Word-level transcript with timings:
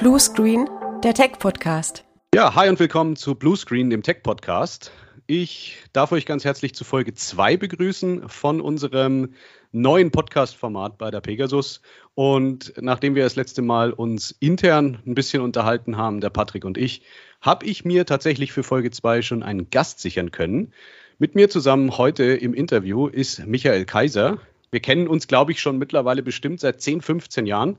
Blue 0.00 0.18
Screen, 0.18 0.66
der 1.04 1.12
Tech-Podcast. 1.12 2.06
Ja, 2.34 2.54
hi 2.54 2.70
und 2.70 2.80
willkommen 2.80 3.16
zu 3.16 3.34
Blue 3.34 3.54
Screen, 3.54 3.90
dem 3.90 4.02
Tech-Podcast. 4.02 4.92
Ich 5.26 5.76
darf 5.92 6.10
euch 6.12 6.24
ganz 6.24 6.42
herzlich 6.42 6.74
zu 6.74 6.84
Folge 6.84 7.12
2 7.12 7.58
begrüßen 7.58 8.26
von 8.30 8.62
unserem 8.62 9.34
neuen 9.72 10.10
Podcast-Format 10.10 10.96
bei 10.96 11.10
der 11.10 11.20
Pegasus. 11.20 11.82
Und 12.14 12.72
nachdem 12.80 13.14
wir 13.14 13.24
das 13.24 13.36
letzte 13.36 13.60
Mal 13.60 13.92
uns 13.92 14.30
intern 14.40 15.02
ein 15.06 15.14
bisschen 15.14 15.42
unterhalten 15.42 15.98
haben, 15.98 16.22
der 16.22 16.30
Patrick 16.30 16.64
und 16.64 16.78
ich, 16.78 17.02
habe 17.42 17.66
ich 17.66 17.84
mir 17.84 18.06
tatsächlich 18.06 18.52
für 18.52 18.62
Folge 18.62 18.90
2 18.90 19.20
schon 19.20 19.42
einen 19.42 19.68
Gast 19.68 20.00
sichern 20.00 20.30
können. 20.30 20.72
Mit 21.18 21.34
mir 21.34 21.50
zusammen 21.50 21.98
heute 21.98 22.24
im 22.24 22.54
Interview 22.54 23.06
ist 23.06 23.46
Michael 23.46 23.84
Kaiser. 23.84 24.38
Wir 24.70 24.80
kennen 24.80 25.08
uns, 25.08 25.26
glaube 25.26 25.52
ich, 25.52 25.60
schon 25.60 25.76
mittlerweile 25.76 26.22
bestimmt 26.22 26.60
seit 26.60 26.80
10, 26.80 27.02
15 27.02 27.44
Jahren. 27.44 27.76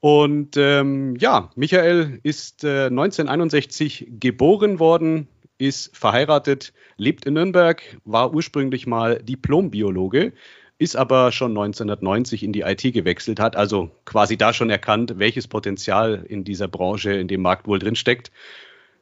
Und 0.00 0.56
ähm, 0.56 1.16
ja, 1.16 1.50
Michael 1.56 2.20
ist 2.22 2.64
äh, 2.64 2.86
1961 2.86 4.08
geboren 4.18 4.78
worden, 4.78 5.28
ist 5.58 5.94
verheiratet, 5.94 6.72
lebt 6.96 7.26
in 7.26 7.34
Nürnberg, 7.34 7.82
war 8.04 8.32
ursprünglich 8.32 8.86
mal 8.86 9.22
Diplombiologe, 9.22 10.32
ist 10.78 10.96
aber 10.96 11.32
schon 11.32 11.50
1990 11.50 12.42
in 12.42 12.54
die 12.54 12.62
IT 12.62 12.80
gewechselt, 12.94 13.40
hat 13.40 13.56
also 13.56 13.90
quasi 14.06 14.38
da 14.38 14.54
schon 14.54 14.70
erkannt, 14.70 15.14
welches 15.18 15.46
Potenzial 15.46 16.24
in 16.26 16.44
dieser 16.44 16.68
Branche, 16.68 17.12
in 17.12 17.28
dem 17.28 17.42
Markt 17.42 17.66
wohl 17.66 17.78
drinsteckt 17.78 18.30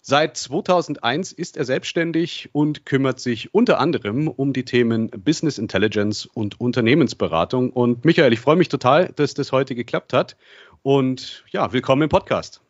Seit 0.00 0.36
2001 0.36 1.32
ist 1.32 1.56
er 1.56 1.64
selbstständig 1.64 2.50
und 2.52 2.86
kümmert 2.86 3.20
sich 3.20 3.52
unter 3.54 3.80
anderem 3.80 4.28
um 4.28 4.52
die 4.52 4.64
Themen 4.64 5.10
Business 5.10 5.58
Intelligence 5.58 6.26
und 6.26 6.60
Unternehmensberatung. 6.60 7.70
Und 7.70 8.04
Michael, 8.04 8.32
ich 8.32 8.40
freue 8.40 8.56
mich 8.56 8.68
total, 8.68 9.08
dass 9.16 9.34
das 9.34 9.52
heute 9.52 9.74
geklappt 9.74 10.12
hat. 10.12 10.36
Und 10.82 11.44
ja, 11.50 11.72
willkommen 11.72 12.02
im 12.02 12.08
Podcast. 12.08 12.62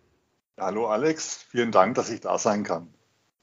Hallo 0.58 0.86
Alex, 0.86 1.46
vielen 1.50 1.70
Dank, 1.70 1.94
dass 1.94 2.10
ich 2.10 2.20
da 2.20 2.38
sein 2.38 2.64
kann. 2.64 2.88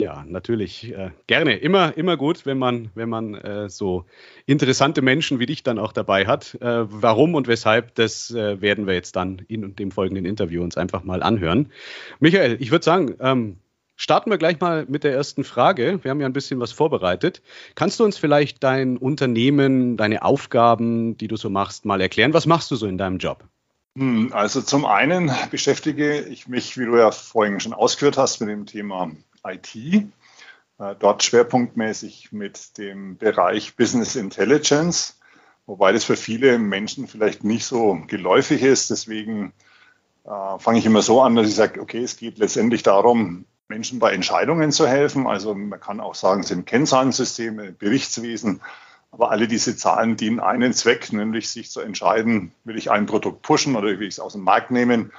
Ja, 0.02 0.26
natürlich. 0.28 0.92
Äh, 0.92 1.12
gerne. 1.28 1.56
Immer, 1.56 1.96
immer 1.98 2.18
gut, 2.18 2.46
wenn 2.46 2.58
man, 2.58 2.90
wenn 2.96 3.08
man 3.08 3.34
äh, 3.36 3.70
so 3.70 4.06
interessante 4.46 5.02
Menschen 5.02 5.40
wie 5.40 5.46
dich 5.46 5.64
dann 5.64 5.80
auch 5.80 5.94
dabei 5.94 6.28
hat. 6.28 6.56
Äh, 6.56 6.92
warum 6.92 7.34
und 7.34 7.48
weshalb, 7.48 7.96
das 7.96 8.30
äh, 8.32 8.60
werden 8.60 8.88
wir 8.88 8.94
jetzt 8.94 9.16
dann 9.16 9.40
in 9.48 9.74
dem 9.78 9.92
folgenden 9.92 10.26
Interview 10.26 10.64
uns 10.64 10.76
einfach 10.76 11.06
mal 11.06 11.24
anhören. 11.24 11.72
Michael, 12.20 12.58
ich 12.60 12.72
würde 12.72 12.84
sagen, 12.84 13.16
ähm, 13.22 13.58
Starten 13.98 14.30
wir 14.30 14.38
gleich 14.38 14.60
mal 14.60 14.86
mit 14.88 15.04
der 15.04 15.14
ersten 15.14 15.44
Frage. 15.44 16.04
Wir 16.04 16.12
haben 16.12 16.20
ja 16.20 16.28
ein 16.28 16.34
bisschen 16.34 16.60
was 16.60 16.74
vorbereitet. 16.74 17.42
Kannst 17.76 18.00
du 18.00 18.04
uns 18.04 18.18
vielleicht 18.18 18.64
dein 18.64 18.98
Unternehmen, 18.98 19.96
deine 19.96 20.24
Aufgaben, 20.24 21.18
die 21.18 21.28
du 21.28 21.38
so 21.38 21.50
machst, 21.50 21.86
mal 21.86 22.02
erklären? 22.02 22.34
Was 22.34 22.46
machst 22.46 22.72
du 22.72 22.76
so 22.76 22.88
in 22.88 22.98
deinem 22.98 23.20
Job? 23.20 23.46
Hm, 23.98 24.32
also 24.34 24.62
zum 24.62 24.86
einen 24.86 25.32
beschäftige 25.50 26.20
ich 26.22 26.48
mich, 26.48 26.78
wie 26.78 26.86
du 26.86 26.98
ja 26.98 27.12
vorhin 27.12 27.60
schon 27.62 27.74
ausgeführt 27.74 28.18
hast, 28.18 28.42
mit 28.42 28.50
dem 28.50 28.66
Thema 28.66 29.12
IT. 29.46 29.76
Äh, 29.76 30.96
dort 31.00 31.24
schwerpunktmäßig 31.24 32.34
mit 32.34 32.78
dem 32.78 33.16
Bereich 33.18 33.78
Business 33.78 34.18
Intelligence, 34.18 35.18
wobei 35.66 35.94
das 35.94 36.04
für 36.04 36.18
viele 36.18 36.60
Menschen 36.60 37.08
vielleicht 37.08 37.46
nicht 37.46 37.66
so 37.66 37.98
geläufig 38.08 38.62
ist. 38.62 38.90
Deswegen 38.90 39.54
äh, 40.26 40.60
fange 40.60 40.80
ich 40.80 40.86
immer 40.86 41.02
so 41.02 41.22
an, 41.22 41.36
dass 41.36 41.48
ich 41.48 41.56
sage, 41.56 41.80
okay, 41.80 42.04
es 42.04 42.18
geht 42.18 42.38
letztendlich 42.40 42.84
darum, 42.84 43.46
Menschen 43.68 44.00
bei 44.00 44.12
Entscheidungen 44.12 44.72
zu 44.72 44.88
helfen. 44.88 45.28
Also 45.28 45.56
man 45.56 45.80
kann 45.80 46.00
auch 46.00 46.16
sagen, 46.16 46.42
es 46.42 46.50
sind 46.50 46.66
Kennzahlensysteme, 46.66 47.72
Berichtswesen. 47.72 48.62
Aber 49.12 49.32
alle 49.32 49.48
diese 49.48 49.78
Zahlen 49.78 50.18
dienen 50.18 50.40
einen 50.40 50.74
Zweck, 50.74 51.14
nämlich 51.14 51.50
sich 51.50 51.72
zu 51.72 51.80
entscheiden, 51.80 52.52
will 52.66 52.78
ich 52.78 52.92
ein 52.92 53.06
Produkt 53.06 53.42
pushen 53.44 53.76
oder 53.76 53.88
will 53.88 54.04
ich 54.04 54.16
es 54.16 54.20
aus 54.20 54.34
dem 54.34 54.44
Markt 54.44 54.72
nehmen? 54.72 55.12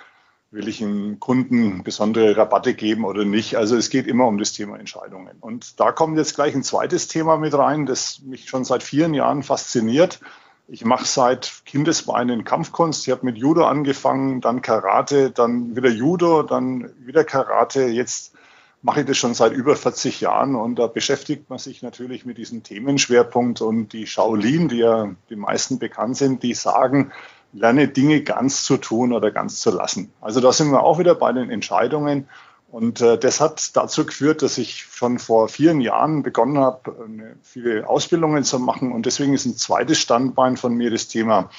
Will 0.50 0.69
ich 0.69 0.83
einem 0.83 1.19
Kunden 1.19 1.83
besondere 1.83 2.36
Rabatte 2.36 2.74
geben 2.74 3.05
oder 3.05 3.24
nicht? 3.24 3.56
Also 3.56 3.77
es 3.77 3.91
geht 3.91 4.06
immer 4.06 4.27
um 4.27 4.39
das 4.39 4.52
Thema 4.52 4.78
Entscheidungen. 4.78 5.36
Und 5.40 5.80
da 5.80 5.92
kommt 5.92 6.18
jetzt 6.18 6.34
gleich 6.34 6.55
ein 6.55 6.63
zweites 6.63 7.08
Thema 7.08 7.36
mit 7.36 7.55
rein, 7.55 7.86
das 7.86 8.20
mich 8.20 8.48
schon 8.48 8.64
seit 8.64 8.83
vielen 8.83 9.14
Jahren 9.14 9.42
fasziniert. 9.42 10.20
Ich 10.68 10.84
mache 10.84 11.04
seit 11.04 11.62
Kindesbeinen 11.64 12.42
Kampfkunst. 12.42 13.06
Ich 13.06 13.12
habe 13.12 13.24
mit 13.24 13.38
Judo 13.38 13.66
angefangen, 13.66 14.40
dann 14.40 14.62
Karate, 14.62 15.30
dann 15.30 15.77
wieder 15.77 15.90
Judo, 15.90 16.42
dann 16.42 16.90
wieder 16.98 17.22
Karate. 17.22 17.86
Jetzt 17.86 18.34
mache 18.82 19.00
ich 19.00 19.06
das 19.06 19.16
schon 19.16 19.34
seit 19.34 19.52
über 19.52 19.77
40 19.77 20.20
Jahren 20.20 20.56
und 20.56 20.77
da 20.77 20.88
beschäftigt 20.88 21.48
man 21.50 21.58
sich 21.58 21.82
natürlich 21.82 22.27
mit 22.27 22.36
diesem 22.36 22.64
Themenschwerpunkt 22.64 23.60
und 23.60 23.92
die 23.92 24.06
Shaolin, 24.06 24.68
die 24.68 24.78
ja 24.78 25.14
die 25.30 25.36
meisten 25.36 25.78
bekannt 25.78 26.16
sind, 26.16 26.42
die 26.42 26.54
sagen, 26.54 27.12
lerne 27.52 27.88
Dinge 27.88 28.22
ganz 28.22 28.64
zu 28.64 28.77
tun 28.77 29.12
oder 29.12 29.30
ganz 29.30 29.60
zu 29.60 29.70
lassen. 29.70 30.12
Also 30.20 30.40
da 30.40 30.52
sind 30.52 30.70
wir 30.70 30.83
auch 30.83 30.98
wieder 30.98 31.14
bei 31.14 31.33
den 31.33 31.50
Entscheidungen 31.50 32.28
und 32.68 33.00
äh, 33.00 33.18
das 33.18 33.40
hat 33.40 33.77
dazu 33.77 34.04
geführt, 34.04 34.42
dass 34.42 34.58
ich 34.58 34.82
schon 34.82 35.18
vor 35.18 35.48
vielen 35.48 35.80
Jahren 35.80 36.22
begonnen 36.22 36.58
habe, 36.58 37.36
viele 37.42 37.88
Ausbildungen 37.88 38.44
zu 38.44 38.58
machen 38.58 38.92
und 38.92 39.06
deswegen 39.06 39.34
ist 39.34 39.46
ein 39.46 39.56
zweites 39.56 39.98
Standbein 39.98 40.56
von 40.56 40.74
mir 40.74 40.90
das 40.90 41.08
Thema 41.08 41.50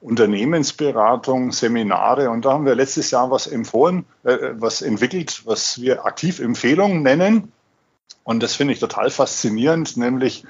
Unternehmensberatung, 0.00 1.50
Seminare. 1.52 2.30
Und 2.30 2.44
da 2.44 2.52
haben 2.52 2.66
wir 2.66 2.74
letztes 2.74 3.10
Jahr 3.10 3.30
was 3.30 3.46
empfohlen, 3.46 4.04
äh, 4.24 4.36
was 4.52 4.82
entwickelt, 4.82 5.42
was 5.44 5.80
wir 5.80 6.04
Aktivempfehlungen 6.06 7.02
nennen. 7.02 7.52
Und 8.22 8.42
das 8.42 8.54
finde 8.54 8.74
ich 8.74 8.80
total 8.80 9.10
faszinierend, 9.10 9.96
nämlich 9.96 10.44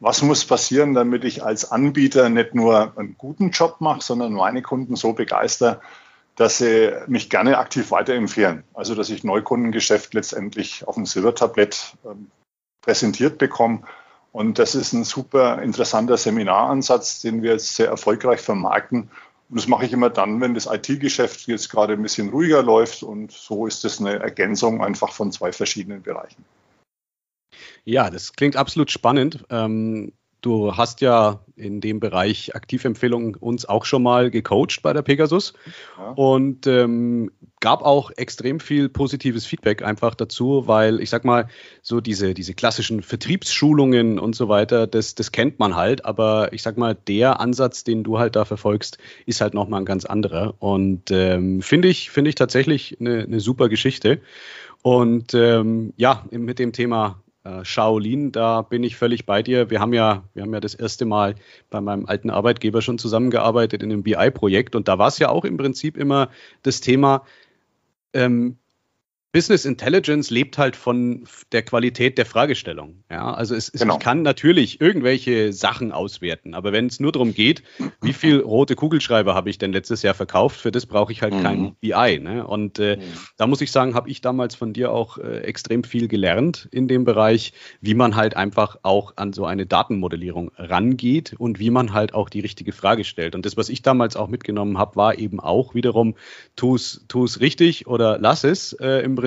was 0.00 0.22
muss 0.22 0.44
passieren, 0.44 0.94
damit 0.94 1.24
ich 1.24 1.44
als 1.44 1.70
Anbieter 1.70 2.28
nicht 2.28 2.54
nur 2.54 2.92
einen 2.96 3.16
guten 3.16 3.50
Job 3.50 3.76
mache, 3.80 4.02
sondern 4.02 4.32
meine 4.32 4.62
Kunden 4.62 4.96
so 4.96 5.12
begeister, 5.12 5.80
dass 6.36 6.58
sie 6.58 6.92
mich 7.06 7.30
gerne 7.30 7.58
aktiv 7.58 7.90
weiterempfehlen. 7.90 8.64
Also 8.74 8.94
dass 8.94 9.10
ich 9.10 9.24
Neukundengeschäft 9.24 10.14
letztendlich 10.14 10.86
auf 10.86 10.96
dem 10.96 11.06
Silbertablett 11.06 11.96
ähm, 12.04 12.30
präsentiert 12.82 13.38
bekomme 13.38 13.82
und 14.34 14.58
das 14.58 14.74
ist 14.74 14.92
ein 14.92 15.04
super 15.04 15.62
interessanter 15.62 16.16
Seminaransatz, 16.16 17.20
den 17.20 17.44
wir 17.44 17.52
jetzt 17.52 17.76
sehr 17.76 17.86
erfolgreich 17.86 18.40
vermarkten. 18.40 19.02
Und 19.48 19.60
das 19.60 19.68
mache 19.68 19.86
ich 19.86 19.92
immer 19.92 20.10
dann, 20.10 20.40
wenn 20.40 20.54
das 20.54 20.66
IT-Geschäft 20.66 21.46
jetzt 21.46 21.70
gerade 21.70 21.92
ein 21.92 22.02
bisschen 22.02 22.30
ruhiger 22.30 22.60
läuft. 22.60 23.04
Und 23.04 23.30
so 23.30 23.68
ist 23.68 23.84
das 23.84 24.00
eine 24.00 24.18
Ergänzung 24.18 24.82
einfach 24.82 25.12
von 25.12 25.30
zwei 25.30 25.52
verschiedenen 25.52 26.02
Bereichen. 26.02 26.44
Ja, 27.84 28.10
das 28.10 28.32
klingt 28.32 28.56
absolut 28.56 28.90
spannend. 28.90 29.44
Ähm, 29.50 30.12
Du 30.44 30.76
hast 30.76 31.00
ja 31.00 31.40
in 31.56 31.80
dem 31.80 32.00
Bereich 32.00 32.54
Aktivempfehlungen 32.54 33.34
uns 33.34 33.64
auch 33.64 33.86
schon 33.86 34.02
mal 34.02 34.30
gecoacht 34.30 34.82
bei 34.82 34.92
der 34.92 35.00
Pegasus 35.00 35.54
ja. 35.96 36.10
und 36.10 36.66
ähm, 36.66 37.30
gab 37.60 37.80
auch 37.80 38.10
extrem 38.18 38.60
viel 38.60 38.90
positives 38.90 39.46
Feedback 39.46 39.82
einfach 39.82 40.14
dazu, 40.14 40.64
weil 40.66 41.00
ich 41.00 41.08
sag 41.08 41.24
mal, 41.24 41.48
so 41.80 42.02
diese, 42.02 42.34
diese 42.34 42.52
klassischen 42.52 43.02
Vertriebsschulungen 43.02 44.18
und 44.18 44.36
so 44.36 44.50
weiter, 44.50 44.86
das, 44.86 45.14
das 45.14 45.32
kennt 45.32 45.58
man 45.58 45.76
halt, 45.76 46.04
aber 46.04 46.52
ich 46.52 46.60
sag 46.60 46.76
mal, 46.76 46.94
der 46.94 47.40
Ansatz, 47.40 47.82
den 47.82 48.04
du 48.04 48.18
halt 48.18 48.36
da 48.36 48.44
verfolgst, 48.44 48.98
ist 49.24 49.40
halt 49.40 49.54
nochmal 49.54 49.80
ein 49.80 49.86
ganz 49.86 50.04
anderer. 50.04 50.56
Und 50.58 51.10
ähm, 51.10 51.62
finde 51.62 51.88
ich, 51.88 52.10
finde 52.10 52.28
ich 52.28 52.34
tatsächlich 52.34 52.98
eine, 53.00 53.22
eine 53.22 53.40
super 53.40 53.70
Geschichte. 53.70 54.20
Und 54.82 55.32
ähm, 55.32 55.94
ja, 55.96 56.26
mit 56.30 56.58
dem 56.58 56.74
Thema 56.74 57.23
Shaolin, 57.62 58.32
da 58.32 58.62
bin 58.62 58.82
ich 58.82 58.96
völlig 58.96 59.26
bei 59.26 59.42
dir. 59.42 59.68
Wir 59.70 59.80
haben 59.80 59.92
ja, 59.92 60.24
wir 60.32 60.42
haben 60.42 60.54
ja 60.54 60.60
das 60.60 60.74
erste 60.74 61.04
Mal 61.04 61.34
bei 61.68 61.80
meinem 61.80 62.06
alten 62.06 62.30
Arbeitgeber 62.30 62.80
schon 62.80 62.98
zusammengearbeitet 62.98 63.82
in 63.82 63.92
einem 63.92 64.02
BI-Projekt 64.02 64.74
und 64.74 64.88
da 64.88 64.98
war 64.98 65.08
es 65.08 65.18
ja 65.18 65.28
auch 65.28 65.44
im 65.44 65.58
Prinzip 65.58 65.96
immer 65.98 66.30
das 66.62 66.80
Thema, 66.80 67.24
ähm, 68.14 68.56
Business 69.34 69.64
Intelligence 69.64 70.30
lebt 70.30 70.58
halt 70.58 70.76
von 70.76 71.24
der 71.50 71.64
Qualität 71.64 72.18
der 72.18 72.24
Fragestellung. 72.24 73.02
Ja, 73.10 73.34
also 73.34 73.56
es, 73.56 73.72
genau. 73.72 73.94
ich 73.94 74.00
kann 74.00 74.22
natürlich 74.22 74.80
irgendwelche 74.80 75.52
Sachen 75.52 75.90
auswerten, 75.90 76.54
aber 76.54 76.70
wenn 76.70 76.86
es 76.86 77.00
nur 77.00 77.10
darum 77.10 77.34
geht, 77.34 77.64
wie 78.00 78.12
viel 78.12 78.38
rote 78.38 78.76
Kugelschreiber 78.76 79.34
habe 79.34 79.50
ich 79.50 79.58
denn 79.58 79.72
letztes 79.72 80.02
Jahr 80.02 80.14
verkauft, 80.14 80.60
für 80.60 80.70
das 80.70 80.86
brauche 80.86 81.10
ich 81.10 81.22
halt 81.22 81.34
mhm. 81.34 81.42
kein 81.42 81.74
BI. 81.80 82.20
Ne? 82.20 82.46
Und 82.46 82.78
äh, 82.78 82.98
mhm. 82.98 83.02
da 83.36 83.48
muss 83.48 83.60
ich 83.60 83.72
sagen, 83.72 83.96
habe 83.96 84.08
ich 84.08 84.20
damals 84.20 84.54
von 84.54 84.72
dir 84.72 84.92
auch 84.92 85.18
äh, 85.18 85.40
extrem 85.40 85.82
viel 85.82 86.06
gelernt 86.06 86.68
in 86.70 86.86
dem 86.86 87.04
Bereich, 87.04 87.54
wie 87.80 87.94
man 87.94 88.14
halt 88.14 88.36
einfach 88.36 88.76
auch 88.84 89.14
an 89.16 89.32
so 89.32 89.46
eine 89.46 89.66
Datenmodellierung 89.66 90.52
rangeht 90.56 91.34
und 91.36 91.58
wie 91.58 91.70
man 91.70 91.92
halt 91.92 92.14
auch 92.14 92.28
die 92.28 92.38
richtige 92.38 92.70
Frage 92.70 93.02
stellt. 93.02 93.34
Und 93.34 93.44
das, 93.44 93.56
was 93.56 93.68
ich 93.68 93.82
damals 93.82 94.14
auch 94.14 94.28
mitgenommen 94.28 94.78
habe, 94.78 94.94
war 94.94 95.18
eben 95.18 95.40
auch 95.40 95.74
wiederum, 95.74 96.14
tu 96.54 96.76
es 96.76 97.40
richtig 97.40 97.88
oder 97.88 98.16
lass 98.20 98.44
es 98.44 98.74
äh, 98.74 99.00
im 99.00 99.16
Prinzip 99.16 99.23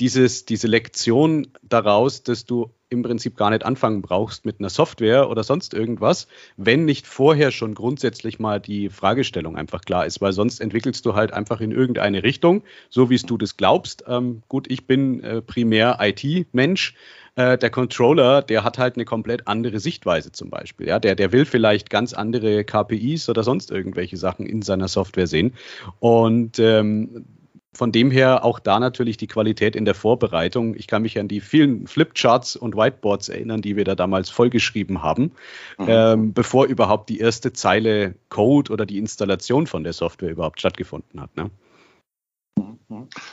dieses, 0.00 0.44
diese 0.44 0.66
Lektion 0.66 1.48
daraus, 1.62 2.22
dass 2.22 2.44
du 2.44 2.70
im 2.88 3.02
Prinzip 3.02 3.36
gar 3.36 3.50
nicht 3.50 3.64
anfangen 3.64 4.02
brauchst 4.02 4.44
mit 4.44 4.58
einer 4.58 4.70
Software 4.70 5.28
oder 5.28 5.42
sonst 5.42 5.74
irgendwas, 5.74 6.28
wenn 6.56 6.84
nicht 6.84 7.06
vorher 7.06 7.50
schon 7.50 7.74
grundsätzlich 7.74 8.38
mal 8.38 8.60
die 8.60 8.88
Fragestellung 8.88 9.56
einfach 9.56 9.82
klar 9.82 10.06
ist, 10.06 10.20
weil 10.20 10.32
sonst 10.32 10.60
entwickelst 10.60 11.04
du 11.06 11.14
halt 11.14 11.32
einfach 11.32 11.60
in 11.60 11.72
irgendeine 11.72 12.22
Richtung, 12.22 12.62
so 12.88 13.10
wie 13.10 13.16
du 13.16 13.38
das 13.38 13.56
glaubst. 13.56 14.04
Ähm, 14.06 14.42
gut, 14.48 14.70
ich 14.70 14.86
bin 14.86 15.22
äh, 15.22 15.42
primär 15.42 15.98
IT-Mensch. 16.00 16.94
Äh, 17.36 17.58
der 17.58 17.70
Controller, 17.70 18.42
der 18.42 18.62
hat 18.62 18.78
halt 18.78 18.94
eine 18.94 19.04
komplett 19.04 19.48
andere 19.48 19.80
Sichtweise 19.80 20.30
zum 20.30 20.50
Beispiel. 20.50 20.86
Ja, 20.86 21.00
der, 21.00 21.16
der 21.16 21.32
will 21.32 21.44
vielleicht 21.44 21.90
ganz 21.90 22.14
andere 22.14 22.64
KPIs 22.64 23.28
oder 23.28 23.42
sonst 23.42 23.72
irgendwelche 23.72 24.16
Sachen 24.16 24.46
in 24.46 24.62
seiner 24.62 24.86
Software 24.86 25.26
sehen. 25.26 25.54
Und 25.98 26.60
ähm, 26.60 27.24
von 27.74 27.92
dem 27.92 28.10
her 28.10 28.44
auch 28.44 28.58
da 28.58 28.78
natürlich 28.78 29.16
die 29.16 29.26
Qualität 29.26 29.76
in 29.76 29.84
der 29.84 29.94
Vorbereitung. 29.94 30.74
Ich 30.74 30.86
kann 30.86 31.02
mich 31.02 31.18
an 31.18 31.28
die 31.28 31.40
vielen 31.40 31.86
Flipcharts 31.86 32.56
und 32.56 32.76
Whiteboards 32.76 33.28
erinnern, 33.28 33.62
die 33.62 33.76
wir 33.76 33.84
da 33.84 33.94
damals 33.94 34.30
vollgeschrieben 34.30 35.02
haben, 35.02 35.32
mhm. 35.78 35.86
ähm, 35.88 36.32
bevor 36.32 36.66
überhaupt 36.66 37.08
die 37.08 37.18
erste 37.18 37.52
Zeile 37.52 38.14
Code 38.28 38.72
oder 38.72 38.86
die 38.86 38.98
Installation 38.98 39.66
von 39.66 39.84
der 39.84 39.92
Software 39.92 40.30
überhaupt 40.30 40.60
stattgefunden 40.60 41.20
hat. 41.20 41.36
Ne? 41.36 41.50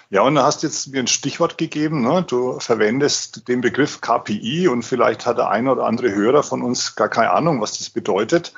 Ja, 0.09 0.21
und 0.23 0.35
du 0.35 0.41
hast 0.41 0.63
jetzt 0.63 0.91
mir 0.91 0.99
ein 0.99 1.07
Stichwort 1.07 1.57
gegeben. 1.57 2.01
Ne? 2.01 2.23
Du 2.27 2.59
verwendest 2.59 3.47
den 3.47 3.61
Begriff 3.61 4.01
KPI 4.01 4.67
und 4.67 4.83
vielleicht 4.83 5.25
hat 5.25 5.37
der 5.37 5.49
eine 5.49 5.71
oder 5.71 5.85
andere 5.85 6.13
Hörer 6.13 6.44
von 6.44 6.61
uns 6.61 6.95
gar 6.95 7.09
keine 7.09 7.31
Ahnung, 7.31 7.61
was 7.61 7.77
das 7.77 7.89
bedeutet. 7.89 8.53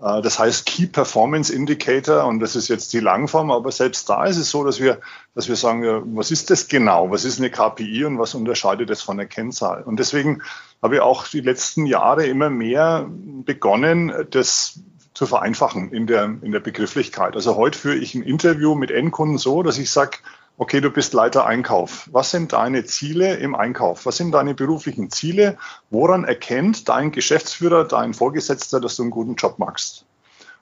Äh, 0.00 0.22
das 0.22 0.38
heißt 0.38 0.66
Key 0.66 0.86
Performance 0.86 1.52
Indicator 1.52 2.24
und 2.24 2.40
das 2.40 2.56
ist 2.56 2.68
jetzt 2.68 2.92
die 2.92 3.00
Langform, 3.00 3.50
aber 3.50 3.72
selbst 3.72 4.08
da 4.08 4.24
ist 4.24 4.36
es 4.36 4.50
so, 4.50 4.64
dass 4.64 4.80
wir, 4.80 5.00
dass 5.34 5.48
wir 5.48 5.56
sagen, 5.56 6.16
was 6.16 6.30
ist 6.30 6.50
das 6.50 6.68
genau? 6.68 7.10
Was 7.10 7.24
ist 7.24 7.38
eine 7.38 7.50
KPI 7.50 8.04
und 8.04 8.18
was 8.18 8.34
unterscheidet 8.34 8.90
das 8.90 9.02
von 9.02 9.16
der 9.16 9.26
Kennzahl? 9.26 9.82
Und 9.82 9.98
deswegen 9.98 10.42
habe 10.82 10.96
ich 10.96 11.00
auch 11.00 11.26
die 11.26 11.40
letzten 11.40 11.86
Jahre 11.86 12.26
immer 12.26 12.50
mehr 12.50 13.06
begonnen, 13.08 14.12
das 14.30 14.80
zu 15.14 15.26
vereinfachen 15.26 15.90
in 15.90 16.06
der, 16.06 16.36
in 16.42 16.52
der 16.52 16.60
Begrifflichkeit. 16.60 17.34
Also 17.34 17.56
heute 17.56 17.76
führe 17.76 17.96
ich 17.96 18.14
ein 18.14 18.22
Interview 18.22 18.76
mit 18.76 18.92
Endkunden 18.92 19.36
so, 19.36 19.64
dass 19.64 19.76
ich 19.76 19.90
sage, 19.90 20.18
okay, 20.58 20.80
du 20.80 20.90
bist 20.90 21.14
Leiter 21.14 21.46
Einkauf. 21.46 22.08
Was 22.12 22.32
sind 22.32 22.52
deine 22.52 22.84
Ziele 22.84 23.36
im 23.36 23.54
Einkauf? 23.54 24.04
Was 24.04 24.16
sind 24.16 24.32
deine 24.32 24.54
beruflichen 24.54 25.10
Ziele? 25.10 25.56
Woran 25.88 26.24
erkennt 26.24 26.88
dein 26.88 27.12
Geschäftsführer, 27.12 27.84
dein 27.84 28.12
Vorgesetzter, 28.12 28.80
dass 28.80 28.96
du 28.96 29.04
einen 29.04 29.12
guten 29.12 29.36
Job 29.36 29.58
machst? 29.58 30.04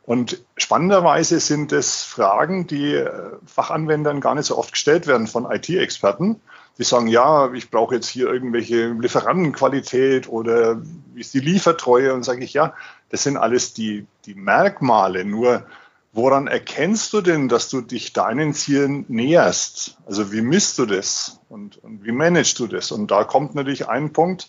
Und 0.04 0.44
spannenderweise 0.56 1.40
sind 1.40 1.72
es 1.72 2.04
Fragen, 2.04 2.69
die 2.69 2.94
äh, 2.94 3.10
Fachanwendern 3.44 4.20
gar 4.20 4.37
nicht 4.37 4.46
so 4.46 4.56
oft 4.56 4.70
gestellt 4.70 5.08
werden 5.08 5.26
von 5.26 5.50
IT-Experten. 5.50 6.40
Die 6.78 6.84
sagen, 6.84 7.08
ja, 7.08 7.52
ich 7.54 7.70
brauche 7.70 7.96
jetzt 7.96 8.06
hier 8.06 8.28
irgendwelche 8.28 8.90
Lieferantenqualität 8.90 10.28
oder 10.28 10.81
wie 11.14 11.20
ist 11.20 11.34
die 11.34 11.40
Liefertreue? 11.40 12.14
Und 12.14 12.22
sage 12.22 12.44
ich, 12.44 12.52
ja, 12.52 12.75
das 13.08 13.25
sind 13.25 13.37
alles 13.37 13.72
die, 13.72 14.06
die 14.26 14.34
Merkmale. 14.34 15.25
Nur 15.25 15.64
Woran 16.16 16.46
erkennst 16.46 17.12
du 17.12 17.20
denn, 17.20 17.50
dass 17.50 17.68
du 17.68 17.82
dich 17.82 18.14
deinen 18.14 18.54
Zielen 18.54 19.04
näherst? 19.08 19.98
Also 20.06 20.32
wie 20.32 20.40
misst 20.40 20.78
du 20.78 20.86
das 20.86 21.40
und, 21.50 21.76
und 21.84 22.04
wie 22.04 22.10
managst 22.12 22.58
du 22.58 22.66
das? 22.66 22.90
Und 22.90 23.10
da 23.10 23.24
kommt 23.24 23.54
natürlich 23.54 23.86
ein 23.86 24.14
Punkt, 24.14 24.48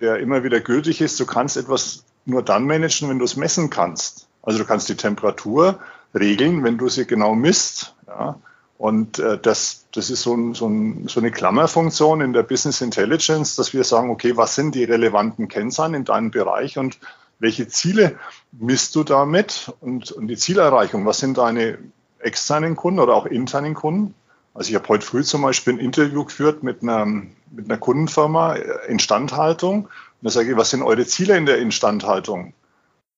der 0.00 0.20
immer 0.20 0.44
wieder 0.44 0.60
gültig 0.60 1.00
ist. 1.00 1.18
Du 1.18 1.26
kannst 1.26 1.56
etwas 1.56 2.04
nur 2.26 2.44
dann 2.44 2.64
managen, 2.64 3.08
wenn 3.08 3.18
du 3.18 3.24
es 3.24 3.34
messen 3.34 3.70
kannst. 3.70 4.28
Also 4.40 4.60
du 4.60 4.64
kannst 4.64 4.88
die 4.88 4.94
Temperatur 4.94 5.80
regeln, 6.14 6.62
wenn 6.62 6.78
du 6.78 6.88
sie 6.88 7.06
genau 7.06 7.34
misst. 7.34 7.96
Ja. 8.06 8.38
Und 8.76 9.18
äh, 9.18 9.36
das, 9.36 9.88
das 9.92 10.10
ist 10.10 10.22
so, 10.22 10.36
ein, 10.36 10.54
so, 10.54 10.68
ein, 10.68 11.08
so 11.08 11.18
eine 11.18 11.32
Klammerfunktion 11.32 12.20
in 12.20 12.32
der 12.32 12.44
Business 12.44 12.82
Intelligence, 12.82 13.56
dass 13.56 13.72
wir 13.72 13.82
sagen, 13.82 14.10
okay, 14.10 14.36
was 14.36 14.54
sind 14.54 14.76
die 14.76 14.84
relevanten 14.84 15.48
Kennzahlen 15.48 15.94
in 15.94 16.04
deinem 16.04 16.30
Bereich 16.30 16.78
und 16.78 17.00
welche 17.38 17.68
Ziele 17.68 18.18
misst 18.52 18.94
du 18.96 19.04
damit 19.04 19.72
und, 19.80 20.10
und 20.12 20.28
die 20.28 20.36
Zielerreichung? 20.36 21.06
Was 21.06 21.18
sind 21.18 21.38
deine 21.38 21.78
externen 22.18 22.76
Kunden 22.76 23.00
oder 23.00 23.14
auch 23.14 23.26
internen 23.26 23.74
Kunden? 23.74 24.14
Also 24.54 24.70
ich 24.70 24.74
habe 24.74 24.88
heute 24.88 25.06
früh 25.06 25.22
zum 25.22 25.42
Beispiel 25.42 25.74
ein 25.74 25.78
Interview 25.78 26.24
geführt 26.24 26.62
mit 26.62 26.82
einer, 26.82 27.06
mit 27.06 27.66
einer 27.66 27.78
Kundenfirma 27.78 28.56
äh, 28.56 28.88
Instandhaltung. 28.88 29.84
Und 29.84 29.90
da 30.20 30.30
sage 30.30 30.50
ich, 30.50 30.56
was 30.56 30.70
sind 30.70 30.82
eure 30.82 31.06
Ziele 31.06 31.36
in 31.36 31.46
der 31.46 31.58
Instandhaltung? 31.58 32.54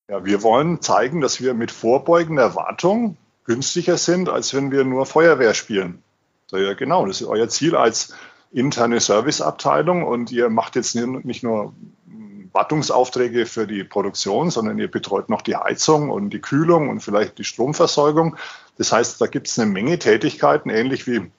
Ja, 0.07 0.23
wir 0.23 0.43
wollen 0.43 0.81
zeigen, 0.81 1.21
dass 1.21 1.41
wir 1.41 1.53
mit 1.53 1.71
vorbeugender 1.71 2.43
Erwartung 2.43 3.17
günstiger 3.45 3.97
sind, 3.97 4.29
als 4.29 4.53
wenn 4.53 4.71
wir 4.71 4.83
nur 4.83 5.05
Feuerwehr 5.05 5.53
spielen. 5.53 6.03
So, 6.47 6.57
ja, 6.57 6.73
genau, 6.73 7.05
das 7.05 7.21
ist 7.21 7.27
euer 7.27 7.47
Ziel 7.47 7.75
als 7.75 8.13
interne 8.51 8.99
Serviceabteilung 8.99 10.03
und 10.03 10.31
ihr 10.31 10.49
macht 10.49 10.75
jetzt 10.75 10.95
nicht 10.95 11.43
nur 11.43 11.73
Wartungsaufträge 12.53 13.45
für 13.45 13.67
die 13.67 13.83
Produktion, 13.83 14.49
sondern 14.49 14.77
ihr 14.77 14.89
betreut 14.89 15.29
noch 15.29 15.41
die 15.41 15.55
Heizung 15.55 16.09
und 16.09 16.31
die 16.31 16.41
Kühlung 16.41 16.89
und 16.89 17.01
vielleicht 17.01 17.37
die 17.37 17.43
Stromversorgung. 17.43 18.35
Das 18.77 18.91
heißt, 18.91 19.21
da 19.21 19.27
gibt 19.27 19.47
es 19.47 19.57
eine 19.57 19.71
Menge 19.71 19.99
Tätigkeiten, 19.99 20.69
ähnlich 20.69 21.07
wie 21.07 21.31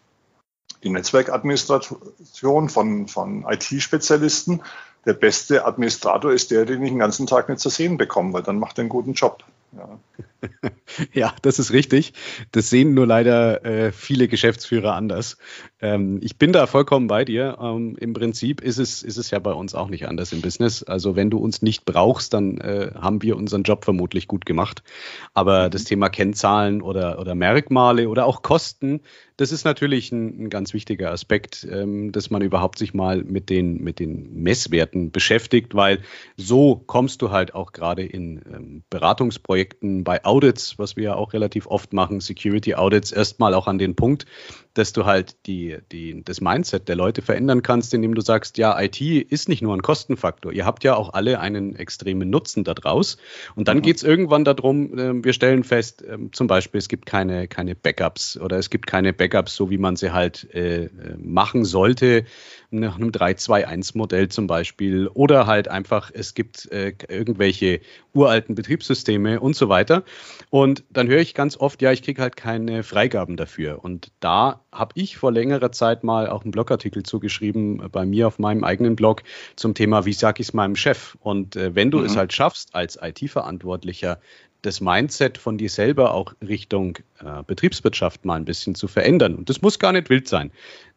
die 0.83 0.91
Netzwerkadministration 0.91 2.69
von, 2.69 3.09
von 3.09 3.45
IT-Spezialisten. 3.49 4.63
Der 5.05 5.15
beste 5.15 5.65
Administrator 5.67 6.33
ist 6.33 6.51
der, 6.51 6.65
den 6.65 6.83
ich 6.83 6.91
den 6.91 6.99
ganzen 6.99 7.27
Tag 7.27 7.49
nicht 7.49 7.61
zu 7.61 7.69
sehen 7.69 7.99
bekomme, 7.99 8.33
weil 8.33 8.43
dann 8.43 8.59
macht 8.59 8.79
er 8.79 8.83
einen 8.83 8.89
guten 8.89 9.15
Job. 9.15 9.45
Ja. 9.73 9.99
ja, 11.13 11.35
das 11.43 11.59
ist 11.59 11.73
richtig. 11.73 12.13
Das 12.51 12.71
sehen 12.71 12.95
nur 12.95 13.07
leider 13.07 13.65
äh, 13.65 13.93
viele 13.93 14.29
Geschäftsführer 14.29 14.95
anders. 14.95 15.39
Ähm, 15.81 16.19
ich 16.23 16.37
bin 16.37 16.53
da 16.53 16.67
vollkommen 16.67 17.07
bei 17.07 17.25
dir. 17.25 17.59
Ähm, 17.61 17.97
Im 17.99 18.13
Prinzip 18.13 18.61
ist 18.61 18.79
es, 18.79 19.03
ist 19.03 19.17
es 19.17 19.31
ja 19.31 19.39
bei 19.39 19.53
uns 19.53 19.75
auch 19.75 19.89
nicht 19.89 20.07
anders 20.09 20.33
im 20.33 20.41
Business. 20.41 20.83
Also 20.83 21.17
wenn 21.17 21.31
du 21.31 21.39
uns 21.39 21.63
nicht 21.63 21.85
brauchst, 21.85 22.35
dann 22.35 22.59
äh, 22.59 22.91
haben 22.95 23.23
wir 23.23 23.37
unseren 23.37 23.63
Job 23.63 23.85
vermutlich 23.85 24.29
gut 24.29 24.47
gemacht. 24.47 24.83
Aber 25.35 25.67
mhm. 25.67 25.71
das 25.71 25.85
Thema 25.85 26.09
Kennzahlen 26.09 26.83
oder, 26.83 27.19
oder 27.19 27.35
Merkmale 27.35 28.09
oder 28.09 28.27
auch 28.27 28.43
Kosten, 28.43 29.01
das 29.37 29.51
ist 29.51 29.65
natürlich 29.65 30.13
ein, 30.13 30.45
ein 30.45 30.51
ganz 30.51 30.75
wichtiger 30.75 31.11
Aspekt, 31.11 31.67
ähm, 31.71 32.13
dass 32.13 32.31
man 32.31 32.43
überhaupt 32.43 32.79
sich 32.79 32.95
mal 32.95 33.25
mit 33.25 33.51
den, 33.51 33.83
mit 33.83 33.99
den 33.99 34.43
Messwerten 34.43 35.11
beschäftigt, 35.11 35.75
weil 35.75 36.01
so 36.37 36.77
kommst 36.77 37.23
du 37.23 37.31
halt 37.31 37.55
auch 37.55 37.73
gerade 37.73 38.05
in 38.05 38.43
ähm, 38.47 38.83
Beratungsprojekten 38.91 40.05
bei 40.05 40.25
Audits, 40.33 40.79
was 40.79 40.97
wir 40.97 41.05
ja 41.05 41.15
auch 41.15 41.35
relativ 41.35 41.67
oft 41.67 41.93
machen, 41.93 42.21
Security 42.21 42.75
Audits, 42.75 43.13
erstmal 43.13 43.53
auch 43.53 43.67
an 43.67 43.77
den 43.77 43.95
Punkt, 43.97 44.25
dass 44.75 44.93
du 44.93 45.05
halt 45.05 45.47
die, 45.47 45.79
die, 45.91 46.23
das 46.25 46.41
Mindset 46.41 46.89
der 46.89 46.97
Leute 46.97 47.23
verändern 47.23 47.63
kannst, 47.63 47.93
indem 47.95 48.15
du 48.15 48.23
sagst, 48.23 48.59
ja, 48.59 48.81
IT 48.81 49.01
ist 49.01 49.49
nicht 49.49 49.63
nur 49.63 49.77
ein 49.77 49.83
Kostenfaktor. 49.83 50.53
Ihr 50.53 50.65
habt 50.65 50.85
ja 50.85 50.95
auch 50.95 51.13
alle 51.13 51.41
einen 51.41 51.77
extremen 51.77 52.31
Nutzen 52.31 52.65
daraus. 52.65 53.19
Und 53.55 53.69
dann 53.69 53.79
mhm. 53.79 53.83
geht 53.83 53.97
es 53.97 54.03
irgendwann 54.03 54.45
darum, 54.45 54.99
äh, 54.99 55.25
wir 55.25 55.33
stellen 55.33 55.65
fest, 55.65 56.03
äh, 56.03 56.17
zum 56.33 56.47
Beispiel, 56.47 56.79
es 56.79 56.89
gibt 56.89 57.07
keine, 57.07 57.49
keine 57.49 57.75
Backups 57.75 58.39
oder 58.39 58.59
es 58.59 58.71
gibt 58.71 58.87
keine 58.87 59.13
Backups, 59.13 59.55
so 59.55 59.71
wie 59.71 59.79
man 59.79 59.97
sie 59.97 60.13
halt 60.13 60.53
äh, 60.55 60.89
machen 61.19 61.65
sollte 61.65 62.25
nach 62.71 62.97
einem 62.97 63.11
3-2-1-Modell 63.11 64.29
zum 64.29 64.47
Beispiel 64.47 65.07
oder 65.09 65.47
halt 65.47 65.69
einfach, 65.69 66.11
es 66.13 66.35
gibt 66.35 66.71
äh, 66.73 66.95
irgendwelche 67.09 67.81
uralten 68.15 68.55
Betriebssysteme 68.55 69.41
und 69.41 69.55
so 69.55 69.69
weiter. 69.69 70.05
Und 70.51 70.85
dann 70.91 71.09
höre 71.09 71.21
ich 71.21 71.35
ganz 71.35 71.57
oft, 71.57 71.83
ja, 71.83 71.93
ich 71.93 72.03
kriege 72.03 72.23
halt 72.23 72.37
keine 72.37 72.83
Freigaben 72.83 73.37
dafür. 73.37 73.85
Und 73.85 74.11
da 74.21 74.62
habe 74.73 74.93
ich 74.97 75.19
vor 75.19 75.31
längerer 75.31 75.71
Zeit 75.71 76.03
mal 76.03 76.29
auch 76.29 76.43
einen 76.43 76.51
Blogartikel 76.51 77.03
zugeschrieben 77.03 77.83
äh, 77.83 77.89
bei 77.89 78.05
mir 78.05 78.27
auf 78.27 78.39
meinem 78.39 78.65
eigenen 78.65 78.97
Blog 78.97 79.23
zum 79.57 79.75
Thema, 79.75 80.05
wie 80.07 80.13
sage 80.13 80.41
ich 80.41 80.49
es 80.49 80.55
meinem 80.55 80.77
Chef? 80.77 81.17
Und 81.21 81.57
äh, 81.57 81.75
wenn 81.75 81.91
du 81.91 81.99
mhm. 81.99 82.07
es 82.07 82.17
halt 82.17 82.33
schaffst, 82.33 82.75
als 82.75 82.99
IT-Verantwortlicher 83.01 84.19
das 84.63 84.81
Mindset 84.81 85.39
von 85.39 85.59
dir 85.59 85.69
selber 85.69 86.15
auch 86.15 86.35
Richtung 86.41 86.99
äh, 87.19 87.43
Betriebswirtschaft 87.47 88.25
mal 88.25 88.37
ein 88.37 88.45
bisschen 88.45 88.75
zu 88.75 88.87
verändern. 88.87 89.35
Und 89.35 89.51
das 89.51 89.61
muss 89.61 89.79
gar 89.79 89.93
nicht 89.93 90.09
wild 90.09 90.29
sein 90.29 90.53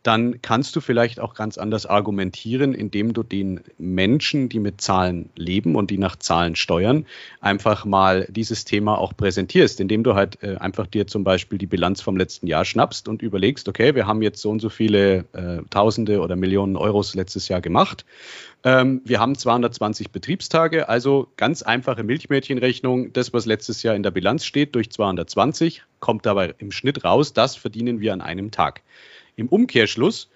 dann 0.05 0.39
kannst 0.43 0.75
du 0.75 0.81
vielleicht 0.81 1.19
auch 1.19 1.33
ganz 1.33 1.57
anders 1.57 1.87
argumentieren, 1.87 2.75
indem 2.75 3.13
du 3.13 3.23
den 3.23 3.61
Menschen, 3.79 4.49
die 4.49 4.59
mit 4.59 4.79
Zahlen 4.79 5.31
leben 5.35 5.75
und 5.75 5.89
die 5.89 5.97
nach 5.97 6.15
Zahlen 6.15 6.55
steuern, 6.55 7.07
einfach 7.41 7.85
mal 7.85 8.27
dieses 8.29 8.65
Thema 8.65 8.99
auch 8.99 9.17
präsentierst, 9.17 9.79
indem 9.79 10.03
du 10.03 10.13
halt 10.13 10.43
äh, 10.43 10.57
einfach 10.57 10.85
dir 10.85 11.07
zum 11.07 11.23
Beispiel 11.23 11.57
die 11.57 11.65
Bilanz 11.65 12.01
vom 12.01 12.17
letzten 12.17 12.45
Jahr 12.45 12.65
schnappst 12.65 13.07
und 13.07 13.23
überlegst, 13.23 13.67
okay, 13.67 13.95
wir 13.95 14.05
haben 14.05 14.21
jetzt 14.21 14.43
so 14.43 14.51
und 14.51 14.59
so 14.59 14.69
viele 14.69 15.25
äh, 15.33 15.63
Tausende 15.71 16.21
oder 16.21 16.35
Millionen 16.35 16.77
Euros 16.77 17.15
letztes 17.15 17.47
Jahr 17.47 17.61
gemacht. 17.61 18.05
Ähm, 18.63 19.01
wir 19.05 19.19
haben 19.19 19.35
220 19.35 20.11
Betriebstage, 20.11 20.87
also 20.87 21.29
ganz 21.35 21.63
einfache 21.63 22.03
Milchmädchenrechnung. 22.03 23.11
Das, 23.11 23.33
was 23.33 23.47
letztes 23.47 23.81
Jahr 23.81 23.95
in 23.95 24.03
der 24.03 24.11
Bilanz 24.11 24.45
steht, 24.45 24.75
durch 24.75 24.91
220, 24.91 25.83
kommt 25.99 26.27
dabei 26.27 26.53
im 26.59 26.71
Schnitt 26.71 27.03
raus. 27.03 27.33
Das 27.33 27.55
verdienen 27.55 28.01
wir 28.01 28.13
an 28.13 28.21
einem 28.21 28.51
Tag. 28.51 28.83
Im 29.35 29.47
Umkehrschluss, 29.47 30.29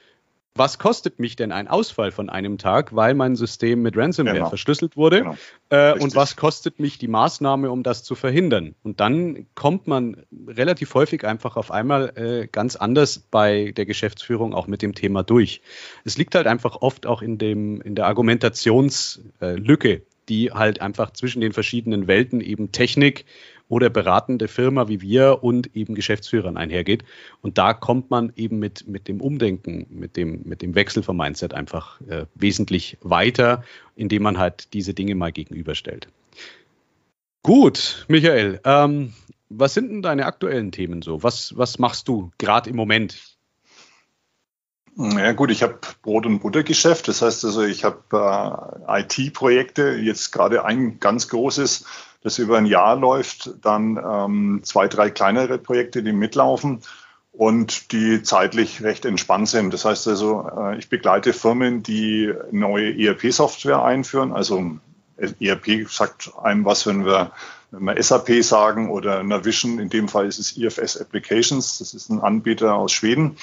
was 0.55 0.77
kostet 0.77 1.19
mich 1.19 1.35
denn 1.35 1.51
ein 1.51 1.67
Ausfall 1.67 2.11
von 2.11 2.29
einem 2.29 2.57
Tag, 2.57 2.93
weil 2.93 3.13
mein 3.13 3.35
System 3.35 3.81
mit 3.81 3.95
Ransomware 3.95 4.35
genau. 4.35 4.49
verschlüsselt 4.49 4.97
wurde? 4.97 5.19
Genau. 5.19 5.37
Äh, 5.69 5.97
und 5.97 6.15
was 6.15 6.35
kostet 6.35 6.79
mich 6.79 6.97
die 6.97 7.07
Maßnahme, 7.07 7.71
um 7.71 7.81
das 7.81 8.03
zu 8.03 8.15
verhindern? 8.15 8.75
Und 8.83 8.99
dann 8.99 9.45
kommt 9.55 9.87
man 9.87 10.25
relativ 10.47 10.93
häufig 10.95 11.25
einfach 11.25 11.55
auf 11.55 11.71
einmal 11.71 12.11
äh, 12.17 12.47
ganz 12.51 12.75
anders 12.75 13.19
bei 13.19 13.71
der 13.71 13.85
Geschäftsführung 13.85 14.53
auch 14.53 14.67
mit 14.67 14.81
dem 14.81 14.95
Thema 14.95 15.23
durch. 15.23 15.61
Es 16.03 16.17
liegt 16.17 16.35
halt 16.35 16.47
einfach 16.47 16.75
oft 16.81 17.05
auch 17.05 17.21
in, 17.21 17.37
dem, 17.37 17.79
in 17.81 17.95
der 17.95 18.07
Argumentationslücke, 18.07 20.01
die 20.27 20.51
halt 20.51 20.81
einfach 20.81 21.11
zwischen 21.11 21.39
den 21.39 21.53
verschiedenen 21.53 22.07
Welten 22.07 22.41
eben 22.41 22.71
Technik 22.73 23.25
oder 23.69 23.89
beratende 23.89 24.49
Firma 24.49 24.89
wie 24.89 24.99
wir 24.99 25.43
und 25.43 25.73
eben 25.75 25.95
Geschäftsführern 25.95 26.57
einhergeht. 26.57 27.05
Und 27.41 27.57
da 27.57 27.73
kommt 27.73 28.09
man 28.09 28.33
eben 28.35 28.59
mit, 28.59 28.87
mit 28.87 29.07
dem 29.07 29.21
Umdenken, 29.21 29.85
mit 29.89 30.17
dem, 30.17 30.41
mit 30.43 30.61
dem 30.61 30.75
Wechsel 30.75 31.03
vom 31.03 31.15
Mindset 31.15 31.53
einfach 31.53 32.01
äh, 32.01 32.25
wesentlich 32.35 32.97
weiter, 33.01 33.63
indem 33.95 34.23
man 34.23 34.37
halt 34.37 34.73
diese 34.73 34.93
Dinge 34.93 35.15
mal 35.15 35.31
gegenüberstellt. 35.31 36.09
Gut, 37.43 38.05
Michael. 38.09 38.59
Ähm, 38.65 39.13
was 39.49 39.73
sind 39.73 39.89
denn 39.89 40.01
deine 40.01 40.25
aktuellen 40.25 40.71
Themen 40.71 41.01
so? 41.01 41.23
Was, 41.23 41.57
was 41.57 41.79
machst 41.79 42.07
du 42.07 42.31
gerade 42.37 42.69
im 42.69 42.75
Moment? 42.75 43.37
Ja 44.95 45.31
gut, 45.31 45.49
ich 45.49 45.63
habe 45.63 45.79
Brot- 46.01 46.25
und 46.25 46.39
Buttergeschäft. 46.39 47.07
Das 47.07 47.21
heißt 47.21 47.45
also, 47.45 47.63
ich 47.63 47.85
habe 47.85 48.75
äh, 48.87 49.01
IT-Projekte, 49.01 49.91
jetzt 49.91 50.31
gerade 50.31 50.65
ein 50.65 50.99
ganz 50.99 51.29
großes, 51.29 51.85
das 52.21 52.37
über 52.37 52.57
ein 52.57 52.65
Jahr 52.65 52.95
läuft, 52.95 53.51
dann 53.61 53.97
ähm, 53.97 54.61
zwei, 54.63 54.87
drei 54.87 55.09
kleinere 55.09 55.57
Projekte, 55.57 56.03
die 56.03 56.11
mitlaufen 56.11 56.81
und 57.31 57.91
die 57.91 58.21
zeitlich 58.23 58.83
recht 58.83 59.05
entspannt 59.05 59.47
sind. 59.47 59.73
Das 59.73 59.85
heißt 59.85 60.07
also, 60.07 60.49
äh, 60.57 60.77
ich 60.77 60.89
begleite 60.89 61.33
Firmen, 61.33 61.83
die 61.83 62.33
neue 62.51 62.97
ERP-Software 62.97 63.83
einführen. 63.83 64.33
Also 64.33 64.77
ERP 65.17 65.89
sagt 65.89 66.31
einem 66.41 66.65
was, 66.65 66.85
wenn 66.85 67.05
wir, 67.05 67.31
wenn 67.71 67.83
wir 67.83 68.01
SAP 68.01 68.43
sagen 68.43 68.89
oder 68.89 69.23
Navision, 69.23 69.79
in 69.79 69.89
dem 69.89 70.07
Fall 70.07 70.25
ist 70.25 70.39
es 70.39 70.57
IFS 70.57 70.97
Applications, 70.97 71.77
das 71.77 71.93
ist 71.93 72.09
ein 72.09 72.19
Anbieter 72.19 72.75
aus 72.75 72.91
Schweden. 72.91 73.37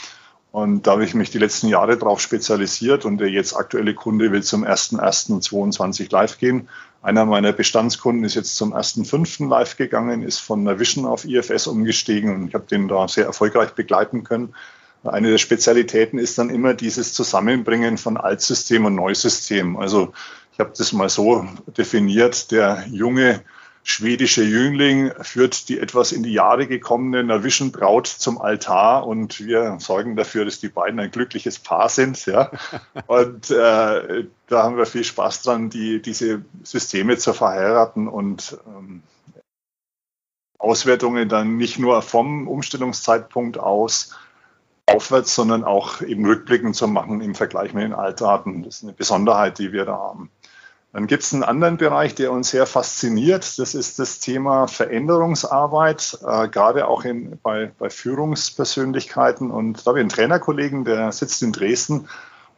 Und 0.56 0.86
da 0.86 0.92
habe 0.92 1.04
ich 1.04 1.12
mich 1.12 1.28
die 1.28 1.36
letzten 1.36 1.68
Jahre 1.68 1.98
darauf 1.98 2.18
spezialisiert 2.18 3.04
und 3.04 3.18
der 3.18 3.28
jetzt 3.28 3.54
aktuelle 3.54 3.92
Kunde 3.92 4.32
will 4.32 4.42
zum 4.42 4.64
1.1.22 4.64 6.10
live 6.10 6.38
gehen. 6.38 6.70
Einer 7.02 7.26
meiner 7.26 7.52
Bestandskunden 7.52 8.25
ist 8.25 8.36
jetzt 8.36 8.56
zum 8.56 8.72
1.5. 8.72 9.50
live 9.50 9.76
gegangen, 9.76 10.22
ist 10.22 10.38
von 10.38 10.62
Navision 10.62 11.04
auf 11.04 11.26
IFS 11.26 11.66
umgestiegen 11.66 12.34
und 12.34 12.48
ich 12.48 12.54
habe 12.54 12.64
den 12.64 12.88
da 12.88 13.06
sehr 13.06 13.26
erfolgreich 13.26 13.72
begleiten 13.72 14.25
können. 14.25 14.54
Eine 15.04 15.30
der 15.30 15.36
Spezialitäten 15.36 16.18
ist 16.18 16.38
dann 16.38 16.48
immer 16.48 16.72
dieses 16.72 17.12
Zusammenbringen 17.12 17.98
von 17.98 18.16
Altsystem 18.16 18.86
und 18.86 18.94
Neusystem. 18.94 19.76
Also 19.76 20.14
ich 20.54 20.58
habe 20.58 20.72
das 20.75 20.94
mal 20.94 21.10
so 21.10 21.46
definiert, 21.76 22.50
der 22.50 22.86
junge 22.90 23.42
schwedische 23.88 24.43
Jüngling 24.43 25.12
führt 25.23 25.69
die 25.69 25.78
etwas 25.78 26.11
in 26.11 26.25
die 26.25 26.33
Jahre 26.33 26.66
gekommene 26.66 27.23
Navision 27.23 27.71
Braut 27.71 28.09
zum 28.09 28.40
Altar 28.40 29.07
und 29.07 29.38
wir 29.38 29.76
sorgen 29.78 30.16
dafür, 30.16 30.45
dass 30.45 30.59
die 30.59 30.69
beiden 30.69 30.99
ein 30.99 31.12
glückliches 31.12 31.61
Paar 31.61 31.88
sind. 31.88 32.26
Ja. 32.26 32.50
Und 33.07 33.49
äh, 33.50 34.25
da 34.49 34.62
haben 34.64 34.76
wir 34.76 34.87
viel 34.87 35.05
Spaß 35.05 35.43
dran, 35.43 35.71
die, 35.71 36.02
diese 36.02 36.45
Systeme 36.64 37.16
zu 37.16 37.33
verheiraten 37.33 38.09
und 38.09 38.59
ähm, 38.66 39.02
Auswertungen 40.59 41.28
dann 41.28 41.57
nicht 41.57 41.78
nur 41.78 42.02
vom 42.02 42.49
Umstellungszeitpunkt 42.49 43.59
aus 43.59 44.16
aufwärts, 44.87 45.35
sondern 45.35 45.64
auch 45.64 46.00
eben 46.00 46.25
rückblickend 46.25 46.75
zu 46.75 46.88
machen 46.88 47.21
im 47.21 47.35
Vergleich 47.35 47.75
mit 47.75 47.85
den 47.85 47.93
Altdaten. 47.93 48.62
Das 48.62 48.76
ist 48.76 48.83
eine 48.85 48.93
Besonderheit, 48.93 49.59
die 49.59 49.73
wir 49.73 49.85
da 49.85 49.95
haben. 49.95 50.31
Dann 50.97 51.09
gibt 51.09 51.25
es 51.25 51.35
einen 51.35 51.43
anderen 51.43 51.76
Bereich, 51.76 52.15
der 52.15 52.33
uns 52.33 52.49
sehr 52.49 52.65
fasziniert. 52.65 53.59
Das 53.59 53.75
ist 53.75 53.99
das 53.99 54.19
Thema 54.19 54.67
Veränderungsarbeit, 54.67 56.19
äh, 56.26 56.49
gerade 56.49 56.88
auch 56.88 57.05
in, 57.05 57.38
bei, 57.43 57.71
bei 57.79 57.91
Führungspersönlichkeiten. 57.91 59.50
Und 59.50 59.83
da 59.83 59.91
habe 59.91 59.99
ich 59.99 60.05
einen 60.05 60.09
Trainerkollegen, 60.09 60.87
der 60.87 61.12
sitzt 61.12 61.43
in 61.43 61.53
Dresden. 61.53 62.09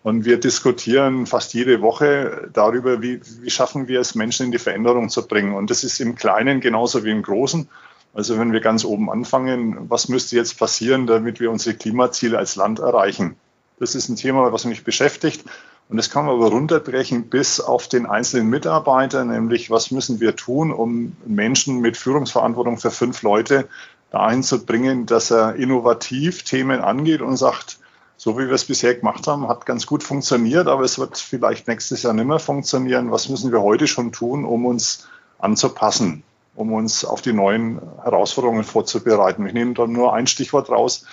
Und 0.05 0.25
wir 0.25 0.39
diskutieren 0.39 1.27
fast 1.27 1.53
jede 1.53 1.83
Woche 1.83 2.49
darüber, 2.53 3.03
wie, 3.03 3.21
wie 3.41 3.51
schaffen 3.51 3.89
wir 3.89 3.99
es, 3.99 4.15
Menschen 4.15 4.47
in 4.47 4.53
die 4.53 4.59
Veränderung 4.59 5.09
zu 5.09 5.27
bringen. 5.27 5.57
Und 5.57 5.69
das 5.69 5.83
ist 5.83 5.99
im 5.99 6.15
Kleinen 6.15 6.61
genauso 6.61 7.03
wie 7.03 7.11
im 7.11 7.23
Großen. 7.23 7.69
Also 8.15 8.39
wenn 8.39 8.53
wir 8.53 8.61
ganz 8.61 8.85
oben 8.85 9.11
anfangen, 9.11 9.91
was 9.91 10.09
müsste 10.09 10.37
jetzt 10.37 10.61
passieren, 10.61 11.09
damit 11.09 11.41
wir 11.41 11.51
unsere 11.51 11.75
Klimaziele 11.75 12.39
als 12.39 12.55
Land 12.55 12.79
erreichen? 12.79 13.35
Das 13.81 13.97
ist 13.97 14.09
ein 14.09 14.15
Thema, 14.15 14.53
was 14.53 14.65
mich 14.65 14.85
beschäftigt. 14.85 15.45
Und 15.89 15.97
das 15.97 16.11
kann 16.11 16.27
man 16.27 16.35
aber 16.35 16.51
runterbrechen 16.51 17.31
bis 17.31 17.61
auf 17.61 17.89
den 17.89 18.05
einzelnen 18.05 18.49
Mitarbeiter, 18.49 19.25
nämlich 19.25 19.71
was 19.71 19.91
müssen 19.91 20.21
wir 20.21 20.37
tun, 20.37 20.71
um 20.71 21.17
Menschen 21.27 21.81
mit 21.81 21.97
Führungsverantwortung 21.97 22.77
für 22.77 22.91
fünf 22.91 23.23
Leute 23.23 23.69
dahin 24.11 24.43
zu 24.43 24.65
bringen, 24.65 25.07
dass 25.07 25.31
er 25.31 25.55
innovativ 25.55 26.43
Themen 26.43 26.81
angeht 26.81 27.23
und 27.23 27.37
sagt, 27.37 27.79
so 28.19 28.37
wie 28.37 28.47
wir 28.47 28.55
es 28.55 28.65
bisher 28.65 28.95
gemacht 28.97 29.27
haben, 29.27 29.49
hat 29.49 29.65
ganz 29.65 29.87
gut 29.87 30.03
funktioniert, 30.03 30.67
aber 30.67 30.83
es 30.83 30.99
wird 30.99 31.17
vielleicht 31.17 31.69
nächstes 31.69 32.03
Jahr 32.03 32.13
nicht 32.13 32.27
mehr 32.27 32.41
funktionieren. 32.41 33.13
Was 33.13 33.29
müssen 33.29 33.53
wir 33.53 33.63
heute 33.63 33.87
schon 33.87 34.13
tun, 34.13 34.45
um 34.45 34.67
uns 34.67 35.09
anzupassen, 35.39 36.25
um 36.57 36.73
uns 36.73 37.05
auf 37.05 37.23
die 37.23 37.33
neuen 37.33 37.81
Herausforderungen 38.03 38.65
vorzubereiten? 38.65 39.47
Ich 39.47 39.55
nehme 39.55 39.75
da 39.75 39.87
nur 39.87 40.15
ein 40.15 40.27
Stichwort 40.27 40.69
raus, 40.69 41.07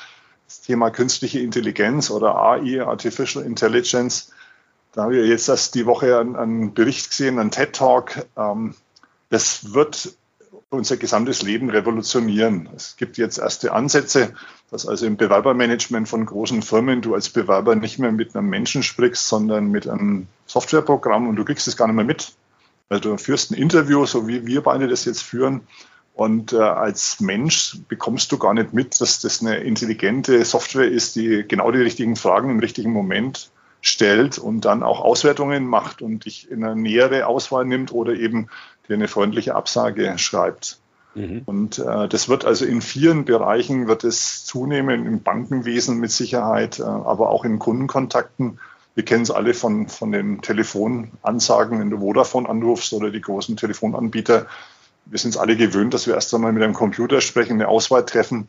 das 0.48 0.62
Thema 0.62 0.90
künstliche 0.90 1.40
Intelligenz 1.40 2.10
oder 2.10 2.36
AI, 2.38 2.84
Artificial 2.84 3.46
Intelligence. 3.46 4.32
Da 4.96 5.04
habe 5.04 5.18
ich 5.18 5.28
jetzt 5.28 5.50
erst 5.50 5.76
die 5.76 5.86
Woche 5.86 6.18
einen, 6.18 6.38
einen 6.38 6.74
Bericht 6.74 7.10
gesehen, 7.10 7.38
einen 7.38 7.52
TED-Talk. 7.52 8.26
Ähm, 8.38 8.76
das 9.30 9.74
wird 9.74 10.16
unser 10.70 10.96
gesamtes 10.96 11.42
Leben 11.42 11.70
revolutionieren. 11.70 12.70
Es 12.74 12.96
gibt 12.96 13.18
jetzt 13.18 13.38
erste 13.38 13.74
Ansätze, 13.74 14.34
dass 14.72 14.88
also 14.88 15.06
im 15.06 15.18
Bewerbermanagement 15.18 16.08
von 16.08 16.26
großen 16.26 16.62
Firmen 16.62 17.02
du 17.02 17.14
als 17.14 17.30
Bewerber 17.30 17.76
nicht 17.76 18.00
mehr 18.00 18.14
mit 18.14 18.36
einem 18.36 18.48
Menschen 18.48 18.84
sprichst, 18.84 19.28
sondern 19.28 19.68
mit 19.68 19.86
einem 19.86 20.28
Softwareprogramm 20.46 21.28
und 21.28 21.36
du 21.36 21.44
kriegst 21.44 21.68
es 21.68 21.76
gar 21.76 21.88
nicht 21.88 21.96
mehr 21.98 22.06
mit. 22.06 22.32
Also 22.88 23.10
du 23.12 23.18
führst 23.18 23.52
ein 23.52 23.56
Interview, 23.56 24.06
so 24.06 24.30
wie 24.30 24.46
wir 24.48 24.62
beide 24.62 24.88
das 24.88 25.04
jetzt 25.04 25.24
führen. 25.24 25.68
Und 26.14 26.54
äh, 26.54 26.60
als 26.60 27.20
Mensch 27.20 27.80
bekommst 27.90 28.32
du 28.32 28.38
gar 28.38 28.54
nicht 28.54 28.72
mit, 28.72 29.02
dass 29.02 29.20
das 29.20 29.42
eine 29.42 29.58
intelligente 29.58 30.46
Software 30.46 30.90
ist, 30.90 31.18
die 31.18 31.44
genau 31.46 31.70
die 31.72 31.82
richtigen 31.82 32.16
Fragen 32.16 32.50
im 32.50 32.60
richtigen 32.60 32.94
Moment 32.94 33.52
stellt 33.86 34.40
und 34.40 34.66
dann 34.66 34.82
auch 34.82 35.00
Auswertungen 35.00 35.68
macht 35.68 36.02
und 36.02 36.26
dich 36.26 36.50
in 36.50 36.64
eine 36.64 36.76
nähere 36.76 37.28
Auswahl 37.28 37.66
nimmt 37.66 37.94
oder 37.94 38.14
eben 38.14 38.48
dir 38.88 38.96
eine 38.96 39.08
freundliche 39.08 39.54
Absage 39.54 40.18
schreibt. 40.18 40.80
Mhm. 41.14 41.44
Und 41.46 41.78
äh, 41.78 42.08
das 42.08 42.28
wird 42.28 42.46
also 42.46 42.66
in 42.66 42.82
vielen 42.82 43.26
Bereichen 43.26 43.88
wird 43.88 44.04
es 44.04 44.44
zunehmen, 44.44 45.06
im 45.06 45.22
Bankenwesen 45.22 46.00
mit 46.00 46.12
Sicherheit, 46.12 46.80
äh, 46.80 46.84
aber 46.84 47.30
auch 47.30 47.46
in 47.46 47.60
Kundenkontakten. 47.60 48.60
Wir 48.96 49.06
kennen 49.06 49.22
es 49.22 49.30
alle 49.30 49.54
von, 49.54 49.88
von 49.88 50.12
den 50.12 50.42
Telefonansagen, 50.42 51.80
wenn 51.80 51.92
du 51.92 52.00
Vodafone 52.00 52.50
anrufst 52.50 52.92
oder 52.94 53.12
die 53.12 53.22
großen 53.22 53.56
Telefonanbieter. 53.56 54.48
Wir 55.06 55.20
sind 55.20 55.30
es 55.30 55.38
alle 55.38 55.56
gewöhnt, 55.56 55.94
dass 55.94 56.08
wir 56.08 56.16
erst 56.16 56.34
einmal 56.34 56.54
mit 56.54 56.64
einem 56.64 56.74
Computer 56.74 57.22
sprechen, 57.22 57.54
eine 57.54 57.68
Auswahl 57.68 58.04
treffen 58.04 58.48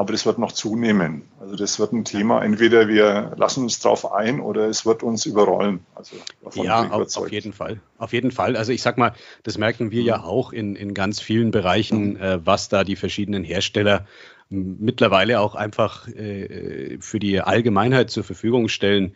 aber 0.00 0.12
das 0.12 0.24
wird 0.24 0.38
noch 0.38 0.52
zunehmen. 0.52 1.24
Also 1.40 1.56
das 1.56 1.78
wird 1.78 1.92
ein 1.92 2.06
Thema, 2.06 2.42
entweder 2.42 2.88
wir 2.88 3.34
lassen 3.36 3.64
uns 3.64 3.80
drauf 3.80 4.10
ein 4.10 4.40
oder 4.40 4.66
es 4.66 4.86
wird 4.86 5.02
uns 5.02 5.26
überrollen. 5.26 5.80
Also 5.94 6.16
ja, 6.54 6.88
auf, 6.90 7.14
auf, 7.18 7.30
jeden 7.30 7.52
Fall. 7.52 7.82
Auf 7.98 8.14
jeden 8.14 8.30
Fall. 8.30 8.56
Also 8.56 8.72
ich 8.72 8.80
sag 8.80 8.96
mal, 8.96 9.12
das 9.42 9.58
merken 9.58 9.90
wir 9.90 10.00
mhm. 10.00 10.06
ja 10.06 10.22
auch 10.22 10.54
in, 10.54 10.74
in 10.74 10.94
ganz 10.94 11.20
vielen 11.20 11.50
Bereichen, 11.50 12.14
mhm. 12.14 12.16
äh, 12.16 12.46
was 12.46 12.70
da 12.70 12.82
die 12.82 12.96
verschiedenen 12.96 13.44
Hersteller 13.44 14.06
mittlerweile 14.48 15.38
auch 15.38 15.54
einfach 15.54 16.08
äh, 16.08 16.96
für 17.00 17.18
die 17.18 17.42
Allgemeinheit 17.42 18.08
zur 18.08 18.24
Verfügung 18.24 18.68
stellen. 18.68 19.12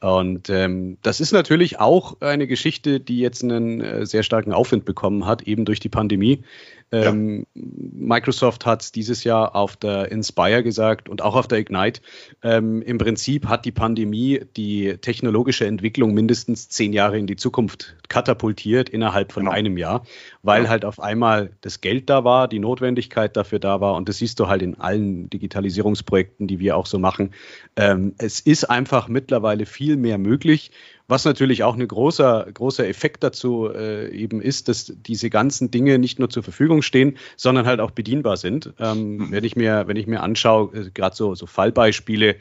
Und 0.00 0.48
ähm, 0.50 0.98
das 1.02 1.20
ist 1.20 1.32
natürlich 1.32 1.80
auch 1.80 2.20
eine 2.20 2.46
Geschichte, 2.46 3.00
die 3.00 3.18
jetzt 3.18 3.42
einen 3.42 3.80
äh, 3.80 4.06
sehr 4.06 4.22
starken 4.22 4.52
Aufwind 4.52 4.84
bekommen 4.84 5.26
hat, 5.26 5.42
eben 5.42 5.64
durch 5.64 5.80
die 5.80 5.88
Pandemie. 5.88 6.44
Ähm, 6.90 7.46
ja. 7.54 7.62
Microsoft 7.92 8.64
hat 8.64 8.94
dieses 8.94 9.24
Jahr 9.24 9.54
auf 9.54 9.76
der 9.76 10.10
Inspire 10.10 10.62
gesagt 10.62 11.08
und 11.08 11.22
auch 11.22 11.34
auf 11.34 11.46
der 11.46 11.58
Ignite, 11.58 12.00
ähm, 12.42 12.80
im 12.82 12.98
Prinzip 12.98 13.46
hat 13.46 13.64
die 13.64 13.72
Pandemie 13.72 14.40
die 14.56 14.96
technologische 14.98 15.66
Entwicklung 15.66 16.14
mindestens 16.14 16.68
zehn 16.68 16.92
Jahre 16.92 17.18
in 17.18 17.26
die 17.26 17.36
Zukunft 17.36 17.96
katapultiert 18.08 18.88
innerhalb 18.88 19.32
von 19.32 19.44
genau. 19.44 19.54
einem 19.54 19.76
Jahr, 19.76 20.04
weil 20.42 20.64
ja. 20.64 20.70
halt 20.70 20.84
auf 20.84 21.00
einmal 21.00 21.50
das 21.60 21.80
Geld 21.80 22.08
da 22.08 22.24
war, 22.24 22.48
die 22.48 22.58
Notwendigkeit 22.58 23.36
dafür 23.36 23.58
da 23.58 23.80
war 23.80 23.94
und 23.94 24.08
das 24.08 24.18
siehst 24.18 24.40
du 24.40 24.48
halt 24.48 24.62
in 24.62 24.80
allen 24.80 25.28
Digitalisierungsprojekten, 25.28 26.46
die 26.46 26.58
wir 26.58 26.76
auch 26.76 26.86
so 26.86 26.98
machen. 26.98 27.34
Ähm, 27.76 28.14
es 28.18 28.40
ist 28.40 28.64
einfach 28.64 29.08
mittlerweile 29.08 29.66
viel 29.66 29.96
mehr 29.96 30.18
möglich 30.18 30.70
was 31.08 31.24
natürlich 31.24 31.64
auch 31.64 31.74
ein 31.74 31.88
großer, 31.88 32.46
großer 32.52 32.86
Effekt 32.86 33.24
dazu 33.24 33.70
äh, 33.72 34.10
eben 34.10 34.42
ist, 34.42 34.68
dass 34.68 34.92
diese 34.94 35.30
ganzen 35.30 35.70
Dinge 35.70 35.98
nicht 35.98 36.18
nur 36.18 36.28
zur 36.28 36.42
Verfügung 36.42 36.82
stehen, 36.82 37.16
sondern 37.36 37.66
halt 37.66 37.80
auch 37.80 37.90
bedienbar 37.90 38.36
sind. 38.36 38.74
Ähm, 38.78 39.16
mhm. 39.16 39.32
wenn 39.32 39.44
ich 39.44 39.56
mir, 39.56 39.88
wenn 39.88 39.96
ich 39.96 40.06
mir 40.06 40.22
anschaue, 40.22 40.70
äh, 40.74 40.90
gerade 40.90 41.16
so, 41.16 41.34
so 41.34 41.46
Fallbeispiele, 41.46 42.36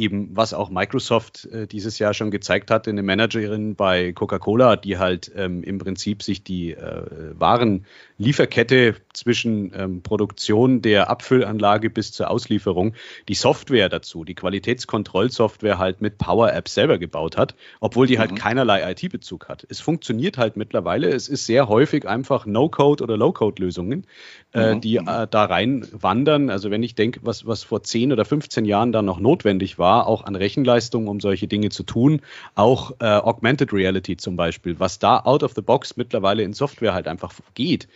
eben, 0.00 0.30
was 0.34 0.54
auch 0.54 0.70
Microsoft 0.70 1.44
äh, 1.46 1.66
dieses 1.66 1.98
Jahr 1.98 2.14
schon 2.14 2.30
gezeigt 2.30 2.70
hatte, 2.70 2.90
eine 2.90 3.02
Managerin 3.02 3.74
bei 3.76 4.12
Coca-Cola, 4.12 4.76
die 4.76 4.98
halt 4.98 5.30
ähm, 5.36 5.62
im 5.62 5.78
Prinzip 5.78 6.22
sich 6.22 6.42
die 6.42 6.72
äh, 6.72 7.02
Warenlieferkette 7.38 8.96
zwischen 9.12 9.72
ähm, 9.76 10.02
Produktion 10.02 10.80
der 10.80 11.10
Abfüllanlage 11.10 11.90
bis 11.90 12.12
zur 12.12 12.30
Auslieferung, 12.30 12.94
die 13.28 13.34
Software 13.34 13.90
dazu, 13.90 14.24
die 14.24 14.34
Qualitätskontrollsoftware 14.34 15.78
halt 15.78 16.00
mit 16.00 16.16
Power 16.16 16.52
Apps 16.52 16.74
selber 16.74 16.98
gebaut 16.98 17.36
hat, 17.36 17.54
obwohl 17.80 18.06
die 18.06 18.18
halt 18.18 18.30
mhm. 18.30 18.36
keinerlei 18.36 18.90
IT-Bezug 18.92 19.48
hat. 19.48 19.66
Es 19.68 19.80
funktioniert 19.80 20.38
halt 20.38 20.56
mittlerweile. 20.56 21.10
Es 21.10 21.28
ist 21.28 21.44
sehr 21.44 21.68
häufig 21.68 22.08
einfach 22.08 22.46
No-Code 22.46 23.04
oder 23.04 23.18
Low-Code-Lösungen, 23.18 24.06
äh, 24.54 24.74
mhm. 24.74 24.80
die 24.80 24.96
äh, 24.96 25.26
da 25.30 25.44
rein 25.44 25.86
wandern. 25.92 26.48
Also 26.48 26.70
wenn 26.70 26.82
ich 26.82 26.94
denke, 26.94 27.20
was, 27.22 27.46
was 27.46 27.64
vor 27.64 27.82
10 27.82 28.12
oder 28.12 28.24
15 28.24 28.64
Jahren 28.64 28.92
dann 28.92 29.04
noch 29.04 29.20
notwendig 29.20 29.78
war, 29.78 29.89
auch 29.98 30.24
an 30.24 30.36
Rechenleistung, 30.36 31.08
um 31.08 31.20
solche 31.20 31.48
Dinge 31.48 31.70
zu 31.70 31.82
tun. 31.82 32.20
Auch 32.54 32.92
äh, 33.00 33.04
Augmented 33.04 33.72
Reality 33.72 34.16
zum 34.16 34.36
Beispiel, 34.36 34.78
was 34.78 34.98
da 34.98 35.20
out 35.20 35.42
of 35.42 35.52
the 35.54 35.62
box 35.62 35.96
mittlerweile 35.96 36.42
in 36.42 36.52
Software 36.52 36.94
halt 36.94 37.08
einfach 37.08 37.32
geht. 37.54 37.88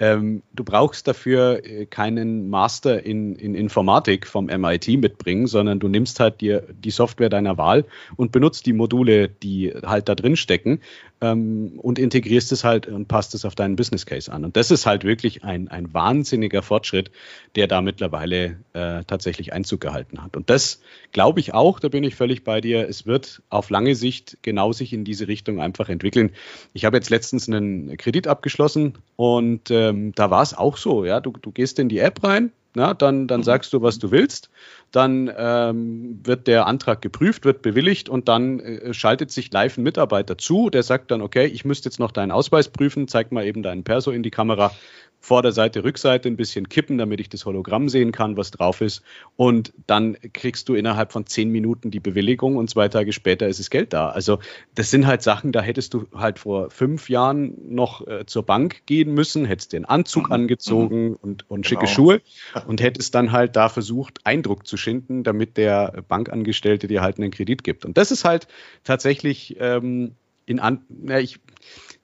Ähm, 0.00 0.42
du 0.52 0.62
brauchst 0.62 1.08
dafür 1.08 1.64
äh, 1.64 1.86
keinen 1.86 2.50
Master 2.50 3.04
in, 3.04 3.34
in 3.34 3.54
Informatik 3.54 4.26
vom 4.26 4.46
MIT 4.46 4.88
mitbringen, 4.98 5.48
sondern 5.48 5.80
du 5.80 5.88
nimmst 5.88 6.20
halt 6.20 6.40
dir 6.40 6.62
die 6.70 6.90
Software 6.90 7.28
deiner 7.28 7.58
Wahl 7.58 7.84
und 8.16 8.30
benutzt 8.30 8.66
die 8.66 8.72
Module, 8.72 9.28
die 9.28 9.72
halt 9.84 10.08
da 10.08 10.14
drin 10.14 10.36
stecken 10.36 10.80
ähm, 11.20 11.78
und 11.82 11.98
integrierst 11.98 12.52
es 12.52 12.62
halt 12.62 12.86
und 12.86 13.08
passt 13.08 13.34
es 13.34 13.44
auf 13.44 13.54
deinen 13.54 13.74
Business 13.74 14.06
Case 14.06 14.32
an. 14.32 14.44
Und 14.44 14.56
das 14.56 14.70
ist 14.70 14.86
halt 14.86 15.02
wirklich 15.04 15.42
ein, 15.42 15.68
ein 15.68 15.92
wahnsinniger 15.92 16.62
Fortschritt, 16.62 17.10
der 17.56 17.66
da 17.66 17.80
mittlerweile 17.80 18.58
äh, 18.74 19.04
tatsächlich 19.04 19.52
Einzug 19.52 19.80
gehalten 19.80 20.22
hat. 20.22 20.36
Und 20.36 20.48
das 20.48 20.80
glaube 21.12 21.40
ich 21.40 21.54
auch, 21.54 21.80
da 21.80 21.88
bin 21.88 22.04
ich 22.04 22.14
völlig 22.14 22.44
bei 22.44 22.60
dir, 22.60 22.88
es 22.88 23.04
wird 23.06 23.42
auf 23.48 23.70
lange 23.70 23.94
Sicht 23.96 24.38
genau 24.42 24.72
sich 24.72 24.92
in 24.92 25.04
diese 25.04 25.26
Richtung 25.26 25.60
einfach 25.60 25.88
entwickeln. 25.88 26.30
Ich 26.72 26.84
habe 26.84 26.96
jetzt 26.96 27.10
letztens 27.10 27.48
einen 27.48 27.96
Kredit 27.96 28.28
abgeschlossen 28.28 28.98
und 29.16 29.70
äh, 29.70 29.88
ähm, 29.88 30.12
da 30.14 30.30
war 30.30 30.42
es 30.42 30.56
auch 30.56 30.76
so, 30.76 31.04
ja, 31.04 31.20
du, 31.20 31.32
du 31.32 31.50
gehst 31.50 31.78
in 31.78 31.88
die 31.88 31.98
App 31.98 32.22
rein, 32.22 32.52
na, 32.78 32.94
dann, 32.94 33.26
dann 33.26 33.40
mhm. 33.40 33.44
sagst 33.44 33.72
du, 33.72 33.82
was 33.82 33.98
du 33.98 34.10
willst, 34.10 34.48
dann 34.92 35.30
ähm, 35.36 36.20
wird 36.24 36.46
der 36.46 36.66
Antrag 36.66 37.02
geprüft, 37.02 37.44
wird 37.44 37.60
bewilligt 37.60 38.08
und 38.08 38.28
dann 38.28 38.60
äh, 38.60 38.94
schaltet 38.94 39.30
sich 39.30 39.52
live 39.52 39.76
ein 39.76 39.82
Mitarbeiter 39.82 40.38
zu, 40.38 40.70
der 40.70 40.82
sagt 40.82 41.10
dann, 41.10 41.20
okay, 41.20 41.46
ich 41.46 41.64
müsste 41.64 41.88
jetzt 41.88 41.98
noch 41.98 42.12
deinen 42.12 42.30
Ausweis 42.30 42.68
prüfen, 42.68 43.08
zeig 43.08 43.32
mal 43.32 43.44
eben 43.44 43.62
deinen 43.62 43.84
Perso 43.84 44.12
in 44.12 44.22
die 44.22 44.30
Kamera 44.30 44.72
Vorderseite, 45.20 45.84
Rückseite 45.84 46.28
ein 46.28 46.36
bisschen 46.36 46.68
kippen, 46.68 46.96
damit 46.96 47.20
ich 47.20 47.28
das 47.28 47.44
Hologramm 47.44 47.88
sehen 47.88 48.12
kann, 48.12 48.36
was 48.36 48.50
drauf 48.50 48.80
ist. 48.80 49.02
Und 49.36 49.72
dann 49.86 50.16
kriegst 50.32 50.68
du 50.68 50.74
innerhalb 50.74 51.12
von 51.12 51.26
zehn 51.26 51.50
Minuten 51.50 51.90
die 51.90 52.00
Bewilligung 52.00 52.56
und 52.56 52.70
zwei 52.70 52.88
Tage 52.88 53.12
später 53.12 53.48
ist 53.48 53.58
das 53.58 53.70
Geld 53.70 53.92
da. 53.92 54.10
Also 54.10 54.38
das 54.74 54.90
sind 54.90 55.06
halt 55.06 55.22
Sachen, 55.22 55.52
da 55.52 55.60
hättest 55.60 55.94
du 55.94 56.06
halt 56.14 56.38
vor 56.38 56.70
fünf 56.70 57.10
Jahren 57.10 57.54
noch 57.68 58.06
äh, 58.06 58.26
zur 58.26 58.44
Bank 58.44 58.86
gehen 58.86 59.12
müssen, 59.12 59.44
hättest 59.44 59.72
den 59.72 59.84
Anzug 59.84 60.28
mhm. 60.28 60.34
angezogen 60.34 61.08
mhm. 61.10 61.18
und, 61.20 61.50
und 61.50 61.66
schicke 61.66 61.82
genau. 61.82 61.92
Schuhe 61.92 62.20
und 62.66 62.80
hättest 62.80 63.14
dann 63.14 63.32
halt 63.32 63.56
da 63.56 63.68
versucht, 63.68 64.20
Eindruck 64.24 64.66
zu 64.66 64.76
schinden, 64.76 65.24
damit 65.24 65.56
der 65.56 66.04
Bankangestellte 66.08 66.86
dir 66.86 67.02
halt 67.02 67.18
einen 67.18 67.30
Kredit 67.30 67.64
gibt. 67.64 67.84
Und 67.84 67.98
das 67.98 68.12
ist 68.12 68.24
halt 68.24 68.46
tatsächlich 68.84 69.56
ähm, 69.58 70.12
in 70.46 70.60
an, 70.60 70.82
na, 70.88 71.20
ich 71.20 71.40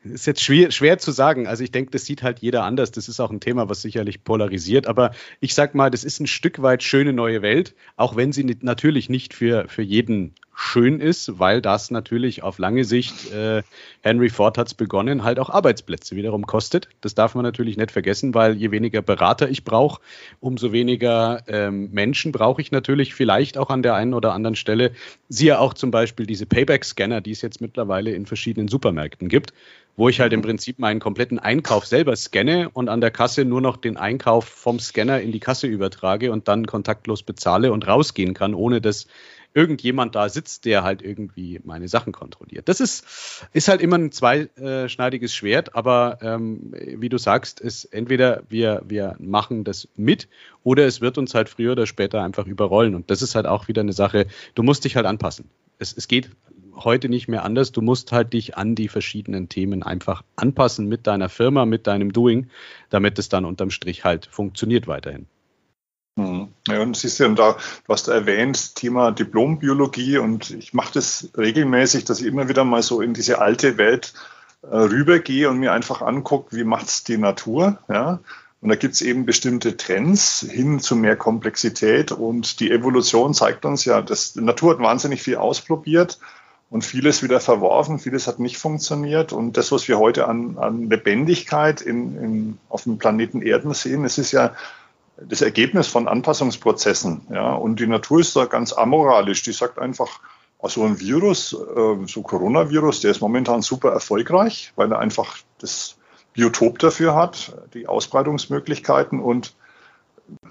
ist 0.04 0.26
jetzt 0.26 0.42
schwer, 0.42 0.70
schwer 0.70 0.98
zu 0.98 1.10
sagen. 1.10 1.46
Also 1.46 1.64
ich 1.64 1.72
denke, 1.72 1.90
das 1.90 2.04
sieht 2.04 2.22
halt 2.22 2.40
jeder 2.40 2.64
anders. 2.64 2.92
Das 2.92 3.08
ist 3.08 3.20
auch 3.20 3.30
ein 3.30 3.40
Thema, 3.40 3.68
was 3.68 3.82
sicherlich 3.82 4.24
polarisiert. 4.24 4.86
Aber 4.86 5.12
ich 5.40 5.54
sag 5.54 5.74
mal, 5.74 5.90
das 5.90 6.04
ist 6.04 6.20
ein 6.20 6.26
Stück 6.26 6.62
weit 6.62 6.82
schöne 6.82 7.12
neue 7.12 7.42
Welt, 7.42 7.74
auch 7.96 8.16
wenn 8.16 8.32
sie 8.32 8.44
natürlich 8.60 9.08
nicht 9.08 9.34
für, 9.34 9.68
für 9.68 9.82
jeden 9.82 10.34
schön 10.54 11.00
ist, 11.00 11.38
weil 11.38 11.60
das 11.60 11.90
natürlich 11.90 12.42
auf 12.42 12.58
lange 12.58 12.84
Sicht, 12.84 13.32
äh, 13.32 13.62
Henry 14.02 14.28
Ford 14.28 14.56
hat 14.56 14.68
es 14.68 14.74
begonnen, 14.74 15.24
halt 15.24 15.38
auch 15.38 15.50
Arbeitsplätze 15.50 16.16
wiederum 16.16 16.46
kostet. 16.46 16.88
Das 17.00 17.14
darf 17.14 17.34
man 17.34 17.44
natürlich 17.44 17.76
nicht 17.76 17.90
vergessen, 17.90 18.34
weil 18.34 18.54
je 18.54 18.70
weniger 18.70 19.02
Berater 19.02 19.48
ich 19.48 19.64
brauche, 19.64 20.00
umso 20.40 20.72
weniger 20.72 21.42
ähm, 21.48 21.90
Menschen 21.92 22.32
brauche 22.32 22.60
ich 22.60 22.70
natürlich 22.70 23.14
vielleicht 23.14 23.58
auch 23.58 23.70
an 23.70 23.82
der 23.82 23.94
einen 23.94 24.14
oder 24.14 24.32
anderen 24.32 24.56
Stelle. 24.56 24.92
Siehe 25.28 25.58
auch 25.58 25.74
zum 25.74 25.90
Beispiel 25.90 26.26
diese 26.26 26.46
Payback-Scanner, 26.46 27.20
die 27.20 27.32
es 27.32 27.42
jetzt 27.42 27.60
mittlerweile 27.60 28.12
in 28.12 28.26
verschiedenen 28.26 28.68
Supermärkten 28.68 29.28
gibt 29.28 29.52
wo 29.96 30.08
ich 30.08 30.20
halt 30.20 30.32
im 30.32 30.42
Prinzip 30.42 30.78
meinen 30.78 31.00
kompletten 31.00 31.38
Einkauf 31.38 31.86
selber 31.86 32.16
scanne 32.16 32.68
und 32.70 32.88
an 32.88 33.00
der 33.00 33.10
Kasse 33.10 33.44
nur 33.44 33.60
noch 33.60 33.76
den 33.76 33.96
Einkauf 33.96 34.44
vom 34.44 34.80
Scanner 34.80 35.20
in 35.20 35.30
die 35.30 35.40
Kasse 35.40 35.66
übertrage 35.66 36.32
und 36.32 36.48
dann 36.48 36.66
kontaktlos 36.66 37.22
bezahle 37.22 37.72
und 37.72 37.86
rausgehen 37.86 38.34
kann, 38.34 38.54
ohne 38.54 38.80
dass 38.80 39.06
irgendjemand 39.54 40.16
da 40.16 40.28
sitzt, 40.28 40.64
der 40.64 40.82
halt 40.82 41.00
irgendwie 41.00 41.60
meine 41.64 41.88
Sachen 41.88 42.12
kontrolliert. 42.12 42.68
Das 42.68 42.80
ist, 42.80 43.46
ist 43.52 43.68
halt 43.68 43.80
immer 43.80 43.96
ein 43.96 44.10
zweischneidiges 44.10 45.32
Schwert, 45.32 45.76
aber 45.76 46.18
ähm, 46.20 46.72
wie 46.74 47.08
du 47.08 47.18
sagst, 47.18 47.60
ist 47.60 47.84
entweder 47.86 48.42
wir, 48.48 48.82
wir 48.84 49.14
machen 49.20 49.62
das 49.62 49.88
mit 49.96 50.28
oder 50.64 50.86
es 50.86 51.00
wird 51.00 51.18
uns 51.18 51.34
halt 51.34 51.48
früher 51.48 51.72
oder 51.72 51.86
später 51.86 52.22
einfach 52.22 52.46
überrollen. 52.46 52.96
Und 52.96 53.10
das 53.10 53.22
ist 53.22 53.36
halt 53.36 53.46
auch 53.46 53.68
wieder 53.68 53.82
eine 53.82 53.92
Sache, 53.92 54.26
du 54.56 54.64
musst 54.64 54.84
dich 54.84 54.96
halt 54.96 55.06
anpassen. 55.06 55.48
Es, 55.78 55.96
es 55.96 56.08
geht 56.08 56.30
heute 56.74 57.08
nicht 57.08 57.28
mehr 57.28 57.44
anders. 57.44 57.72
Du 57.72 57.80
musst 57.80 58.12
halt 58.12 58.32
dich 58.32 58.56
an 58.56 58.74
die 58.74 58.88
verschiedenen 58.88 59.48
Themen 59.48 59.82
einfach 59.82 60.24
anpassen 60.36 60.88
mit 60.88 61.06
deiner 61.06 61.28
Firma, 61.28 61.66
mit 61.66 61.86
deinem 61.86 62.12
Doing, 62.12 62.48
damit 62.90 63.18
es 63.18 63.28
dann 63.28 63.44
unterm 63.44 63.70
Strich 63.70 64.04
halt 64.04 64.26
funktioniert 64.26 64.86
weiterhin. 64.86 65.26
Mhm. 66.16 66.48
Ja, 66.68 66.80
und 66.80 66.96
siehst 66.96 67.18
du, 67.18 67.28
da, 67.34 67.56
du 67.86 67.92
hast 67.92 68.08
erwähnt, 68.08 68.76
Thema 68.76 69.10
Diplombiologie 69.10 70.18
und 70.18 70.50
ich 70.50 70.72
mache 70.72 70.94
das 70.94 71.30
regelmäßig, 71.36 72.04
dass 72.04 72.20
ich 72.20 72.26
immer 72.26 72.48
wieder 72.48 72.64
mal 72.64 72.82
so 72.82 73.00
in 73.00 73.14
diese 73.14 73.40
alte 73.40 73.78
Welt 73.78 74.14
äh, 74.62 74.76
rübergehe 74.76 75.50
und 75.50 75.58
mir 75.58 75.72
einfach 75.72 76.02
angucke, 76.02 76.56
wie 76.56 76.64
macht 76.64 76.86
es 76.86 77.04
die 77.04 77.18
Natur, 77.18 77.78
ja. 77.88 78.20
Und 78.60 78.70
da 78.70 78.76
gibt 78.76 78.94
es 78.94 79.02
eben 79.02 79.26
bestimmte 79.26 79.76
Trends 79.76 80.46
hin 80.50 80.80
zu 80.80 80.96
mehr 80.96 81.16
Komplexität 81.16 82.12
und 82.12 82.60
die 82.60 82.70
Evolution 82.70 83.34
zeigt 83.34 83.66
uns 83.66 83.84
ja, 83.84 84.00
dass 84.00 84.32
die 84.32 84.40
Natur 84.40 84.72
hat 84.72 84.80
wahnsinnig 84.80 85.20
viel 85.20 85.36
ausprobiert 85.36 86.18
und 86.70 86.82
vieles 86.82 87.22
wieder 87.22 87.40
verworfen, 87.40 87.98
vieles 87.98 88.26
hat 88.26 88.38
nicht 88.38 88.56
funktioniert. 88.56 89.34
Und 89.34 89.58
das, 89.58 89.70
was 89.70 89.86
wir 89.86 89.98
heute 89.98 90.26
an, 90.26 90.56
an 90.56 90.88
Lebendigkeit 90.88 91.82
in, 91.82 92.16
in, 92.16 92.58
auf 92.70 92.84
dem 92.84 92.96
Planeten 92.96 93.42
Erden 93.42 93.74
sehen, 93.74 94.06
es 94.06 94.16
ist 94.16 94.32
ja 94.32 94.54
das 95.16 95.42
Ergebnis 95.42 95.86
von 95.86 96.08
Anpassungsprozessen. 96.08 97.26
Ja, 97.30 97.54
und 97.54 97.80
die 97.80 97.86
Natur 97.86 98.20
ist 98.20 98.34
da 98.36 98.46
ganz 98.46 98.72
amoralisch. 98.72 99.42
Die 99.42 99.52
sagt 99.52 99.78
einfach, 99.78 100.20
also 100.58 100.84
ein 100.84 100.98
Virus, 100.98 101.52
äh, 101.52 102.06
so 102.06 102.22
Coronavirus, 102.22 103.00
der 103.00 103.10
ist 103.10 103.20
momentan 103.20 103.62
super 103.62 103.90
erfolgreich, 103.90 104.72
weil 104.76 104.90
er 104.92 104.98
einfach 104.98 105.36
das 105.58 105.96
Biotop 106.32 106.78
dafür 106.78 107.14
hat, 107.14 107.54
die 107.74 107.86
Ausbreitungsmöglichkeiten 107.86 109.20
und 109.20 109.54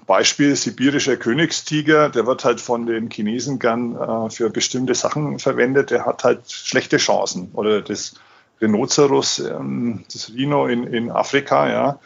Beispiel 0.06 0.56
sibirischer 0.56 1.17
Königstiger, 1.17 2.10
der 2.10 2.28
wird 2.28 2.45
halt 2.45 2.62
von 2.62 2.86
den 2.86 3.10
Chinesen 3.10 3.60
gern 3.60 3.95
äh, 3.95 4.30
für 4.30 4.49
bestimmte 4.49 4.95
Sachen 4.95 5.39
verwendet, 5.39 5.91
der 5.91 6.06
hat 6.06 6.23
halt 6.23 6.52
schlechte 6.52 6.97
Chancen. 6.97 7.49
Oder 7.54 7.82
das 7.82 8.15
Rhinoceros, 8.62 9.39
ähm, 9.39 10.06
das 10.12 10.30
Rhino 10.30 10.67
in, 10.67 10.84
in 10.86 11.10
Afrika, 11.10 11.69
ja, 11.69 11.99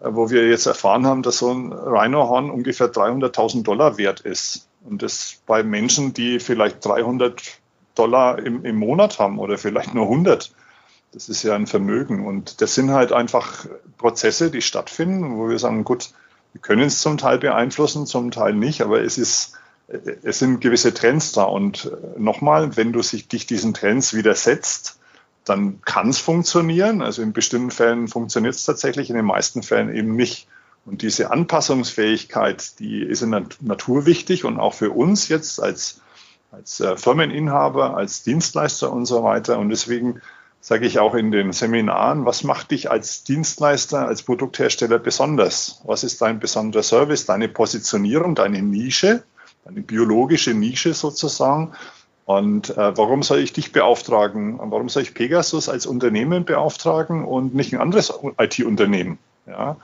wo 0.00 0.30
wir 0.30 0.48
jetzt 0.48 0.66
erfahren 0.66 1.06
haben, 1.06 1.22
dass 1.22 1.38
so 1.38 1.52
ein 1.52 1.72
Rhinohorn 1.72 2.50
ungefähr 2.50 2.90
300.000 2.90 3.62
Dollar 3.62 3.98
wert 3.98 4.20
ist. 4.20 4.68
Und 4.84 5.02
das 5.02 5.36
bei 5.46 5.62
Menschen, 5.62 6.14
die 6.14 6.40
vielleicht 6.40 6.84
300 6.84 7.42
Dollar 7.94 8.38
im, 8.38 8.64
im 8.64 8.76
Monat 8.76 9.18
haben 9.18 9.38
oder 9.38 9.58
vielleicht 9.58 9.94
nur 9.94 10.04
100. 10.04 10.52
Das 11.12 11.28
ist 11.28 11.42
ja 11.42 11.54
ein 11.54 11.66
Vermögen. 11.66 12.26
Und 12.26 12.60
das 12.62 12.74
sind 12.74 12.92
halt 12.92 13.12
einfach 13.12 13.66
Prozesse, 13.98 14.50
die 14.50 14.62
stattfinden, 14.62 15.36
wo 15.36 15.48
wir 15.48 15.58
sagen, 15.58 15.84
gut, 15.84 16.10
wir 16.52 16.60
können 16.60 16.82
es 16.82 17.00
zum 17.00 17.18
Teil 17.18 17.38
beeinflussen, 17.38 18.06
zum 18.06 18.30
Teil 18.30 18.54
nicht, 18.54 18.80
aber 18.82 19.02
es 19.02 19.18
ist, 19.18 19.54
es 19.88 20.38
sind 20.38 20.60
gewisse 20.60 20.94
Trends 20.94 21.32
da. 21.32 21.44
Und 21.44 21.86
äh, 21.86 22.18
nochmal, 22.18 22.76
wenn 22.76 22.92
du 22.92 23.02
sich, 23.02 23.28
dich 23.28 23.46
diesen 23.46 23.74
Trends 23.74 24.14
widersetzt, 24.14 24.99
dann 25.44 25.80
kann 25.82 26.10
es 26.10 26.18
funktionieren. 26.18 27.02
Also 27.02 27.22
in 27.22 27.32
bestimmten 27.32 27.70
Fällen 27.70 28.08
funktioniert 28.08 28.54
es 28.54 28.64
tatsächlich, 28.64 29.10
in 29.10 29.16
den 29.16 29.24
meisten 29.24 29.62
Fällen 29.62 29.94
eben 29.94 30.14
nicht. 30.14 30.48
Und 30.86 31.02
diese 31.02 31.30
Anpassungsfähigkeit, 31.30 32.78
die 32.78 33.02
ist 33.02 33.22
in 33.22 33.32
der 33.32 33.44
Natur 33.60 34.06
wichtig 34.06 34.44
und 34.44 34.58
auch 34.58 34.74
für 34.74 34.90
uns 34.90 35.28
jetzt 35.28 35.62
als, 35.62 36.00
als 36.50 36.80
äh, 36.80 36.96
Firmeninhaber, 36.96 37.96
als 37.96 38.22
Dienstleister 38.22 38.92
und 38.92 39.06
so 39.06 39.22
weiter. 39.22 39.58
Und 39.58 39.68
deswegen 39.68 40.20
sage 40.60 40.86
ich 40.86 40.98
auch 40.98 41.14
in 41.14 41.30
den 41.30 41.52
Seminaren, 41.52 42.26
was 42.26 42.44
macht 42.44 42.70
dich 42.70 42.90
als 42.90 43.24
Dienstleister, 43.24 44.06
als 44.06 44.22
Produkthersteller 44.22 44.98
besonders? 44.98 45.80
Was 45.84 46.04
ist 46.04 46.20
dein 46.20 46.38
besonderer 46.38 46.82
Service, 46.82 47.26
deine 47.26 47.48
Positionierung, 47.48 48.34
deine 48.34 48.60
Nische, 48.62 49.22
deine 49.64 49.80
biologische 49.80 50.52
Nische 50.52 50.92
sozusagen? 50.92 51.72
Und 52.24 52.70
äh, 52.70 52.96
warum 52.96 53.22
soll 53.22 53.38
ich 53.38 53.52
dich 53.52 53.72
beauftragen? 53.72 54.58
Warum 54.62 54.88
soll 54.88 55.02
ich 55.02 55.14
Pegasus 55.14 55.68
als 55.68 55.86
Unternehmen 55.86 56.44
beauftragen 56.44 57.24
und 57.24 57.54
nicht 57.54 57.72
ein 57.72 57.80
anderes 57.80 58.12
IT-Unternehmen? 58.38 59.18
Ja? 59.46 59.76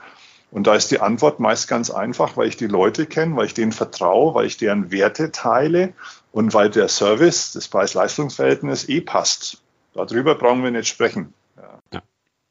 Und 0.49 0.65
da 0.65 0.75
ist 0.75 0.91
die 0.91 1.01
Antwort 1.01 1.39
meist 1.39 1.67
ganz 1.67 1.89
einfach, 1.89 2.37
weil 2.37 2.47
ich 2.47 2.55
die 2.55 2.67
Leute 2.67 3.05
kenne, 3.05 3.35
weil 3.35 3.47
ich 3.47 3.53
denen 3.53 3.73
vertraue, 3.73 4.33
weil 4.33 4.45
ich 4.45 4.57
deren 4.57 4.91
Werte 4.91 5.31
teile 5.31 5.93
und 6.31 6.53
weil 6.53 6.69
der 6.69 6.87
Service, 6.87 7.51
das 7.51 7.67
Preis-Leistungs-Verhältnis 7.67 8.87
eh 8.87 9.01
passt. 9.01 9.61
Darüber 9.93 10.35
brauchen 10.35 10.63
wir 10.63 10.71
nicht 10.71 10.87
sprechen. 10.87 11.33
Ja. 11.57 11.79
Ja. 11.93 12.01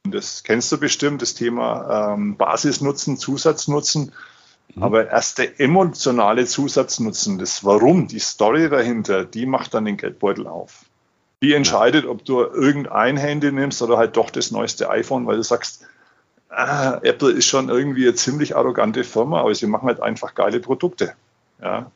Und 0.05 0.15
das 0.15 0.43
kennst 0.43 0.71
du 0.73 0.79
bestimmt, 0.79 1.23
das 1.23 1.35
Thema 1.35 2.15
ähm, 2.15 2.37
Basisnutzen, 2.37 3.17
Zusatznutzen. 3.17 4.13
Mhm. 4.75 4.83
Aber 4.83 5.09
erst 5.09 5.39
der 5.39 5.61
emotionale 5.61 6.47
Zusatznutzen, 6.47 7.39
das 7.39 7.65
Warum, 7.65 8.09
die 8.09 8.19
Story 8.19 8.69
dahinter, 8.69 9.25
die 9.25 9.47
macht 9.47 9.75
dann 9.75 9.85
den 9.85 9.97
Geldbeutel 9.97 10.47
auf. 10.47 10.85
Die 11.43 11.53
entscheidet, 11.53 12.07
ob 12.07 12.25
du 12.25 12.41
irgendein 12.41 13.17
Handy 13.17 13.53
nimmst 13.53 13.83
oder 13.83 13.99
halt 13.99 14.17
doch 14.17 14.31
das 14.31 14.51
neueste 14.51 14.89
iPhone, 14.89 15.27
weil 15.27 15.37
du 15.37 15.43
sagst, 15.43 15.87
ah, 16.49 16.99
Apple 17.03 17.33
ist 17.33 17.47
schon 17.47 17.69
irgendwie 17.69 18.05
eine 18.05 18.15
ziemlich 18.15 18.57
arrogante 18.57 19.05
Firma, 19.05 19.41
aber 19.41 19.55
sie 19.55 19.67
machen 19.67 19.87
halt 19.87 20.01
einfach 20.01 20.35
geile 20.35 20.61
Produkte. 20.61 21.15
Ja. 21.61 21.91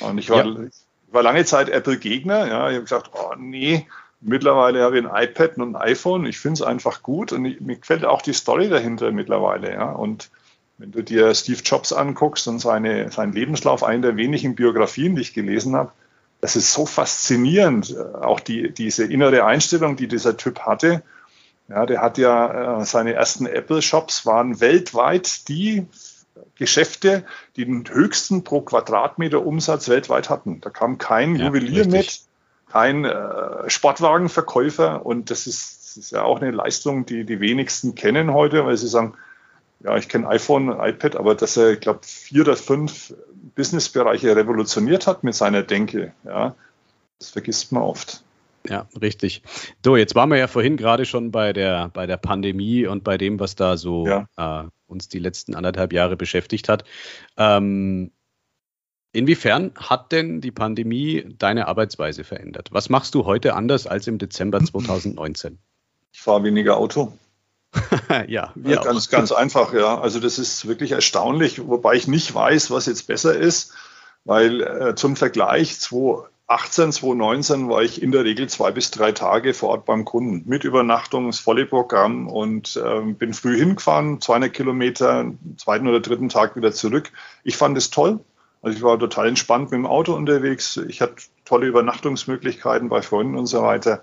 Und 0.00 0.18
ich 0.18 0.30
war, 0.30 0.44
ja. 0.44 0.60
ich 0.62 1.12
war 1.12 1.22
lange 1.22 1.44
Zeit 1.44 1.68
Apple-Gegner. 1.68 2.46
Ja. 2.46 2.68
Ich 2.68 2.74
habe 2.74 2.82
gesagt, 2.82 3.10
oh 3.14 3.34
nee, 3.36 3.86
Mittlerweile 4.20 4.82
habe 4.82 4.98
ich 4.98 5.06
ein 5.06 5.24
iPad 5.24 5.58
und 5.58 5.76
ein 5.76 5.82
iPhone. 5.82 6.26
Ich 6.26 6.38
finde 6.38 6.54
es 6.54 6.62
einfach 6.62 7.02
gut 7.02 7.32
und 7.32 7.44
ich, 7.44 7.60
mir 7.60 7.76
gefällt 7.76 8.04
auch 8.04 8.22
die 8.22 8.32
Story 8.32 8.68
dahinter 8.68 9.12
mittlerweile. 9.12 9.72
Ja. 9.72 9.92
Und 9.92 10.30
wenn 10.78 10.92
du 10.92 11.02
dir 11.02 11.34
Steve 11.34 11.60
Jobs 11.64 11.92
anguckst 11.92 12.48
und 12.48 12.58
seine, 12.58 13.10
seinen 13.10 13.32
Lebenslauf, 13.32 13.82
eine 13.82 14.02
der 14.02 14.16
wenigen 14.16 14.54
Biografien, 14.54 15.16
die 15.16 15.22
ich 15.22 15.34
gelesen 15.34 15.74
habe, 15.74 15.92
das 16.40 16.54
ist 16.54 16.72
so 16.72 16.84
faszinierend. 16.84 17.96
Auch 17.98 18.40
die, 18.40 18.72
diese 18.72 19.04
innere 19.04 19.44
Einstellung, 19.44 19.96
die 19.96 20.06
dieser 20.06 20.36
Typ 20.36 20.60
hatte. 20.60 21.02
Ja, 21.68 21.86
der 21.86 22.00
hat 22.00 22.18
ja 22.18 22.80
äh, 22.80 22.84
seine 22.84 23.14
ersten 23.14 23.46
Apple-Shops 23.46 24.26
waren 24.26 24.60
weltweit 24.60 25.48
die 25.48 25.86
Geschäfte, 26.56 27.24
die 27.56 27.64
den 27.64 27.88
höchsten 27.88 28.44
pro 28.44 28.60
Quadratmeter 28.60 29.44
Umsatz 29.44 29.88
weltweit 29.88 30.30
hatten. 30.30 30.60
Da 30.60 30.70
kam 30.70 30.98
kein 30.98 31.36
ja, 31.36 31.46
Juwelier 31.46 31.86
richtig. 31.86 31.92
mit, 31.92 32.20
kein 32.70 33.04
äh, 33.04 33.68
Sportwagenverkäufer 33.68 35.04
und 35.04 35.30
das 35.30 35.46
ist, 35.46 35.86
das 35.86 35.96
ist, 35.96 36.10
ja 36.12 36.22
auch 36.22 36.40
eine 36.40 36.50
Leistung, 36.50 37.06
die 37.06 37.24
die 37.24 37.40
wenigsten 37.40 37.94
kennen 37.94 38.32
heute, 38.32 38.66
weil 38.66 38.76
sie 38.76 38.88
sagen, 38.88 39.14
ja, 39.80 39.96
ich 39.96 40.08
kenne 40.08 40.28
iPhone, 40.28 40.68
iPad, 40.68 41.16
aber 41.16 41.34
dass 41.34 41.56
er, 41.56 41.72
ich 41.72 41.80
glaube, 41.80 42.00
vier 42.02 42.42
oder 42.42 42.56
fünf 42.56 43.14
Businessbereiche 43.54 44.34
revolutioniert 44.34 45.06
hat 45.06 45.22
mit 45.22 45.34
seiner 45.34 45.62
Denke, 45.62 46.12
ja, 46.24 46.54
das 47.18 47.30
vergisst 47.30 47.72
man 47.72 47.82
oft. 47.82 48.22
Ja, 48.68 48.86
richtig. 49.00 49.42
So, 49.84 49.96
jetzt 49.96 50.14
waren 50.14 50.28
wir 50.30 50.38
ja 50.38 50.48
vorhin 50.48 50.76
gerade 50.76 51.04
schon 51.04 51.30
bei 51.30 51.52
der, 51.52 51.88
bei 51.90 52.06
der 52.06 52.16
Pandemie 52.16 52.86
und 52.86 53.04
bei 53.04 53.16
dem, 53.16 53.38
was 53.38 53.54
da 53.54 53.76
so 53.76 54.06
ja. 54.06 54.26
äh, 54.36 54.68
uns 54.86 55.08
die 55.08 55.18
letzten 55.18 55.54
anderthalb 55.54 55.92
Jahre 55.92 56.16
beschäftigt 56.16 56.68
hat. 56.68 56.84
Ähm, 57.36 58.10
inwiefern 59.12 59.72
hat 59.76 60.10
denn 60.12 60.40
die 60.40 60.50
Pandemie 60.50 61.26
deine 61.38 61.68
Arbeitsweise 61.68 62.24
verändert? 62.24 62.68
Was 62.72 62.88
machst 62.88 63.14
du 63.14 63.24
heute 63.24 63.54
anders 63.54 63.86
als 63.86 64.06
im 64.06 64.18
Dezember 64.18 64.60
2019? 64.64 65.58
Ich 66.12 66.20
fahre 66.20 66.44
weniger 66.44 66.76
Auto. 66.76 67.12
ja, 68.28 68.52
ja 68.62 68.82
ganz, 68.82 69.08
ganz 69.08 69.32
einfach, 69.32 69.72
ja. 69.72 69.98
Also 69.98 70.20
das 70.20 70.38
ist 70.38 70.66
wirklich 70.66 70.92
erstaunlich, 70.92 71.66
wobei 71.66 71.94
ich 71.94 72.08
nicht 72.08 72.34
weiß, 72.34 72.70
was 72.70 72.86
jetzt 72.86 73.06
besser 73.06 73.36
ist, 73.36 73.74
weil 74.24 74.62
äh, 74.62 74.94
zum 74.94 75.16
Vergleich 75.16 75.78
2018, 75.80 76.92
2019 76.92 77.68
war 77.68 77.82
ich 77.82 78.02
in 78.02 78.12
der 78.12 78.24
Regel 78.24 78.48
zwei 78.48 78.70
bis 78.70 78.90
drei 78.90 79.12
Tage 79.12 79.54
vor 79.54 79.70
Ort 79.70 79.84
beim 79.84 80.04
Kunden 80.04 80.48
mit 80.48 80.64
Übernachtung, 80.64 81.26
das 81.26 81.38
volle 81.38 81.66
Programm 81.66 82.28
und 82.28 82.76
äh, 82.76 83.00
bin 83.12 83.34
früh 83.34 83.56
hingefahren, 83.56 84.20
200 84.20 84.52
Kilometer, 84.52 85.32
zweiten 85.56 85.88
oder 85.88 86.00
dritten 86.00 86.28
Tag 86.28 86.56
wieder 86.56 86.72
zurück. 86.72 87.12
Ich 87.44 87.56
fand 87.56 87.76
es 87.76 87.90
toll. 87.90 88.20
Also 88.62 88.78
ich 88.78 88.82
war 88.82 88.98
total 88.98 89.28
entspannt 89.28 89.70
mit 89.70 89.78
dem 89.78 89.86
Auto 89.86 90.14
unterwegs. 90.14 90.76
Ich 90.88 91.00
hatte 91.00 91.16
tolle 91.44 91.66
Übernachtungsmöglichkeiten 91.66 92.88
bei 92.88 93.00
Freunden 93.02 93.36
und 93.36 93.46
so 93.46 93.62
weiter. 93.62 94.02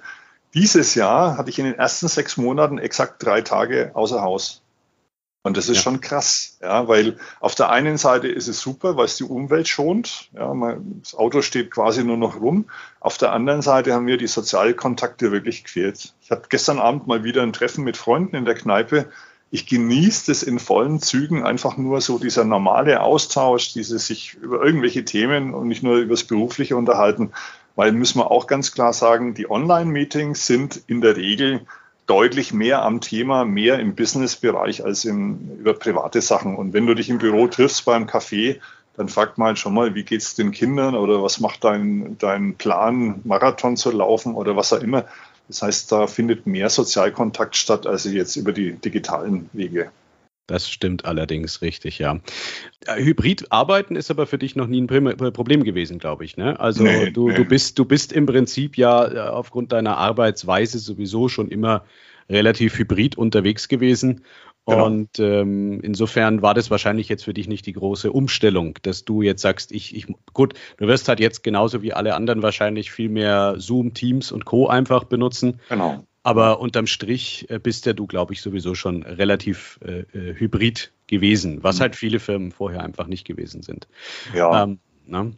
Dieses 0.54 0.94
Jahr 0.96 1.38
hatte 1.38 1.50
ich 1.50 1.60
in 1.60 1.66
den 1.66 1.76
ersten 1.76 2.08
sechs 2.08 2.38
Monaten 2.38 2.78
exakt 2.78 3.24
drei 3.24 3.42
Tage 3.42 3.92
außer 3.94 4.22
Haus. 4.22 4.64
Und 5.46 5.58
das 5.58 5.68
ist 5.68 5.78
ja. 5.78 5.84
schon 5.84 6.00
krass, 6.00 6.58
ja, 6.62 6.88
weil 6.88 7.18
auf 7.42 7.54
der 7.54 7.70
einen 7.70 7.98
Seite 7.98 8.30
ist 8.30 8.48
es 8.48 8.62
super, 8.62 8.96
weil 8.96 9.06
es 9.06 9.18
die 9.18 9.26
Umwelt 9.26 9.68
schont. 9.68 10.30
Ja, 10.34 10.54
das 11.02 11.16
Auto 11.16 11.42
steht 11.42 11.70
quasi 11.70 12.06
nur 12.06 12.16
noch 12.16 12.40
rum. 12.40 12.70
Auf 13.02 13.18
der 13.18 13.34
anderen 13.34 13.62
Seite 13.62 13.94
haben 13.94 14.08
wir 14.08 14.18
die 14.18 14.28
Sozialkontakte 14.28 15.34
wirklich 15.34 15.66
gefehlt. 15.66 16.14
Ich 16.22 16.32
hatte 16.32 16.48
gestern 16.48 16.80
Abend 16.80 17.08
mal 17.08 17.26
wieder 17.26 17.44
ein 17.44 17.52
Treffen 17.52 17.84
mit 17.84 17.98
Freunden 17.98 18.38
in 18.38 18.46
der 18.46 18.56
Kneipe. 18.56 19.10
Ich 19.52 19.68
genieße 19.68 20.32
das 20.32 20.44
in 20.44 20.60
vollen 20.60 21.02
Zügen, 21.02 21.44
einfach 21.44 21.76
nur 21.76 22.00
so 22.00 22.20
dieser 22.20 22.46
normale 22.46 23.02
Austausch, 23.02 23.74
dieses 23.74 24.08
sich 24.08 24.36
über 24.36 24.64
irgendwelche 24.64 25.04
Themen 25.04 25.54
und 25.54 25.68
nicht 25.68 25.84
nur 25.84 25.98
über 25.98 26.14
das 26.14 26.24
Berufliche 26.24 26.78
unterhalten. 26.78 27.34
Weil 27.76 27.92
müssen 27.92 28.20
wir 28.20 28.30
auch 28.32 28.48
ganz 28.48 28.72
klar 28.72 28.94
sagen, 28.94 29.34
die 29.34 29.50
Online-Meetings 29.50 30.46
sind 30.46 30.82
in 30.88 31.02
der 31.02 31.18
Regel 31.18 31.62
deutlich 32.06 32.54
mehr 32.54 32.84
am 32.84 33.02
Thema, 33.02 33.46
mehr 33.46 33.80
im 33.80 33.96
Business-Bereich 33.96 34.84
als 34.84 35.06
im, 35.06 35.58
über 35.60 35.74
private 35.74 36.22
Sachen. 36.22 36.56
Und 36.56 36.74
wenn 36.74 36.86
du 36.86 36.94
dich 36.94 37.10
im 37.10 37.18
Büro 37.18 37.48
triffst 37.48 37.86
beim 37.86 38.06
Café, 38.06 38.60
dann 38.96 39.10
fragt 39.10 39.38
mal 39.38 39.56
schon 39.56 39.74
mal, 39.74 39.96
wie 39.96 40.04
geht's 40.04 40.36
den 40.36 40.52
Kindern 40.52 40.96
oder 40.96 41.24
was 41.24 41.40
macht 41.40 41.64
dein, 41.64 42.18
dein 42.20 42.56
Plan, 42.56 43.22
Marathon 43.24 43.78
zu 43.78 43.92
laufen 43.92 44.36
oder 44.36 44.56
was 44.56 44.74
auch 44.74 44.82
immer. 44.82 45.06
Das 45.48 45.62
heißt, 45.62 45.92
da 45.92 46.08
findet 46.08 46.46
mehr 46.46 46.70
Sozialkontakt 46.70 47.56
statt 47.56 47.88
als 47.88 48.06
jetzt 48.06 48.36
über 48.36 48.52
die 48.52 48.74
digitalen 48.74 49.50
Wege. 49.54 49.92
Das 50.48 50.70
stimmt 50.70 51.06
allerdings 51.06 51.62
richtig, 51.62 52.00
ja. 52.00 52.20
Äh, 52.86 53.02
Hybrid 53.02 53.52
arbeiten 53.52 53.96
ist 53.96 54.12
aber 54.12 54.28
für 54.28 54.38
dich 54.38 54.56
noch 54.56 54.68
nie 54.68 54.82
ein 54.82 54.88
Problem 54.88 55.64
gewesen, 55.64 56.00
glaube 56.00 56.26
ich. 56.26 56.36
Ne? 56.36 56.60
Also 56.60 56.84
nee, 56.84 57.12
du, 57.12 57.30
nee. 57.30 57.36
du, 57.36 57.46
bist, 57.46 57.80
du 57.80 57.86
bist 57.86 58.12
im 58.12 58.26
Prinzip 58.26 58.78
ja 58.78 59.08
äh, 59.08 59.20
aufgrund 59.30 59.72
deiner 59.72 59.98
Arbeitsweise 59.98 60.80
sowieso 60.80 61.30
schon 61.30 61.48
immer 61.48 61.86
relativ 62.30 62.78
hybrid 62.78 63.18
unterwegs 63.18 63.70
gewesen. 63.70 64.24
Genau. 64.66 64.86
Und 64.86 65.20
ähm, 65.20 65.82
insofern 65.82 66.42
war 66.42 66.54
das 66.54 66.72
wahrscheinlich 66.72 67.10
jetzt 67.10 67.26
für 67.26 67.34
dich 67.34 67.48
nicht 67.48 67.66
die 67.66 67.74
große 67.74 68.12
Umstellung, 68.12 68.80
dass 68.82 69.04
du 69.04 69.22
jetzt 69.22 69.42
sagst, 69.42 69.74
ich, 69.74 69.96
ich, 69.96 70.08
gut, 70.32 70.54
du 70.78 70.88
wirst 70.88 71.10
halt 71.10 71.20
jetzt 71.20 71.44
genauso 71.44 71.82
wie 71.82 71.94
alle 71.94 72.16
anderen 72.16 72.42
wahrscheinlich 72.42 72.92
viel 72.92 73.10
mehr 73.10 73.56
Zoom, 73.58 73.94
Teams 73.94 74.32
und 74.32 74.46
Co. 74.46 74.68
einfach 74.68 75.04
benutzen. 75.04 75.60
Genau. 75.68 76.06
Aber 76.24 76.60
unterm 76.62 76.88
Strich 76.88 77.50
äh, 77.50 77.60
bist 77.60 77.86
ja 77.86 77.94
du, 77.94 78.08
glaube 78.08 78.34
ich, 78.34 78.42
sowieso 78.42 78.76
schon 78.76 79.04
relativ 79.04 79.80
äh, 79.86 80.00
äh, 80.18 80.36
hybrid 80.40 80.94
gewesen, 81.08 81.64
was 81.64 81.78
mhm. 81.78 81.82
halt 81.82 81.96
viele 81.98 82.20
Firmen 82.20 82.52
vorher 82.52 82.82
einfach 82.84 83.08
nicht 83.08 83.26
gewesen 83.26 83.62
sind. 83.62 83.88
Ja. 84.34 84.64
Ähm, 84.64 84.80
ne? 85.06 85.34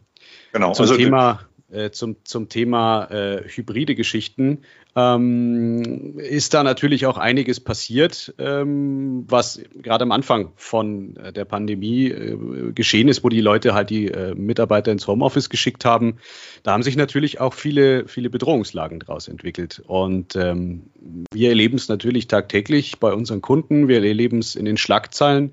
Genau. 0.52 0.72
Zum 0.72 0.84
also, 0.84 0.96
Thema 0.96 1.40
äh, 1.70 1.90
zum, 1.90 2.16
zum 2.24 2.48
Thema 2.48 3.10
äh, 3.10 3.42
hybride 3.48 3.94
Geschichten 3.94 4.58
ähm, 4.94 6.18
ist 6.18 6.54
da 6.54 6.62
natürlich 6.62 7.06
auch 7.06 7.18
einiges 7.18 7.60
passiert, 7.60 8.34
ähm, 8.38 9.24
was 9.28 9.60
gerade 9.74 10.04
am 10.04 10.12
Anfang 10.12 10.52
von 10.56 11.16
äh, 11.16 11.32
der 11.32 11.44
Pandemie 11.44 12.06
äh, 12.06 12.72
geschehen 12.72 13.08
ist, 13.08 13.22
wo 13.22 13.28
die 13.28 13.40
Leute 13.40 13.74
halt 13.74 13.90
die 13.90 14.06
äh, 14.06 14.34
Mitarbeiter 14.34 14.92
ins 14.92 15.06
Homeoffice 15.06 15.50
geschickt 15.50 15.84
haben. 15.84 16.16
Da 16.62 16.72
haben 16.72 16.82
sich 16.82 16.96
natürlich 16.96 17.40
auch 17.40 17.52
viele, 17.52 18.08
viele 18.08 18.30
Bedrohungslagen 18.30 19.00
daraus 19.00 19.28
entwickelt. 19.28 19.82
Und 19.86 20.34
ähm, 20.36 20.84
wir 21.32 21.50
erleben 21.50 21.76
es 21.76 21.88
natürlich 21.88 22.26
tagtäglich 22.26 22.98
bei 22.98 23.12
unseren 23.12 23.42
Kunden, 23.42 23.88
wir 23.88 24.02
erleben 24.02 24.38
es 24.38 24.54
in 24.54 24.64
den 24.64 24.78
Schlagzeilen. 24.78 25.52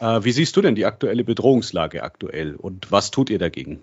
Äh, 0.00 0.24
wie 0.24 0.32
siehst 0.32 0.56
du 0.56 0.62
denn 0.62 0.74
die 0.74 0.86
aktuelle 0.86 1.22
Bedrohungslage 1.22 2.02
aktuell 2.02 2.56
und 2.56 2.90
was 2.90 3.10
tut 3.10 3.30
ihr 3.30 3.38
dagegen? 3.38 3.80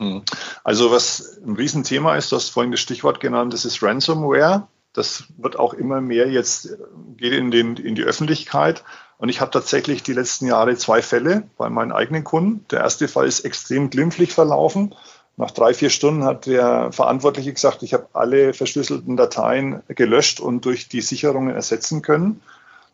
Hm. 0.00 0.22
Also 0.64 0.90
was 0.90 1.40
ein 1.44 1.56
Riesenthema 1.56 2.16
ist, 2.16 2.32
du 2.32 2.36
hast 2.36 2.50
vorhin 2.50 2.72
das 2.72 2.80
Stichwort 2.80 3.20
genannt, 3.20 3.52
das 3.52 3.64
ist 3.64 3.82
Ransomware. 3.82 4.68
Das 4.92 5.24
wird 5.38 5.58
auch 5.58 5.72
immer 5.72 6.02
mehr 6.02 6.28
jetzt, 6.28 6.76
geht 7.16 7.32
in, 7.32 7.50
den, 7.50 7.76
in 7.76 7.94
die 7.94 8.02
Öffentlichkeit. 8.02 8.84
Und 9.16 9.30
ich 9.30 9.40
habe 9.40 9.50
tatsächlich 9.50 10.02
die 10.02 10.12
letzten 10.12 10.46
Jahre 10.46 10.76
zwei 10.76 11.00
Fälle 11.00 11.44
bei 11.56 11.70
meinen 11.70 11.92
eigenen 11.92 12.24
Kunden. 12.24 12.66
Der 12.70 12.80
erste 12.80 13.08
Fall 13.08 13.26
ist 13.26 13.40
extrem 13.40 13.88
glimpflich 13.88 14.32
verlaufen. 14.32 14.94
Nach 15.36 15.50
drei, 15.50 15.72
vier 15.72 15.88
Stunden 15.88 16.24
hat 16.24 16.44
der 16.44 16.92
Verantwortliche 16.92 17.54
gesagt, 17.54 17.82
ich 17.82 17.94
habe 17.94 18.08
alle 18.12 18.52
verschlüsselten 18.52 19.16
Dateien 19.16 19.82
gelöscht 19.88 20.40
und 20.40 20.66
durch 20.66 20.88
die 20.88 21.00
Sicherungen 21.00 21.54
ersetzen 21.54 22.02
können. 22.02 22.42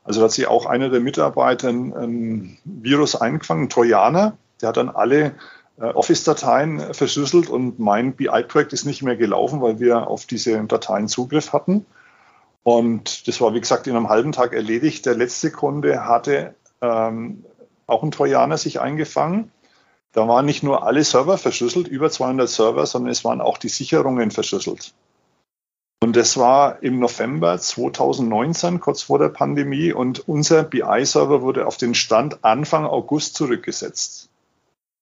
Also 0.05 0.23
hat 0.23 0.31
sich 0.33 0.47
auch 0.47 0.67
einer 0.67 0.89
der 0.89 1.01
Mitarbeiter 1.01 1.69
ein 1.69 2.59
Virus 2.65 3.17
eingefangen, 3.17 3.65
ein 3.65 3.69
Trojaner. 3.71 4.37
Der 4.61 4.69
hat 4.69 4.77
dann 4.77 4.89
alle 4.89 5.25
äh, 5.27 5.33
Office-Dateien 5.81 6.93
verschlüsselt 6.93 7.49
und 7.49 7.79
mein 7.79 8.15
BI-Projekt 8.15 8.73
ist 8.73 8.85
nicht 8.85 9.03
mehr 9.03 9.17
gelaufen, 9.17 9.61
weil 9.61 9.79
wir 9.79 10.09
auf 10.09 10.27
diese 10.27 10.63
Dateien 10.65 11.09
Zugriff 11.09 11.53
hatten. 11.53 11.87
Und 12.65 13.29
das 13.29 13.41
war, 13.41 13.55
wie 13.55 13.61
gesagt, 13.61 13.87
in 13.87 13.97
einem 13.97 14.09
halben 14.09 14.33
Tag 14.33 14.53
erledigt. 14.53 15.07
Der 15.07 15.15
letzte 15.15 15.51
Kunde 15.51 16.05
hatte 16.05 16.55
ähm, 16.83 17.45
auch 17.87 18.03
ein 18.03 18.11
Trojaner 18.11 18.59
sich 18.59 18.81
eingefangen. 18.81 19.51
Da 20.13 20.27
waren 20.27 20.47
nicht 20.47 20.63
nur 20.63 20.85
alle 20.85 21.05
Server 21.05 21.39
verschlüsselt, 21.39 21.87
über 21.87 22.11
200 22.11 22.49
Server, 22.49 22.85
sondern 22.87 23.13
es 23.13 23.25
waren 23.25 23.41
auch 23.41 23.59
die 23.59 23.69
Sicherungen 23.69 24.31
verschlüsselt. 24.31 24.95
Und 26.01 26.17
das 26.17 26.37
war 26.37 26.83
im 26.83 26.99
November 26.99 27.59
2019, 27.59 28.81
kurz 28.81 29.03
vor 29.03 29.19
der 29.19 29.29
Pandemie. 29.29 29.93
Und 29.93 30.29
unser 30.29 30.63
BI-Server 30.65 31.43
wurde 31.43 31.67
auf 31.67 31.77
den 31.77 31.95
Stand 31.95 32.45
Anfang 32.45 32.85
August 32.87 33.35
zurückgesetzt. 33.35 34.29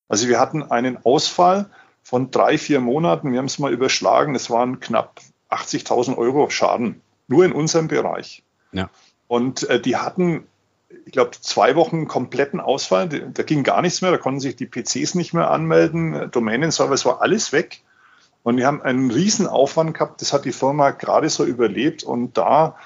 Also 0.08 0.28
wir 0.28 0.38
hatten 0.38 0.62
einen 0.62 1.04
Ausfall 1.04 1.68
von 2.02 2.30
drei, 2.30 2.58
vier 2.58 2.80
Monaten. 2.80 3.32
Wir 3.32 3.38
haben 3.38 3.46
es 3.46 3.58
mal 3.58 3.72
überschlagen. 3.72 4.34
Es 4.34 4.50
waren 4.50 4.80
knapp 4.80 5.20
80.000 5.50 6.16
Euro 6.16 6.48
Schaden, 6.50 7.00
nur 7.28 7.44
in 7.44 7.52
unserem 7.52 7.88
Bereich. 7.88 8.42
Ja. 8.72 8.90
Und 9.28 9.68
äh, 9.68 9.80
die 9.80 9.96
hatten, 9.96 10.46
ich 11.04 11.12
glaube, 11.12 11.32
zwei 11.32 11.74
Wochen 11.74 12.06
kompletten 12.06 12.60
Ausfall. 12.60 13.08
Da 13.08 13.42
ging 13.42 13.64
gar 13.64 13.82
nichts 13.82 14.02
mehr. 14.02 14.12
Da 14.12 14.18
konnten 14.18 14.40
sich 14.40 14.56
die 14.56 14.66
PCs 14.66 15.14
nicht 15.14 15.34
mehr 15.34 15.50
anmelden. 15.50 16.30
Domänenserver, 16.30 16.94
es 16.94 17.04
war 17.04 17.22
alles 17.22 17.52
weg. 17.52 17.82
Und 18.44 18.58
wir 18.58 18.66
haben 18.66 18.82
einen 18.82 19.10
riesen 19.10 19.48
Aufwand 19.48 19.94
gehabt. 19.94 20.22
Das 20.22 20.32
hat 20.32 20.44
die 20.44 20.52
Firma 20.52 20.92
gerade 20.92 21.28
so 21.28 21.44
überlebt. 21.44 22.04
Und 22.04 22.38
da 22.38 22.76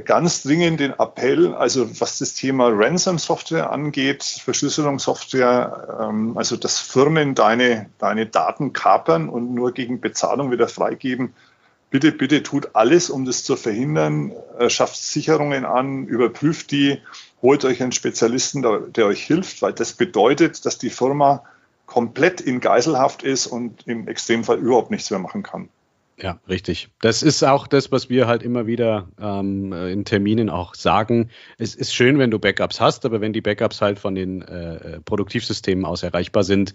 ganz 0.00 0.42
dringend 0.42 0.80
den 0.80 0.92
Appell, 0.92 1.54
also 1.54 2.00
was 2.00 2.18
das 2.18 2.34
Thema 2.34 2.68
Ransom-Software 2.68 3.70
angeht, 3.70 4.22
Verschlüsselungssoftware, 4.22 5.98
ähm, 6.00 6.36
also 6.36 6.56
dass 6.56 6.80
Firmen 6.80 7.34
deine, 7.34 7.90
deine 7.98 8.26
Daten 8.26 8.72
kapern 8.72 9.28
und 9.28 9.54
nur 9.54 9.72
gegen 9.72 10.00
Bezahlung 10.00 10.50
wieder 10.50 10.68
freigeben, 10.68 11.34
bitte, 11.90 12.10
bitte 12.10 12.42
tut 12.42 12.74
alles, 12.74 13.08
um 13.08 13.24
das 13.24 13.44
zu 13.44 13.54
verhindern. 13.56 14.32
Äh, 14.58 14.68
schafft 14.68 14.96
Sicherungen 14.96 15.64
an, 15.64 16.06
überprüft 16.06 16.72
die, 16.72 16.98
holt 17.40 17.64
euch 17.64 17.82
einen 17.82 17.92
Spezialisten, 17.92 18.62
der 18.92 19.06
euch 19.06 19.22
hilft, 19.22 19.62
weil 19.62 19.74
das 19.74 19.92
bedeutet, 19.92 20.66
dass 20.66 20.78
die 20.78 20.90
Firma 20.90 21.44
komplett 21.86 22.40
in 22.40 22.60
Geiselhaft 22.60 23.22
ist 23.22 23.46
und 23.46 23.86
im 23.86 24.08
Extremfall 24.08 24.58
überhaupt 24.58 24.90
nichts 24.90 25.10
mehr 25.10 25.20
machen 25.20 25.42
kann. 25.42 25.68
Ja, 26.16 26.40
richtig. 26.48 26.90
Das 27.00 27.22
ist 27.22 27.42
auch 27.42 27.66
das, 27.66 27.90
was 27.90 28.08
wir 28.08 28.28
halt 28.28 28.42
immer 28.42 28.66
wieder 28.66 29.08
ähm, 29.20 29.72
in 29.72 30.04
Terminen 30.04 30.48
auch 30.48 30.74
sagen. 30.74 31.30
Es 31.58 31.74
ist 31.74 31.92
schön, 31.92 32.18
wenn 32.18 32.30
du 32.30 32.38
Backups 32.38 32.80
hast, 32.80 33.04
aber 33.04 33.20
wenn 33.20 33.32
die 33.32 33.40
Backups 33.40 33.80
halt 33.80 33.98
von 33.98 34.14
den 34.14 34.42
äh, 34.42 34.74
äh 34.76 35.00
Produktivsystemen 35.00 35.84
aus 35.84 36.04
erreichbar 36.04 36.44
sind, 36.44 36.74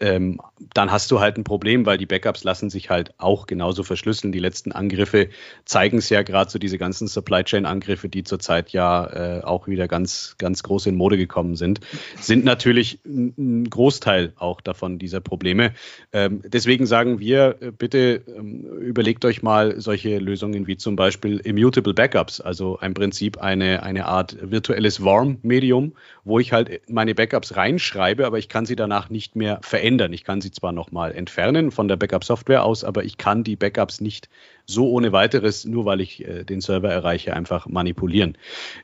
ähm, 0.00 0.40
dann 0.74 0.92
hast 0.92 1.10
du 1.10 1.20
halt 1.20 1.36
ein 1.36 1.44
Problem, 1.44 1.86
weil 1.86 1.98
die 1.98 2.06
Backups 2.06 2.44
lassen 2.44 2.70
sich 2.70 2.90
halt 2.90 3.14
auch 3.18 3.46
genauso 3.46 3.82
verschlüsseln. 3.82 4.32
Die 4.32 4.38
letzten 4.38 4.72
Angriffe 4.72 5.28
zeigen 5.64 5.98
es 5.98 6.08
ja 6.08 6.22
gerade 6.22 6.50
so 6.50 6.58
diese 6.58 6.78
ganzen 6.78 7.08
Supply 7.08 7.42
Chain 7.44 7.66
Angriffe, 7.66 8.08
die 8.08 8.24
zurzeit 8.24 8.70
ja 8.70 9.38
äh, 9.38 9.42
auch 9.42 9.66
wieder 9.66 9.88
ganz, 9.88 10.36
ganz 10.38 10.62
groß 10.62 10.86
in 10.86 10.96
Mode 10.96 11.16
gekommen 11.16 11.56
sind, 11.56 11.80
sind 12.20 12.44
natürlich 12.44 13.00
ein 13.04 13.68
Großteil 13.68 14.32
auch 14.36 14.60
davon 14.60 14.98
dieser 14.98 15.20
Probleme. 15.20 15.72
Ähm, 16.12 16.42
deswegen 16.44 16.86
sagen 16.86 17.18
wir, 17.18 17.56
äh, 17.60 17.70
bitte 17.70 18.22
ähm, 18.36 18.64
überlegt 18.80 19.24
euch 19.24 19.42
mal 19.42 19.80
solche 19.80 20.18
Lösungen 20.18 20.66
wie 20.66 20.76
zum 20.76 20.96
Beispiel 20.96 21.38
Immutable 21.38 21.94
Backups, 21.94 22.40
also 22.40 22.78
im 22.82 22.94
Prinzip 22.94 23.38
eine, 23.38 23.82
eine 23.82 24.06
Art 24.06 24.36
virtuelles 24.40 25.04
Warm-Medium, 25.04 25.92
wo 26.24 26.38
ich 26.38 26.52
halt 26.52 26.82
meine 26.88 27.14
Backups 27.14 27.56
reinschreibe, 27.56 28.26
aber 28.26 28.38
ich 28.38 28.48
kann 28.48 28.66
sie 28.66 28.76
danach 28.76 29.10
nicht 29.10 29.34
mehr 29.34 29.60
verändern 29.62 29.87
verändern. 29.88 30.12
Ich 30.12 30.22
kann 30.24 30.42
sie 30.42 30.50
zwar 30.50 30.72
nochmal 30.72 31.12
entfernen 31.12 31.70
von 31.70 31.88
der 31.88 31.96
Backup-Software 31.96 32.62
aus, 32.62 32.84
aber 32.84 33.04
ich 33.04 33.16
kann 33.16 33.42
die 33.42 33.56
Backups 33.56 34.02
nicht 34.02 34.28
so 34.66 34.90
ohne 34.90 35.12
weiteres, 35.12 35.64
nur 35.64 35.86
weil 35.86 36.02
ich 36.02 36.26
äh, 36.26 36.44
den 36.44 36.60
Server 36.60 36.90
erreiche, 36.90 37.34
einfach 37.34 37.66
manipulieren. 37.66 38.36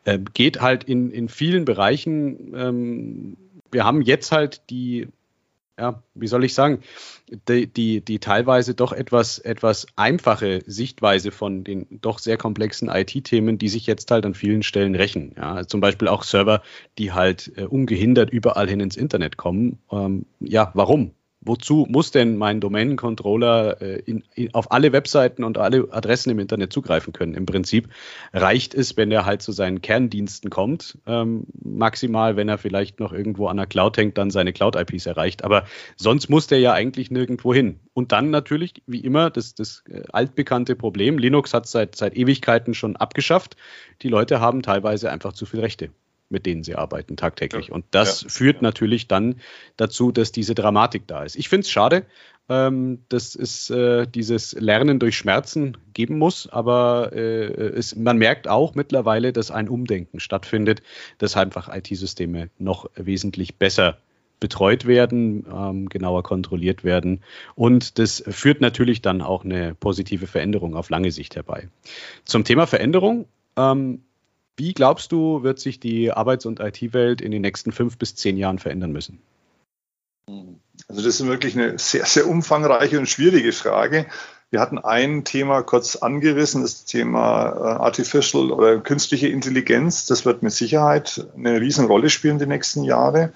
Äh, 0.04 0.18
geht 0.32 0.62
halt 0.62 0.84
in, 0.84 1.10
in 1.10 1.28
vielen 1.28 1.66
Bereichen. 1.66 2.54
Ähm, 2.56 3.36
wir 3.70 3.84
haben 3.84 4.00
jetzt 4.00 4.32
halt 4.32 4.62
die 4.70 5.08
ja, 5.78 6.02
wie 6.14 6.26
soll 6.26 6.44
ich 6.44 6.54
sagen, 6.54 6.80
die, 7.48 7.66
die, 7.66 8.00
die 8.04 8.18
teilweise 8.20 8.74
doch 8.74 8.92
etwas, 8.92 9.38
etwas 9.38 9.87
einfache 9.96 10.62
Sichtweise 10.66 11.30
von 11.32 11.64
den 11.64 11.87
doch 12.00 12.18
sehr 12.18 12.37
komplexen 12.37 12.88
IT-Themen, 12.88 13.58
die 13.58 13.68
sich 13.68 13.87
jetzt 13.87 14.10
halt 14.10 14.24
an 14.24 14.34
vielen 14.34 14.62
Stellen 14.62 14.94
rächen. 14.94 15.34
Ja, 15.37 15.66
zum 15.66 15.80
Beispiel 15.80 16.08
auch 16.08 16.22
Server, 16.22 16.62
die 16.98 17.12
halt 17.12 17.52
äh, 17.56 17.64
ungehindert 17.64 18.30
überall 18.30 18.68
hin 18.68 18.80
ins 18.80 18.96
Internet 18.96 19.37
kommen. 19.37 19.78
Ähm, 19.90 20.26
ja, 20.40 20.70
warum? 20.74 21.12
Wozu 21.44 21.87
muss 21.88 22.11
denn 22.11 22.37
mein 22.37 22.61
Domain-Controller 22.61 23.80
äh, 23.80 24.20
auf 24.52 24.72
alle 24.72 24.92
Webseiten 24.92 25.44
und 25.44 25.59
alle 25.59 25.88
Adressen 25.90 26.30
im 26.30 26.38
Internet 26.38 26.72
zugreifen 26.72 27.12
können? 27.12 27.35
Im 27.35 27.46
Prinzip 27.46 27.88
reicht 28.33 28.74
es, 28.74 28.96
wenn 28.96 29.11
er 29.11 29.26
halt 29.26 29.42
zu 29.42 29.52
seinen 29.52 29.83
Kerndiensten 29.83 30.50
kommt, 30.50 30.98
ähm, 31.07 31.46
maximal, 31.62 32.37
wenn 32.37 32.48
er 32.48 32.59
vielleicht 32.59 33.00
noch 33.00 33.12
irgendwo 33.12 33.46
an 33.48 33.57
der 33.57 33.66
Cloud 33.66 33.96
hängt, 33.96 34.18
dann 34.18 34.30
seine 34.30 34.52
Cloud-IPs 34.52 35.07
erreicht. 35.07 35.44
Aber 35.44 35.64
sonst 35.96 36.28
muss 36.28 36.46
der 36.46 36.61
ja 36.61 36.72
eigentlich 36.72 37.11
nirgendwo 37.11 37.54
hin. 37.54 37.80
Und 37.92 38.12
dann 38.12 38.30
natürlich, 38.30 38.83
wie 38.87 39.00
immer, 39.00 39.30
das, 39.30 39.54
das 39.54 39.85
äh, 39.88 40.02
altbekannte 40.12 40.76
Problem, 40.76 41.18
Linux 41.18 41.54
hat 41.54 41.66
seit, 41.66 41.96
seit 41.96 42.16
Ewigkeiten 42.16 42.74
schon 42.74 42.96
abgeschafft. 42.96 43.57
Die 44.02 44.09
Leute 44.09 44.40
haben 44.40 44.62
teilweise 44.62 45.11
einfach 45.11 45.33
zu 45.33 45.46
viel 45.46 45.61
Rechte 45.61 45.90
mit 46.28 46.46
denen 46.46 46.64
sie 46.64 46.74
arbeiten 46.74 47.16
tagtäglich. 47.16 47.68
Ja. 47.68 47.74
Und 47.74 47.84
das 47.90 48.22
ja. 48.22 48.28
führt 48.28 48.62
natürlich 48.62 49.08
dann 49.08 49.37
dazu, 49.76 50.12
dass 50.12 50.32
diese 50.32 50.54
Dramatik 50.54 51.06
da 51.06 51.24
ist. 51.24 51.37
Ich 51.37 51.48
finde 51.48 51.64
es 51.64 51.70
schade, 51.70 52.06
ähm, 52.48 53.04
dass 53.08 53.34
es 53.34 53.70
äh, 53.70 54.06
dieses 54.06 54.52
Lernen 54.52 54.98
durch 54.98 55.16
Schmerzen 55.16 55.76
geben 55.92 56.18
muss, 56.18 56.48
aber 56.48 57.12
äh, 57.14 57.44
es, 57.46 57.96
man 57.96 58.18
merkt 58.18 58.48
auch 58.48 58.74
mittlerweile, 58.74 59.32
dass 59.32 59.50
ein 59.50 59.68
Umdenken 59.68 60.20
stattfindet, 60.20 60.82
dass 61.18 61.37
einfach 61.37 61.74
IT-Systeme 61.74 62.50
noch 62.58 62.90
wesentlich 62.96 63.56
besser 63.56 63.98
betreut 64.40 64.84
werden, 64.84 65.46
ähm, 65.50 65.88
genauer 65.88 66.22
kontrolliert 66.22 66.84
werden. 66.84 67.20
Und 67.54 67.98
das 67.98 68.22
führt 68.26 68.60
natürlich 68.60 69.00
dann 69.00 69.22
auch 69.22 69.44
eine 69.44 69.74
positive 69.74 70.26
Veränderung 70.26 70.76
auf 70.76 70.90
lange 70.90 71.12
Sicht 71.12 71.37
herbei. 71.37 71.68
Zum 72.24 72.44
Thema 72.44 72.66
Veränderung. 72.66 73.26
Ähm, 73.56 74.02
wie 74.56 74.72
glaubst 74.72 75.12
du, 75.12 75.42
wird 75.42 75.58
sich 75.58 75.80
die 75.80 76.12
Arbeits- 76.12 76.46
und 76.46 76.60
IT-Welt 76.60 77.20
in 77.20 77.30
den 77.30 77.42
nächsten 77.42 77.72
fünf 77.72 77.98
bis 77.98 78.14
zehn 78.14 78.36
Jahren 78.36 78.58
verändern 78.58 78.92
müssen? 78.92 79.20
Also 80.88 81.02
das 81.02 81.20
ist 81.20 81.26
wirklich 81.26 81.56
eine 81.56 81.78
sehr, 81.78 82.06
sehr 82.06 82.28
umfangreiche 82.28 82.98
und 82.98 83.08
schwierige 83.08 83.52
Frage. 83.52 84.06
Wir 84.50 84.60
hatten 84.60 84.78
ein 84.78 85.24
Thema 85.24 85.62
kurz 85.62 85.96
angerissen, 85.96 86.62
das 86.62 86.84
Thema 86.84 87.46
äh, 87.46 87.82
Artificial 87.82 88.52
oder 88.52 88.78
künstliche 88.78 89.28
Intelligenz. 89.28 90.06
Das 90.06 90.24
wird 90.24 90.42
mit 90.42 90.52
Sicherheit 90.52 91.26
eine 91.36 91.60
Riesenrolle 91.60 92.08
spielen 92.08 92.38
die 92.38 92.46
nächsten 92.46 92.84
Jahre. 92.84 93.32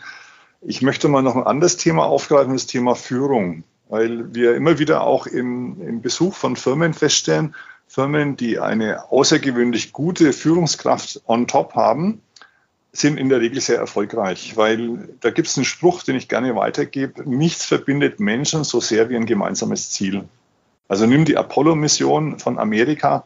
Ich 0.61 0.83
möchte 0.83 1.09
mal 1.09 1.23
noch 1.23 1.37
ein 1.37 1.43
anderes 1.43 1.77
Thema 1.77 2.05
aufgreifen, 2.07 2.53
das 2.53 2.67
Thema 2.67 2.95
Führung, 2.95 3.65
weil 3.89 4.33
wir 4.35 4.55
immer 4.55 4.79
wieder 4.79 5.03
auch 5.03 5.27
im, 5.27 5.81
im 5.81 6.03
Besuch 6.03 6.35
von 6.35 6.57
Firmen 6.57 6.95
feststellen, 6.95 7.55
Firmen, 7.89 8.37
die 8.37 8.59
eine 8.59 9.11
außergewöhnlich 9.11 9.93
gute 9.93 10.35
Führungskraft 10.35 11.23
on 11.27 11.47
top 11.47 11.75
haben, 11.75 12.21
sind 12.93 13.19
in 13.19 13.31
der 13.31 13.41
Regel 13.41 13.61
sehr 13.63 13.79
erfolgreich, 13.79 14.57
weil 14.57 15.09
da 15.21 15.31
gibt 15.31 15.49
es 15.49 15.57
einen 15.57 15.65
Spruch, 15.65 16.03
den 16.03 16.17
ich 16.17 16.29
gerne 16.29 16.55
weitergebe, 16.55 17.29
nichts 17.29 17.65
verbindet 17.65 18.21
Menschen 18.21 18.63
so 18.65 18.81
sehr 18.81 19.09
wie 19.09 19.17
ein 19.17 19.25
gemeinsames 19.25 19.91
Ziel. 19.91 20.25
Also 20.87 21.07
nimm 21.07 21.25
die 21.25 21.39
Apollo-Mission 21.39 22.39
von 22.39 22.59
Amerika, 22.59 23.25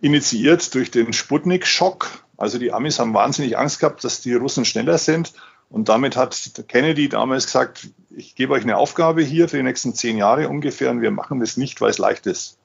initiiert 0.00 0.74
durch 0.74 0.90
den 0.90 1.12
Sputnik-Schock. 1.12 2.24
Also 2.36 2.58
die 2.58 2.72
Amis 2.72 3.00
haben 3.00 3.14
wahnsinnig 3.14 3.58
Angst 3.58 3.80
gehabt, 3.80 4.04
dass 4.04 4.20
die 4.20 4.34
Russen 4.34 4.64
schneller 4.64 4.98
sind. 4.98 5.32
Und 5.70 5.88
damit 5.88 6.16
hat 6.16 6.64
Kennedy 6.68 7.08
damals 7.08 7.46
gesagt, 7.46 7.88
ich 8.10 8.36
gebe 8.36 8.52
euch 8.52 8.62
eine 8.62 8.76
Aufgabe 8.76 9.22
hier 9.22 9.48
für 9.48 9.56
die 9.56 9.62
nächsten 9.62 9.94
zehn 9.94 10.18
Jahre 10.18 10.48
ungefähr 10.48 10.90
und 10.90 11.02
wir 11.02 11.10
machen 11.10 11.40
das 11.40 11.56
nicht, 11.56 11.80
weil 11.80 11.90
es 11.90 11.98
leicht 11.98 12.26
ist 12.26 12.57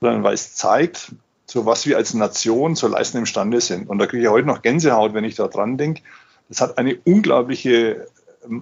sondern 0.00 0.22
weil 0.22 0.34
es 0.34 0.54
zeigt, 0.54 1.12
zu 1.46 1.64
was 1.66 1.86
wir 1.86 1.96
als 1.96 2.14
Nation 2.14 2.76
zu 2.76 2.88
leisten 2.88 3.18
imstande 3.18 3.60
sind. 3.60 3.88
Und 3.88 3.98
da 3.98 4.06
kriege 4.06 4.22
ich 4.22 4.28
heute 4.28 4.46
noch 4.46 4.62
Gänsehaut, 4.62 5.14
wenn 5.14 5.24
ich 5.24 5.34
da 5.34 5.48
dran 5.48 5.78
denke. 5.78 6.02
Das 6.48 6.60
hat 6.60 6.78
eine 6.78 6.96
unglaubliche 7.04 8.06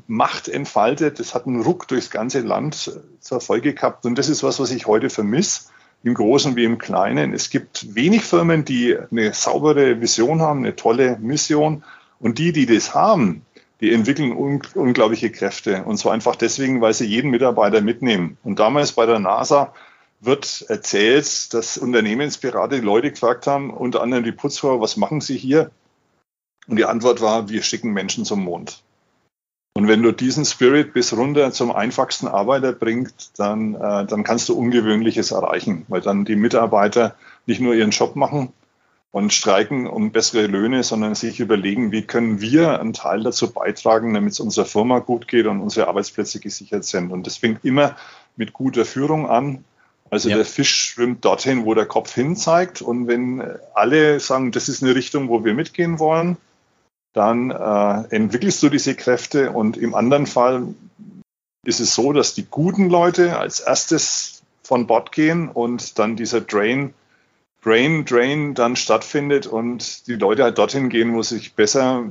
Macht 0.07 0.49
entfaltet. 0.49 1.19
Das 1.19 1.35
hat 1.35 1.47
einen 1.47 1.63
Ruck 1.63 1.89
durchs 1.89 2.11
ganze 2.11 2.41
Land 2.41 3.01
zur 3.21 3.41
Folge 3.41 3.75
gehabt. 3.75 4.07
Und 4.07 4.17
das 4.17 4.29
ist 4.29 4.43
was, 4.43 4.61
was 4.61 4.71
ich 4.71 4.87
heute 4.87 5.11
vermisse, 5.11 5.69
im 6.03 6.15
Großen 6.15 6.55
wie 6.55 6.65
im 6.65 6.79
Kleinen. 6.79 7.33
Es 7.33 7.51
gibt 7.51 7.95
wenig 7.95 8.23
Firmen, 8.23 8.65
die 8.65 8.97
eine 8.97 9.33
saubere 9.33 10.01
Vision 10.01 10.41
haben, 10.41 10.61
eine 10.61 10.77
tolle 10.77 11.19
Mission. 11.19 11.83
Und 12.21 12.39
die, 12.39 12.53
die 12.53 12.67
das 12.67 12.95
haben, 12.95 13.45
die 13.81 13.93
entwickeln 13.93 14.33
un 14.33 14.63
unglaubliche 14.75 15.31
Kräfte. 15.31 15.83
Und 15.85 15.99
zwar 15.99 16.13
einfach 16.13 16.37
deswegen, 16.37 16.81
weil 16.81 16.95
sie 16.95 17.07
jeden 17.07 17.31
Mitarbeiter 17.31 17.81
mitnehmen. 17.81 18.39
Und 18.45 18.61
damals 18.61 18.93
bei 18.93 19.07
der 19.07 19.19
NASA 19.19 19.75
wird 20.21 20.65
erzählt, 20.69 21.53
dass 21.55 21.79
Unternehmensberater 21.79 22.77
die 22.77 22.85
Leute 22.85 23.11
gefragt 23.11 23.47
haben, 23.47 23.71
unter 23.71 24.03
anderem 24.03 24.25
die 24.25 24.33
Putzfrau, 24.33 24.81
was 24.81 24.97
machen 24.97 25.21
Sie 25.21 25.37
hier? 25.37 25.71
Und 26.67 26.77
die 26.77 26.85
Antwort 26.85 27.21
war, 27.21 27.49
wir 27.49 27.63
schicken 27.63 27.93
Menschen 27.93 28.25
zum 28.25 28.43
Mond. 28.43 28.83
Und 29.77 29.89
wenn 29.89 30.03
du 30.03 30.11
diesen 30.11 30.47
Spirit 30.47 30.95
bis 30.95 31.15
runter 31.15 31.53
zum 31.53 31.71
einfachsten 31.71 32.29
Arbeiter 32.29 32.73
bringst, 32.73 33.39
dann, 33.39 33.75
äh, 33.75 34.07
dann 34.07 34.25
kannst 34.25 34.49
du 34.49 34.57
Ungewöhnliches 34.59 35.33
erreichen, 35.33 35.85
weil 35.89 36.01
dann 36.01 36.25
die 36.25 36.35
Mitarbeiter 36.35 37.15
nicht 37.45 37.61
nur 37.61 37.75
ihren 37.75 37.91
Job 37.91 38.17
machen 38.17 38.55
und 39.11 39.35
streiken 39.35 39.87
um 39.87 40.13
bessere 40.13 40.47
Löhne, 40.47 40.83
sondern 40.83 41.15
sich 41.15 41.41
überlegen, 41.41 41.93
wie 41.93 42.03
können 42.03 42.41
wir 42.41 42.81
einen 42.81 42.95
Teil 42.95 43.23
dazu 43.23 43.53
beitragen, 43.53 44.15
damit 44.15 44.33
es 44.33 44.41
unserer 44.41 44.65
Firma 44.65 44.99
gut 45.01 45.29
geht 45.29 45.47
und 45.47 45.61
unsere 45.61 45.89
Arbeitsplätze 45.89 46.41
gesichert 46.41 46.85
sind. 46.85 47.13
Und 47.13 47.27
das 47.27 47.37
fängt 47.37 47.63
immer 47.63 47.97
mit 48.37 48.55
guter 48.55 48.87
Führung 48.87 49.29
an, 49.29 49.65
also 50.11 50.29
ja. 50.29 50.37
der 50.37 50.45
Fisch 50.45 50.75
schwimmt 50.75 51.25
dorthin, 51.25 51.65
wo 51.65 51.75
der 51.75 51.87
Kopf 51.87 52.15
hin 52.15 52.37
zeigt. 52.37 52.83
Und 52.83 53.09
wenn 53.09 53.43
alle 53.75 54.21
sagen, 54.21 54.53
das 54.53 54.69
ist 54.69 54.83
eine 54.83 54.95
Richtung, 54.95 55.29
wo 55.29 55.45
wir 55.45 55.55
mitgehen 55.55 55.99
wollen, 55.99 56.37
dann 57.13 57.51
äh, 57.51 58.15
entwickelst 58.15 58.63
du 58.63 58.69
diese 58.69 58.95
Kräfte. 58.95 59.51
Und 59.51 59.77
im 59.77 59.95
anderen 59.95 60.27
Fall 60.27 60.75
ist 61.65 61.81
es 61.81 61.95
so, 61.95 62.13
dass 62.13 62.35
die 62.35 62.47
guten 62.49 62.89
Leute 62.89 63.39
als 63.39 63.61
erstes 63.61 64.43
von 64.63 64.87
Bord 64.87 65.13
gehen 65.13 65.49
und 65.49 65.99
dann 65.99 66.17
dieser 66.17 66.41
Drain, 66.41 66.95
Brain 67.63 68.05
Drain 68.05 68.55
dann 68.55 68.77
stattfindet 68.77 69.47
und 69.47 70.07
die 70.07 70.15
Leute 70.15 70.45
halt 70.45 70.59
dorthin 70.59 70.89
gehen, 70.89 71.15
wo 71.15 71.23
sie 71.23 71.39
sich 71.39 71.55
besser 71.55 72.05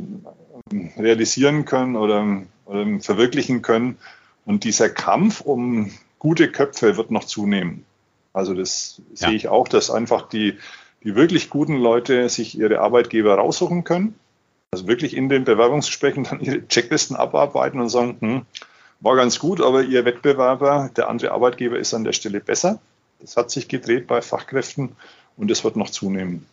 ähm, 0.71 0.91
realisieren 0.97 1.65
können 1.65 1.95
oder, 1.95 2.41
oder 2.65 2.99
verwirklichen 2.99 3.61
können. 3.61 3.97
Und 4.45 4.63
dieser 4.63 4.89
Kampf 4.89 5.41
um 5.41 5.91
gute 6.25 6.51
Köpfe 6.51 6.97
wird 6.97 7.11
noch 7.11 7.25
zunehmen. 7.25 7.85
Also 8.33 8.55
das 8.55 8.99
ja. 9.13 9.27
sehe 9.27 9.35
ich 9.35 9.47
auch, 9.47 9.67
dass 9.67 9.91
einfach 9.91 10.27
die, 10.27 10.57
die 11.03 11.15
wirklich 11.15 11.51
guten 11.51 11.77
Leute 11.77 12.29
sich 12.29 12.57
ihre 12.57 12.79
Arbeitgeber 12.79 13.35
raussuchen 13.35 13.83
können. 13.83 14.15
Also 14.71 14.87
wirklich 14.87 15.15
in 15.15 15.29
den 15.29 15.43
Bewerbungsgesprächen 15.43 16.23
dann 16.23 16.39
ihre 16.39 16.67
Checklisten 16.67 17.15
abarbeiten 17.15 17.79
und 17.79 17.89
sagen, 17.89 18.17
hm, 18.21 18.41
war 19.01 19.15
ganz 19.15 19.37
gut, 19.37 19.61
aber 19.61 19.83
Ihr 19.83 20.03
Wettbewerber, 20.03 20.89
der 20.97 21.09
andere 21.09 21.31
Arbeitgeber 21.31 21.77
ist 21.77 21.93
an 21.93 22.03
der 22.03 22.13
Stelle 22.13 22.39
besser. 22.39 22.79
Das 23.19 23.37
hat 23.37 23.51
sich 23.51 23.67
gedreht 23.67 24.07
bei 24.07 24.23
Fachkräften 24.23 24.95
und 25.37 25.51
das 25.51 25.63
wird 25.63 25.75
noch 25.75 25.91
zunehmen. 25.91 26.47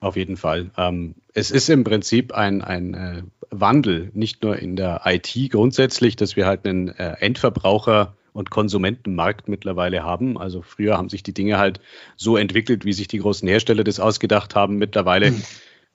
Auf 0.00 0.16
jeden 0.16 0.38
Fall. 0.38 0.70
Ähm, 0.78 1.16
es 1.34 1.50
ist 1.50 1.68
im 1.68 1.84
Prinzip 1.84 2.32
ein, 2.32 2.62
ein 2.62 2.94
äh, 2.94 3.22
Wandel, 3.50 4.10
nicht 4.14 4.42
nur 4.42 4.58
in 4.58 4.74
der 4.74 5.02
IT 5.04 5.36
grundsätzlich, 5.50 6.16
dass 6.16 6.34
wir 6.34 6.46
halt 6.46 6.64
einen 6.64 6.88
äh, 6.88 7.16
Endverbraucher 7.20 8.14
und 8.32 8.50
Konsumentenmarkt 8.50 9.48
mittlerweile 9.48 10.02
haben. 10.02 10.38
Also 10.38 10.62
früher 10.62 10.96
haben 10.96 11.08
sich 11.08 11.22
die 11.22 11.34
Dinge 11.34 11.58
halt 11.58 11.80
so 12.16 12.36
entwickelt, 12.36 12.84
wie 12.84 12.92
sich 12.92 13.08
die 13.08 13.18
großen 13.18 13.48
Hersteller 13.48 13.84
das 13.84 14.00
ausgedacht 14.00 14.54
haben. 14.54 14.76
Mittlerweile 14.76 15.28
hm 15.28 15.42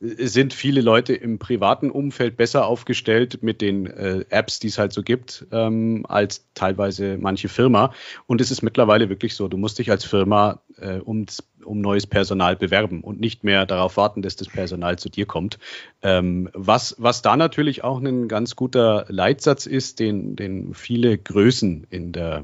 sind 0.04 0.54
viele 0.54 0.82
Leute 0.82 1.14
im 1.14 1.40
privaten 1.40 1.90
Umfeld 1.90 2.36
besser 2.36 2.66
aufgestellt 2.68 3.42
mit 3.42 3.62
den 3.62 3.88
äh, 3.88 4.26
Apps, 4.30 4.60
die 4.60 4.68
es 4.68 4.78
halt 4.78 4.92
so 4.92 5.02
gibt, 5.02 5.48
ähm, 5.52 6.06
als 6.10 6.46
teilweise 6.56 7.18
manche 7.18 7.48
Firma. 7.48 7.94
Und 8.28 8.42
es 8.42 8.52
ist 8.52 8.64
mittlerweile 8.64 9.08
wirklich 9.08 9.36
so, 9.36 9.48
du 9.48 9.56
musst 9.56 9.80
dich 9.80 9.90
als 9.92 10.04
Firma 10.04 10.62
äh, 10.78 10.98
um, 10.98 11.26
um 11.64 11.82
neues 11.82 12.08
Personal 12.08 12.56
bewerben 12.56 13.02
und 13.02 13.20
nicht 13.20 13.44
mehr 13.44 13.66
darauf 13.66 13.98
warten, 13.98 14.22
dass 14.22 14.36
das 14.36 14.48
Personal 14.48 14.98
zu 14.98 15.10
dir 15.10 15.26
kommt. 15.26 15.60
Ähm, 16.02 16.50
was, 16.54 16.96
was 16.98 17.22
da 17.22 17.38
natürlich 17.38 17.84
auch 17.84 18.00
ein 18.00 18.28
ganz 18.28 18.56
guter 18.56 19.06
Leitsatz 19.10 19.66
ist, 19.66 20.00
den, 20.00 20.36
den 20.36 20.74
viele 20.74 21.18
Größen 21.18 21.88
in 21.90 22.12
der 22.12 22.44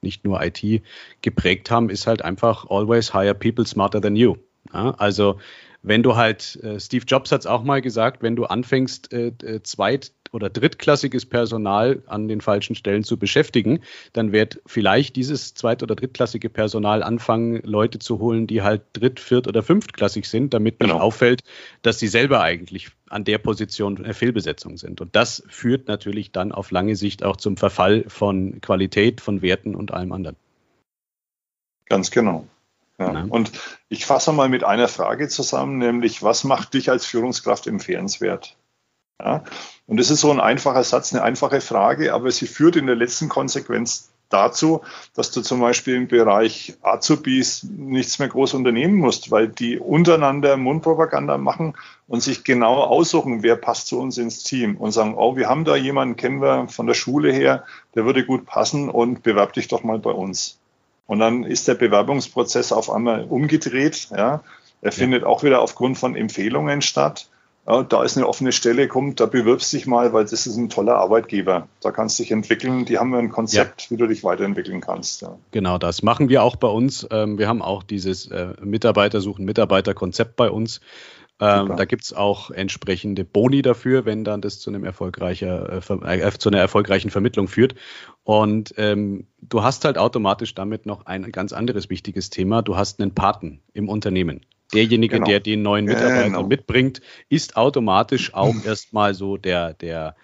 nicht 0.00 0.24
nur 0.24 0.40
IT 0.42 0.62
geprägt 1.22 1.70
haben, 1.70 1.90
ist 1.90 2.06
halt 2.06 2.22
einfach 2.22 2.70
always 2.70 3.12
hire 3.12 3.34
people 3.34 3.66
smarter 3.66 4.00
than 4.00 4.16
you. 4.16 4.36
Ja, 4.72 4.90
also 4.98 5.38
wenn 5.82 6.02
du 6.02 6.16
halt, 6.16 6.58
äh, 6.62 6.80
Steve 6.80 7.04
Jobs 7.06 7.32
hat 7.32 7.40
es 7.40 7.46
auch 7.46 7.62
mal 7.62 7.80
gesagt, 7.80 8.22
wenn 8.22 8.36
du 8.36 8.44
anfängst, 8.44 9.12
äh, 9.12 9.28
äh, 9.42 9.62
zweit- 9.62 10.12
oder 10.32 10.50
drittklassiges 10.50 11.26
Personal 11.26 12.02
an 12.06 12.28
den 12.28 12.40
falschen 12.40 12.74
Stellen 12.74 13.04
zu 13.04 13.16
beschäftigen, 13.16 13.80
dann 14.12 14.32
wird 14.32 14.60
vielleicht 14.66 15.16
dieses 15.16 15.54
zweit- 15.54 15.82
oder 15.82 15.94
drittklassige 15.94 16.50
Personal 16.50 17.02
anfangen, 17.02 17.62
Leute 17.62 17.98
zu 17.98 18.18
holen, 18.18 18.46
die 18.46 18.62
halt 18.62 18.82
dritt-, 18.92 19.20
viert- 19.20 19.46
oder 19.46 19.62
fünftklassig 19.62 20.28
sind, 20.28 20.52
damit 20.52 20.80
genau. 20.80 20.94
nicht 20.94 21.02
auffällt, 21.02 21.44
dass 21.82 21.98
sie 21.98 22.08
selber 22.08 22.42
eigentlich 22.42 22.88
an 23.08 23.24
der 23.24 23.38
Position 23.38 23.96
eine 23.96 24.14
Fehlbesetzung 24.14 24.76
sind. 24.76 25.00
Und 25.00 25.16
das 25.16 25.42
führt 25.48 25.88
natürlich 25.88 26.32
dann 26.32 26.52
auf 26.52 26.70
lange 26.70 26.96
Sicht 26.96 27.22
auch 27.22 27.36
zum 27.36 27.56
Verfall 27.56 28.04
von 28.08 28.60
Qualität, 28.60 29.20
von 29.20 29.40
Werten 29.40 29.74
und 29.74 29.92
allem 29.92 30.12
anderen. 30.12 30.36
Ganz 31.86 32.10
genau. 32.10 32.46
Ja. 32.98 33.26
Und 33.28 33.52
ich 33.88 34.06
fasse 34.06 34.32
mal 34.32 34.48
mit 34.48 34.64
einer 34.64 34.88
Frage 34.88 35.28
zusammen, 35.28 35.78
nämlich 35.78 36.22
was 36.22 36.44
macht 36.44 36.74
dich 36.74 36.90
als 36.90 37.06
Führungskraft 37.06 37.66
empfehlenswert? 37.66 38.56
Ja? 39.20 39.44
Und 39.86 39.98
das 39.98 40.10
ist 40.10 40.20
so 40.20 40.30
ein 40.30 40.40
einfacher 40.40 40.84
Satz, 40.84 41.14
eine 41.14 41.22
einfache 41.22 41.60
Frage, 41.60 42.12
aber 42.12 42.30
sie 42.30 42.46
führt 42.46 42.76
in 42.76 42.86
der 42.86 42.96
letzten 42.96 43.28
Konsequenz 43.28 44.10
dazu, 44.28 44.82
dass 45.14 45.30
du 45.30 45.40
zum 45.40 45.60
Beispiel 45.60 45.94
im 45.94 46.08
Bereich 46.08 46.76
Azubis 46.82 47.62
nichts 47.64 48.18
mehr 48.18 48.28
groß 48.28 48.54
unternehmen 48.54 48.96
musst, 48.96 49.30
weil 49.30 49.48
die 49.48 49.78
untereinander 49.78 50.56
Mundpropaganda 50.56 51.38
machen 51.38 51.74
und 52.08 52.22
sich 52.22 52.44
genau 52.44 52.82
aussuchen, 52.82 53.42
wer 53.42 53.56
passt 53.56 53.86
zu 53.86 53.98
uns 53.98 54.18
ins 54.18 54.42
Team 54.42 54.76
und 54.76 54.92
sagen, 54.92 55.14
oh, 55.16 55.36
wir 55.36 55.48
haben 55.48 55.64
da 55.64 55.76
jemanden, 55.76 56.16
kennen 56.16 56.42
wir 56.42 56.68
von 56.68 56.86
der 56.86 56.94
Schule 56.94 57.32
her, 57.32 57.64
der 57.94 58.04
würde 58.04 58.26
gut 58.26 58.44
passen 58.44 58.90
und 58.90 59.22
bewerb 59.22 59.54
dich 59.54 59.68
doch 59.68 59.82
mal 59.82 59.98
bei 59.98 60.10
uns. 60.10 60.57
Und 61.08 61.20
dann 61.20 61.42
ist 61.42 61.66
der 61.66 61.74
Bewerbungsprozess 61.74 62.70
auf 62.70 62.90
einmal 62.90 63.24
umgedreht. 63.24 64.08
Ja. 64.14 64.42
Er 64.82 64.92
findet 64.92 65.24
auch 65.24 65.42
wieder 65.42 65.62
aufgrund 65.62 65.98
von 65.98 66.14
Empfehlungen 66.14 66.82
statt. 66.82 67.28
Ja, 67.66 67.82
da 67.82 68.04
ist 68.04 68.18
eine 68.18 68.28
offene 68.28 68.52
Stelle, 68.52 68.88
kommt, 68.88 69.18
da 69.18 69.26
bewirbst 69.26 69.72
dich 69.72 69.86
mal, 69.86 70.12
weil 70.12 70.24
das 70.24 70.46
ist 70.46 70.56
ein 70.56 70.68
toller 70.68 70.96
Arbeitgeber. 70.96 71.66
Da 71.80 71.92
kannst 71.92 72.18
du 72.18 72.22
dich 72.22 72.30
entwickeln. 72.30 72.84
Die 72.84 72.98
haben 72.98 73.14
ein 73.14 73.30
Konzept, 73.30 73.82
ja. 73.82 73.90
wie 73.90 73.96
du 73.96 74.06
dich 74.06 74.22
weiterentwickeln 74.22 74.82
kannst. 74.82 75.22
Ja. 75.22 75.38
Genau, 75.50 75.78
das 75.78 76.02
machen 76.02 76.28
wir 76.28 76.42
auch 76.42 76.56
bei 76.56 76.68
uns. 76.68 77.06
Ähm, 77.10 77.38
wir 77.38 77.48
haben 77.48 77.62
auch 77.62 77.82
dieses 77.82 78.30
äh, 78.30 78.52
Mitarbeiter 78.60 79.22
suchen 79.22 79.46
Mitarbeiter-Konzept 79.46 80.36
bei 80.36 80.50
uns. 80.50 80.80
Ähm, 81.40 81.76
da 81.76 81.84
gibt 81.84 82.02
es 82.02 82.12
auch 82.12 82.50
entsprechende 82.50 83.24
Boni 83.24 83.62
dafür, 83.62 84.04
wenn 84.04 84.24
dann 84.24 84.40
das 84.40 84.58
zu 84.58 84.70
einem 84.70 84.84
erfolgreicher, 84.84 85.82
äh, 85.88 86.20
äh, 86.20 86.32
zu 86.32 86.48
einer 86.48 86.58
erfolgreichen 86.58 87.10
Vermittlung 87.10 87.46
führt. 87.46 87.76
Und 88.24 88.74
ähm, 88.76 89.28
du 89.40 89.62
hast 89.62 89.84
halt 89.84 89.98
automatisch 89.98 90.54
damit 90.54 90.84
noch 90.84 91.06
ein 91.06 91.30
ganz 91.30 91.52
anderes 91.52 91.90
wichtiges 91.90 92.30
Thema. 92.30 92.62
Du 92.62 92.76
hast 92.76 93.00
einen 93.00 93.14
Paten 93.14 93.60
im 93.72 93.88
Unternehmen. 93.88 94.40
Derjenige, 94.74 95.16
genau. 95.16 95.26
der 95.26 95.40
den 95.40 95.62
neuen 95.62 95.84
Mitarbeiter 95.84 96.24
genau. 96.24 96.42
mitbringt, 96.42 97.00
ist 97.28 97.56
automatisch 97.56 98.34
auch 98.34 98.54
erstmal 98.66 99.14
so 99.14 99.36
der, 99.36 99.74
der, 99.74 100.16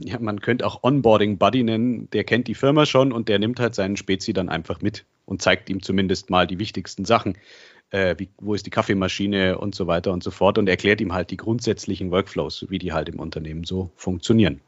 ja, 0.00 0.18
man 0.18 0.40
könnte 0.40 0.66
auch 0.66 0.82
Onboarding 0.82 1.38
Buddy 1.38 1.62
nennen, 1.62 2.10
der 2.10 2.24
kennt 2.24 2.48
die 2.48 2.54
Firma 2.54 2.86
schon 2.86 3.12
und 3.12 3.28
der 3.28 3.38
nimmt 3.38 3.60
halt 3.60 3.74
seinen 3.76 3.96
Spezi 3.96 4.32
dann 4.32 4.48
einfach 4.48 4.82
mit 4.82 5.06
und 5.24 5.40
zeigt 5.40 5.70
ihm 5.70 5.80
zumindest 5.80 6.28
mal 6.28 6.46
die 6.46 6.58
wichtigsten 6.58 7.04
Sachen 7.04 7.38
äh, 7.94 8.16
wie, 8.18 8.28
wo 8.40 8.54
ist 8.54 8.66
die 8.66 8.70
Kaffeemaschine 8.70 9.56
und 9.56 9.74
so 9.74 9.86
weiter 9.86 10.12
und 10.12 10.24
so 10.24 10.32
fort 10.32 10.58
und 10.58 10.68
erklärt 10.68 11.00
ihm 11.00 11.12
halt 11.12 11.30
die 11.30 11.36
grundsätzlichen 11.36 12.10
Workflows, 12.10 12.66
wie 12.68 12.78
die 12.78 12.92
halt 12.92 13.08
im 13.08 13.20
Unternehmen 13.20 13.64
so 13.64 13.90
funktionieren. 13.94 14.60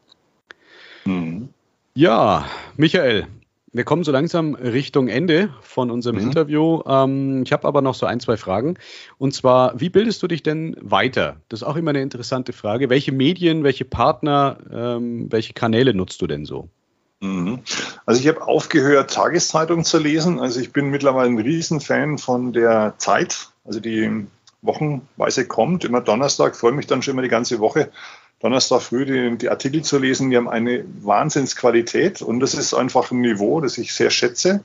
Mhm. 1.03 1.49
Ja, 1.93 2.45
Michael, 2.77 3.27
wir 3.73 3.83
kommen 3.83 4.05
so 4.05 4.13
langsam 4.13 4.55
Richtung 4.55 5.09
Ende 5.09 5.49
von 5.61 5.91
unserem 5.91 6.15
mhm. 6.15 6.23
Interview. 6.23 6.81
Ähm, 6.87 7.43
ich 7.43 7.51
habe 7.51 7.67
aber 7.67 7.81
noch 7.81 7.95
so 7.95 8.05
ein, 8.05 8.21
zwei 8.21 8.37
Fragen. 8.37 8.75
Und 9.17 9.33
zwar, 9.33 9.79
wie 9.79 9.89
bildest 9.89 10.23
du 10.23 10.27
dich 10.27 10.41
denn 10.41 10.77
weiter? 10.79 11.41
Das 11.49 11.61
ist 11.61 11.67
auch 11.67 11.75
immer 11.75 11.89
eine 11.89 12.01
interessante 12.01 12.53
Frage. 12.53 12.89
Welche 12.89 13.11
Medien, 13.11 13.63
welche 13.63 13.83
Partner, 13.83 14.57
ähm, 14.71 15.29
welche 15.31 15.53
Kanäle 15.53 15.93
nutzt 15.93 16.21
du 16.21 16.27
denn 16.27 16.45
so? 16.45 16.69
Mhm. 17.19 17.63
Also 18.05 18.21
ich 18.21 18.27
habe 18.27 18.45
aufgehört, 18.45 19.13
Tageszeitung 19.13 19.83
zu 19.83 19.97
lesen. 19.97 20.39
Also 20.39 20.59
ich 20.59 20.71
bin 20.71 20.89
mittlerweile 20.89 21.29
ein 21.29 21.39
Riesenfan 21.39 22.17
von 22.17 22.53
der 22.53 22.93
Zeit, 22.97 23.49
also 23.65 23.79
die 23.79 24.27
wochenweise 24.61 25.45
kommt, 25.47 25.85
immer 25.85 26.01
Donnerstag, 26.01 26.55
freue 26.55 26.71
mich 26.71 26.87
dann 26.87 27.01
schon 27.01 27.13
immer 27.13 27.21
die 27.21 27.29
ganze 27.29 27.59
Woche, 27.59 27.91
Donnerstag 28.39 28.81
früh 28.81 29.05
die, 29.05 29.37
die, 29.37 29.49
Artikel 29.49 29.83
zu 29.83 29.97
lesen. 29.97 30.29
Die 30.29 30.37
haben 30.37 30.49
eine 30.49 30.85
Wahnsinnsqualität 31.01 32.21
und 32.21 32.39
das 32.39 32.53
ist 32.53 32.73
einfach 32.73 33.11
ein 33.11 33.21
Niveau, 33.21 33.61
das 33.61 33.77
ich 33.77 33.93
sehr 33.93 34.11
schätze, 34.11 34.63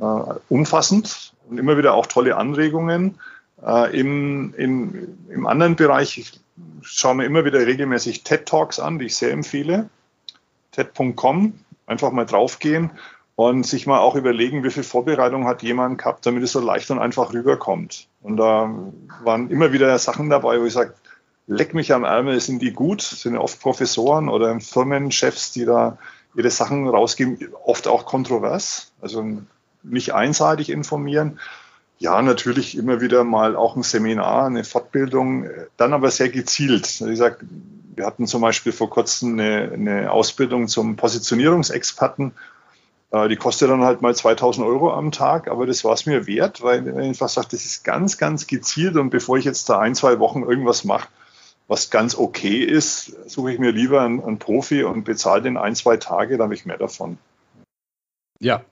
äh, 0.00 0.34
umfassend 0.48 1.32
und 1.48 1.58
immer 1.58 1.78
wieder 1.78 1.94
auch 1.94 2.06
tolle 2.06 2.36
Anregungen. 2.36 3.20
Äh, 3.64 3.98
im, 3.98 4.52
im, 4.56 5.16
Im 5.28 5.46
anderen 5.46 5.76
Bereich, 5.76 6.18
ich 6.18 6.40
schaue 6.82 7.14
mir 7.14 7.24
immer 7.24 7.44
wieder 7.44 7.64
regelmäßig 7.64 8.24
TED 8.24 8.46
Talks 8.46 8.80
an, 8.80 8.98
die 8.98 9.06
ich 9.06 9.16
sehr 9.16 9.30
empfehle. 9.30 9.88
TED.com 10.72 11.54
einfach 11.86 12.12
mal 12.12 12.26
draufgehen 12.26 12.90
und 13.36 13.66
sich 13.66 13.86
mal 13.86 13.98
auch 13.98 14.14
überlegen, 14.14 14.64
wie 14.64 14.70
viel 14.70 14.84
Vorbereitung 14.84 15.46
hat 15.46 15.62
jemand 15.62 15.98
gehabt, 15.98 16.24
damit 16.26 16.42
es 16.42 16.52
so 16.52 16.60
leicht 16.60 16.90
und 16.90 16.98
einfach 16.98 17.32
rüberkommt. 17.32 18.08
Und 18.22 18.36
da 18.36 18.70
waren 19.24 19.50
immer 19.50 19.72
wieder 19.72 19.98
Sachen 19.98 20.30
dabei, 20.30 20.60
wo 20.60 20.64
ich 20.64 20.72
sage, 20.72 20.94
leck 21.46 21.74
mich 21.74 21.92
am 21.92 22.04
Ärmel, 22.04 22.40
sind 22.40 22.62
die 22.62 22.72
gut, 22.72 23.02
sind 23.02 23.34
ja 23.34 23.40
oft 23.40 23.60
Professoren 23.60 24.28
oder 24.28 24.58
Firmenchefs, 24.60 25.52
die 25.52 25.64
da 25.64 25.98
ihre 26.34 26.50
Sachen 26.50 26.88
rausgeben, 26.88 27.38
oft 27.64 27.86
auch 27.86 28.06
kontrovers, 28.06 28.92
also 29.00 29.24
nicht 29.82 30.14
einseitig 30.14 30.70
informieren. 30.70 31.38
Ja, 31.98 32.20
natürlich 32.22 32.76
immer 32.76 33.00
wieder 33.00 33.24
mal 33.24 33.54
auch 33.56 33.76
ein 33.76 33.82
Seminar, 33.82 34.46
eine 34.46 34.64
Fortbildung, 34.64 35.48
dann 35.76 35.92
aber 35.92 36.10
sehr 36.10 36.28
gezielt. 36.28 37.00
Ich 37.00 37.18
sage, 37.18 37.38
wir 37.96 38.06
hatten 38.06 38.26
zum 38.26 38.42
Beispiel 38.42 38.72
vor 38.72 38.90
kurzem 38.90 39.38
eine, 39.38 39.70
eine 39.72 40.12
Ausbildung 40.12 40.68
zum 40.68 40.96
Positionierungsexperten. 40.96 42.32
Äh, 43.10 43.28
die 43.28 43.36
kostet 43.36 43.70
dann 43.70 43.84
halt 43.84 44.02
mal 44.02 44.14
2000 44.14 44.66
Euro 44.66 44.92
am 44.92 45.12
Tag, 45.12 45.48
aber 45.48 45.66
das 45.66 45.84
war 45.84 45.94
es 45.94 46.06
mir 46.06 46.26
wert, 46.26 46.62
weil 46.62 46.86
ich 46.86 46.94
einfach 46.94 47.28
sage, 47.28 47.48
das 47.52 47.64
ist 47.64 47.84
ganz, 47.84 48.18
ganz 48.18 48.46
gezielt 48.46 48.96
und 48.96 49.10
bevor 49.10 49.36
ich 49.38 49.44
jetzt 49.44 49.68
da 49.68 49.78
ein, 49.78 49.94
zwei 49.94 50.18
Wochen 50.18 50.42
irgendwas 50.42 50.84
mache, 50.84 51.08
was 51.68 51.90
ganz 51.90 52.16
okay 52.16 52.58
ist, 52.58 53.16
suche 53.30 53.52
ich 53.52 53.58
mir 53.58 53.72
lieber 53.72 54.02
einen, 54.02 54.22
einen 54.22 54.38
Profi 54.38 54.84
und 54.84 55.04
bezahle 55.04 55.42
den 55.42 55.56
ein, 55.56 55.74
zwei 55.74 55.96
Tage, 55.96 56.36
dann 56.36 56.44
habe 56.44 56.54
ich 56.54 56.66
mehr 56.66 56.78
davon. 56.78 57.18
Ja, 58.40 58.64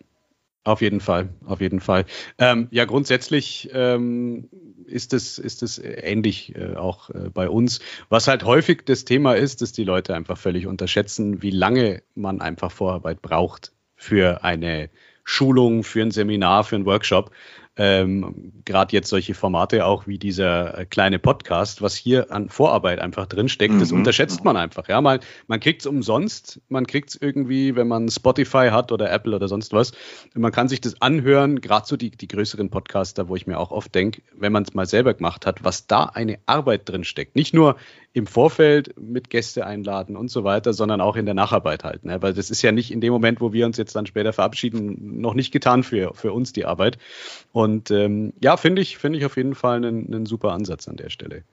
auf 0.64 0.80
jeden 0.80 1.00
Fall, 1.00 1.30
auf 1.44 1.60
jeden 1.60 1.80
Fall. 1.80 2.04
Ähm, 2.38 2.68
ja, 2.70 2.84
grundsätzlich 2.84 3.70
ähm, 3.72 4.48
ist 4.86 5.12
es 5.12 5.38
ist 5.38 5.62
es 5.62 5.78
ähnlich 5.78 6.54
äh, 6.54 6.76
auch 6.76 7.10
äh, 7.10 7.30
bei 7.30 7.48
uns. 7.48 7.80
Was 8.08 8.28
halt 8.28 8.44
häufig 8.44 8.84
das 8.84 9.04
Thema 9.04 9.34
ist, 9.34 9.60
dass 9.60 9.72
die 9.72 9.84
Leute 9.84 10.14
einfach 10.14 10.38
völlig 10.38 10.66
unterschätzen, 10.66 11.42
wie 11.42 11.50
lange 11.50 12.02
man 12.14 12.40
einfach 12.40 12.70
Vorarbeit 12.70 13.22
braucht 13.22 13.72
für 13.96 14.44
eine 14.44 14.90
Schulung, 15.24 15.82
für 15.84 16.02
ein 16.02 16.10
Seminar, 16.10 16.64
für 16.64 16.76
ein 16.76 16.86
Workshop 16.86 17.32
ähm, 17.76 18.52
gerade 18.66 18.92
jetzt 18.94 19.08
solche 19.08 19.32
Formate 19.32 19.86
auch 19.86 20.06
wie 20.06 20.18
dieser 20.18 20.78
äh, 20.78 20.84
kleine 20.84 21.18
Podcast, 21.18 21.80
was 21.80 21.96
hier 21.96 22.30
an 22.30 22.50
Vorarbeit 22.50 22.98
einfach 22.98 23.26
drinsteckt, 23.26 23.74
mhm. 23.74 23.80
das 23.80 23.92
unterschätzt 23.92 24.44
man 24.44 24.58
einfach. 24.58 24.88
Ja, 24.88 25.00
man, 25.00 25.20
man 25.46 25.58
kriegt 25.58 25.80
es 25.80 25.86
umsonst, 25.86 26.60
man 26.68 26.86
kriegt 26.86 27.10
es 27.10 27.16
irgendwie, 27.20 27.74
wenn 27.74 27.88
man 27.88 28.10
Spotify 28.10 28.68
hat 28.70 28.92
oder 28.92 29.10
Apple 29.10 29.34
oder 29.34 29.48
sonst 29.48 29.72
was. 29.72 29.92
Man 30.34 30.52
kann 30.52 30.68
sich 30.68 30.82
das 30.82 31.00
anhören, 31.00 31.62
gerade 31.62 31.86
so 31.86 31.96
die, 31.96 32.10
die 32.10 32.28
größeren 32.28 32.68
Podcaster, 32.68 33.28
wo 33.28 33.36
ich 33.36 33.46
mir 33.46 33.58
auch 33.58 33.70
oft 33.70 33.94
denke, 33.94 34.20
wenn 34.36 34.52
man 34.52 34.64
es 34.64 34.74
mal 34.74 34.86
selber 34.86 35.14
gemacht 35.14 35.46
hat, 35.46 35.64
was 35.64 35.86
da 35.86 36.04
eine 36.04 36.38
Arbeit 36.44 36.88
drinsteckt. 36.88 37.36
Nicht 37.36 37.54
nur 37.54 37.76
im 38.14 38.26
Vorfeld 38.26 38.94
mit 39.00 39.30
Gäste 39.30 39.64
einladen 39.64 40.16
und 40.16 40.30
so 40.30 40.44
weiter, 40.44 40.72
sondern 40.74 41.00
auch 41.00 41.16
in 41.16 41.24
der 41.24 41.34
Nacharbeit 41.34 41.82
halt. 41.82 42.04
Ne? 42.04 42.20
Weil 42.20 42.34
das 42.34 42.50
ist 42.50 42.60
ja 42.60 42.70
nicht 42.70 42.90
in 42.90 43.00
dem 43.00 43.12
Moment, 43.12 43.40
wo 43.40 43.52
wir 43.52 43.64
uns 43.64 43.78
jetzt 43.78 43.96
dann 43.96 44.06
später 44.06 44.32
verabschieden, 44.32 45.20
noch 45.20 45.34
nicht 45.34 45.50
getan 45.50 45.82
für, 45.82 46.12
für 46.14 46.32
uns 46.32 46.52
die 46.52 46.66
Arbeit. 46.66 46.98
Und 47.52 47.90
ähm, 47.90 48.34
ja, 48.42 48.56
finde 48.56 48.82
ich, 48.82 48.98
finde 48.98 49.18
ich 49.18 49.24
auf 49.24 49.36
jeden 49.36 49.54
Fall 49.54 49.76
einen, 49.76 50.12
einen 50.12 50.26
super 50.26 50.52
Ansatz 50.52 50.88
an 50.88 50.96
der 50.96 51.08
Stelle. 51.08 51.44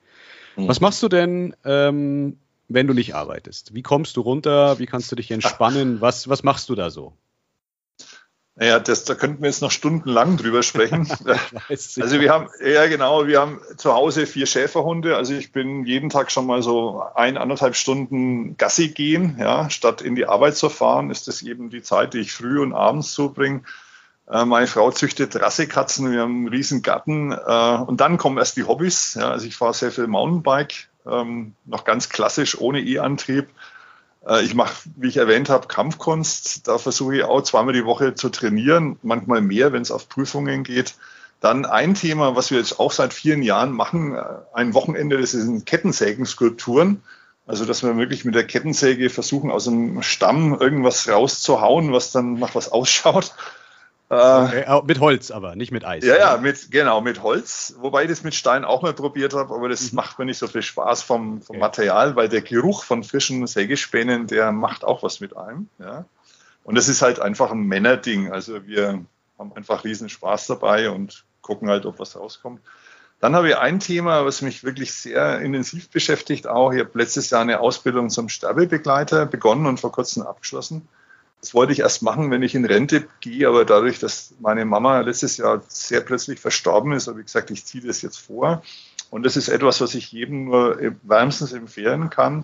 Mhm. 0.58 0.68
Was 0.68 0.82
machst 0.82 1.02
du 1.02 1.08
denn, 1.08 1.56
ähm, 1.64 2.38
wenn 2.68 2.88
du 2.88 2.94
nicht 2.94 3.16
arbeitest? 3.16 3.74
Wie 3.74 3.82
kommst 3.82 4.18
du 4.18 4.22
runter? 4.22 4.80
Wie 4.80 4.86
kannst 4.86 5.12
du 5.12 5.16
dich 5.16 5.32
entspannen? 5.32 6.02
Was, 6.02 6.28
was 6.28 6.44
machst 6.44 6.70
du 6.70 6.76
da 6.76 6.90
so? 6.90 7.14
Naja, 8.60 8.78
das, 8.80 9.06
da 9.06 9.16
könnten 9.16 9.42
wir 9.42 9.48
jetzt 9.48 9.62
noch 9.62 9.72
stundenlang 9.72 10.36
drüber 10.36 10.64
sprechen. 10.64 11.08
also 11.70 12.20
wir 12.20 12.30
haben, 12.30 12.50
ja 12.62 12.88
genau, 12.88 13.26
wir 13.26 13.40
haben 13.40 13.62
zu 13.78 13.94
Hause 13.94 14.28
vier 14.28 14.48
Schäferhunde. 14.48 15.16
Also 15.16 15.34
ich 15.34 15.54
bin 15.54 15.86
jeden 15.86 16.10
Tag 16.10 16.30
schon 16.30 16.46
mal 16.46 16.62
so 16.62 17.02
ein, 17.16 17.38
anderthalb 17.38 17.78
Stunden 17.78 18.58
Gassi 18.58 18.90
gehen. 18.90 19.38
Ja, 19.40 19.70
statt 19.70 20.02
in 20.02 20.16
die 20.16 20.26
Arbeit 20.26 20.58
zu 20.58 20.68
fahren, 20.68 21.10
ist 21.10 21.30
das 21.30 21.42
eben 21.42 21.70
die 21.70 21.82
Zeit, 21.84 22.14
die 22.14 22.20
ich 22.20 22.34
früh 22.34 22.60
und 22.62 22.74
abends 22.74 23.14
zubringe. 23.14 23.62
Äh, 24.30 24.44
meine 24.44 24.68
Frau 24.68 24.92
züchtet 24.92 25.38
Rassekatzen, 25.38 26.12
wir 26.12 26.20
haben 26.20 26.40
einen 26.40 26.50
riesen 26.50 26.82
Garten. 26.82 27.32
Äh, 27.32 27.78
und 27.88 28.02
dann 28.02 28.18
kommen 28.18 28.38
erst 28.38 28.58
die 28.58 28.66
Hobbys. 28.66 29.14
Ja, 29.14 29.32
also 29.32 29.48
ich 29.48 29.56
fahre 29.56 29.74
sehr 29.74 29.94
viel 29.94 30.08
Mountainbike, 30.08 30.90
ähm, 31.08 31.54
noch 31.64 31.86
ganz 31.86 32.10
klassisch, 32.10 32.60
ohne 32.60 32.82
E-Antrieb. 32.82 33.48
Äh, 34.26 34.44
ich 34.44 34.54
mache, 34.54 34.90
wie 34.96 35.08
ich 35.08 35.18
erwähnt 35.18 35.50
habe, 35.50 35.68
Kampfkunst. 35.68 36.68
Da 36.68 36.78
versuche 36.78 37.18
ich 37.18 37.24
auch 37.24 37.42
zweimal 37.42 37.74
die 37.74 37.86
Woche 37.86 38.16
zu 38.16 38.30
trainieren, 38.30 38.98
manchmal 39.02 39.42
mehr, 39.42 39.74
wenn 39.74 39.82
es 39.82 39.92
auf 39.92 40.10
Prüfungen 40.10 40.64
geht. 40.64 40.96
Dann 41.40 41.66
ein 41.66 41.96
Thema, 41.96 42.36
was 42.36 42.52
wir 42.52 42.58
jetzt 42.58 42.80
auch 42.80 42.92
seit 42.92 43.14
vielen 43.14 43.44
Jahren 43.44 43.72
machen, 43.72 44.16
äh, 44.16 44.24
ein 44.54 44.74
Wochenende, 44.74 45.20
das 45.20 45.32
sind 45.32 45.66
Kettensägenskulpturen. 45.66 47.04
Also, 47.48 47.66
dass 47.66 47.82
wir 47.82 47.98
wirklich 47.98 48.26
mit 48.26 48.36
der 48.36 48.46
Kettensäge 48.46 49.10
versuchen, 49.10 49.50
aus 49.50 49.64
dem 49.64 50.04
Stamm 50.04 50.54
irgendwas 50.60 51.10
rauszuhauen, 51.10 51.92
was 51.92 52.12
dann 52.12 52.36
nach 52.36 52.54
was 52.54 52.72
ausschaut. 52.72 53.34
Okay, 54.12 54.62
äh, 54.62 54.82
mit 54.86 55.00
Holz 55.00 55.30
aber, 55.30 55.56
nicht 55.56 55.72
mit 55.72 55.86
Eis. 55.86 56.04
Ja, 56.04 56.18
ja, 56.18 56.38
mit, 56.38 56.72
genau, 56.72 57.00
mit 57.00 57.22
Holz. 57.22 57.76
Wobei 57.78 58.04
ich 58.04 58.10
das 58.10 58.24
mit 58.24 58.34
Stein 58.34 58.66
auch 58.66 58.82
mal 58.82 58.94
probiert 58.94 59.36
habe, 59.36 59.54
aber 59.54 59.70
das 59.70 59.92
mhm. 59.92 59.98
macht 59.98 60.18
mir 60.18 60.26
nicht 60.26 60.40
so 60.40 60.48
viel 60.48 60.64
Spaß 60.64 61.04
vom, 61.04 61.42
vom 61.44 61.58
okay. 61.58 61.60
Material, 61.60 62.16
weil 62.16 62.28
der 62.28 62.42
Geruch 62.42 62.84
von 62.84 63.04
frischen 63.04 63.46
Sägespänen, 63.46 64.26
der 64.26 64.52
macht 64.52 64.84
auch 64.84 65.04
was 65.04 65.20
mit 65.20 65.38
einem. 65.38 65.70
Ja. 65.78 66.06
Und 66.64 66.76
das 66.76 66.90
ist 66.90 67.04
halt 67.04 67.20
einfach 67.20 67.52
ein 67.52 67.62
Männerding. 67.62 68.32
Also 68.32 68.66
wir 68.66 69.06
haben 69.38 69.54
einfach 69.54 69.84
riesen 69.84 70.10
Spaß 70.10 70.48
dabei 70.48 70.90
und 70.90 71.24
gucken 71.42 71.70
halt, 71.70 71.86
ob 71.86 72.00
was 72.00 72.16
rauskommt. 72.16 72.62
Dann 73.20 73.36
habe 73.36 73.50
ich 73.50 73.58
ein 73.58 73.80
Thema, 73.80 74.26
was 74.26 74.42
mich 74.42 74.64
wirklich 74.64 74.94
sehr 74.94 75.40
intensiv 75.40 75.90
beschäftigt 75.90 76.48
auch. 76.48 76.72
Ich 76.72 76.80
habe 76.80 76.98
letztes 76.98 77.30
Jahr 77.30 77.42
eine 77.42 77.60
Ausbildung 77.60 78.10
zum 78.10 78.30
Sterbebegleiter 78.30 79.28
begonnen 79.28 79.68
und 79.68 79.80
vor 79.80 79.92
kurzem 79.92 80.24
abgeschlossen. 80.24 80.88
Das 81.42 81.54
wollte 81.54 81.72
ich 81.72 81.80
erst 81.80 82.02
machen, 82.02 82.32
wenn 82.32 82.44
ich 82.44 82.54
in 82.54 82.66
Rente 82.66 83.08
gehe, 83.22 83.48
aber 83.48 83.64
dadurch, 83.64 84.00
dass 84.00 84.34
meine 84.40 84.66
Mama 84.66 85.00
letztes 85.02 85.38
Jahr 85.38 85.62
sehr 85.68 86.02
plötzlich 86.02 86.40
verstorben 86.40 86.92
ist, 86.92 87.08
habe 87.08 87.20
ich 87.20 87.28
gesagt, 87.28 87.50
ich 87.52 87.66
ziehe 87.66 87.86
das 87.86 88.02
jetzt 88.02 88.18
vor. 88.18 88.62
Und 89.10 89.24
das 89.26 89.38
ist 89.38 89.48
etwas, 89.48 89.82
was 89.82 89.96
ich 89.96 90.12
jedem 90.12 90.46
nur 90.46 90.78
wärmstens 91.04 91.54
empfehlen 91.54 92.10
kann, 92.10 92.44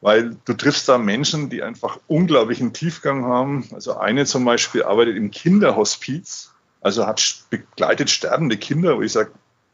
weil 0.00 0.36
du 0.44 0.52
triffst 0.52 0.88
da 0.88 0.98
Menschen, 0.98 1.50
die 1.50 1.62
einfach 1.62 1.98
unglaublichen 2.06 2.72
Tiefgang 2.72 3.24
haben. 3.24 3.68
Also 3.72 3.96
eine 3.96 4.26
zum 4.26 4.44
Beispiel 4.44 4.84
arbeitet 4.84 5.16
im 5.16 5.30
Kinderhospiz, 5.30 6.52
also 6.80 7.06
hat 7.06 7.44
begleitet 7.50 8.10
sterbende 8.10 8.56
Kinder, 8.56 8.96
wo 8.96 9.02
ich 9.02 9.12
sage, 9.12 9.32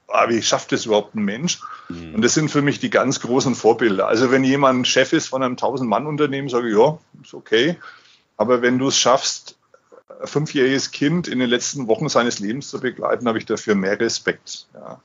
ah, 0.09 0.29
wie 0.29 0.43
schafft 0.43 0.73
das 0.73 0.87
überhaupt 0.87 1.15
ein 1.15 1.25
Mensch? 1.25 1.61
Mhm. 1.89 2.15
Und 2.15 2.23
das 2.23 2.35
sind 2.35 2.51
für 2.51 2.63
mich 2.63 2.79
die 2.79 2.91
ganz 2.91 3.21
großen 3.21 3.55
Vorbilder. 3.55 4.09
Also 4.09 4.31
wenn 4.31 4.45
jemand 4.45 4.89
Chef 4.89 5.13
ist 5.13 5.29
von 5.29 5.43
einem 5.43 5.57
1000-Mann-Unternehmen, 5.57 6.49
sage 6.49 6.71
ich, 6.71 6.77
ja, 6.77 6.99
ist 7.23 7.35
okay. 7.35 7.77
Aber 8.37 8.62
wenn 8.62 8.78
du 8.78 8.89
es 8.89 8.99
schaffst, 8.99 9.57
ein 10.20 10.26
fünfjähriges 10.26 10.91
Kind 10.91 11.28
in 11.28 11.39
den 11.39 11.51
letzten 11.51 11.87
Wochen 11.87 12.09
seines 12.09 12.39
Lebens 12.39 12.68
zu 12.68 12.80
begleiten, 12.80 13.28
habe 13.28 13.39
ich 13.39 13.47
dafür 13.47 13.74
mehr 13.74 13.99
Respekt. 13.99 14.66
Ja. 14.74 15.01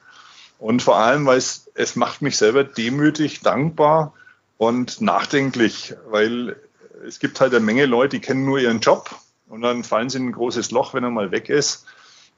Und 0.59 0.81
vor 0.81 0.97
allem, 0.97 1.25
weil 1.25 1.37
es, 1.37 1.69
es 1.73 1.95
macht 1.95 2.21
mich 2.21 2.37
selber 2.37 2.63
demütig, 2.63 3.41
dankbar 3.41 4.13
und 4.57 4.99
nachdenklich, 4.99 5.95
weil 6.09 6.57
es 7.07 7.19
gibt 7.19 7.39
halt 7.39 7.53
eine 7.53 7.63
Menge 7.63 7.85
Leute, 7.85 8.17
die 8.17 8.21
kennen 8.21 8.45
nur 8.45 8.59
ihren 8.59 8.81
Job 8.81 9.09
und 9.47 9.61
dann 9.61 9.83
fallen 9.83 10.09
sie 10.09 10.17
in 10.17 10.27
ein 10.27 10.31
großes 10.33 10.71
Loch, 10.71 10.93
wenn 10.93 11.03
er 11.03 11.11
mal 11.11 11.31
weg 11.31 11.49
ist. 11.49 11.85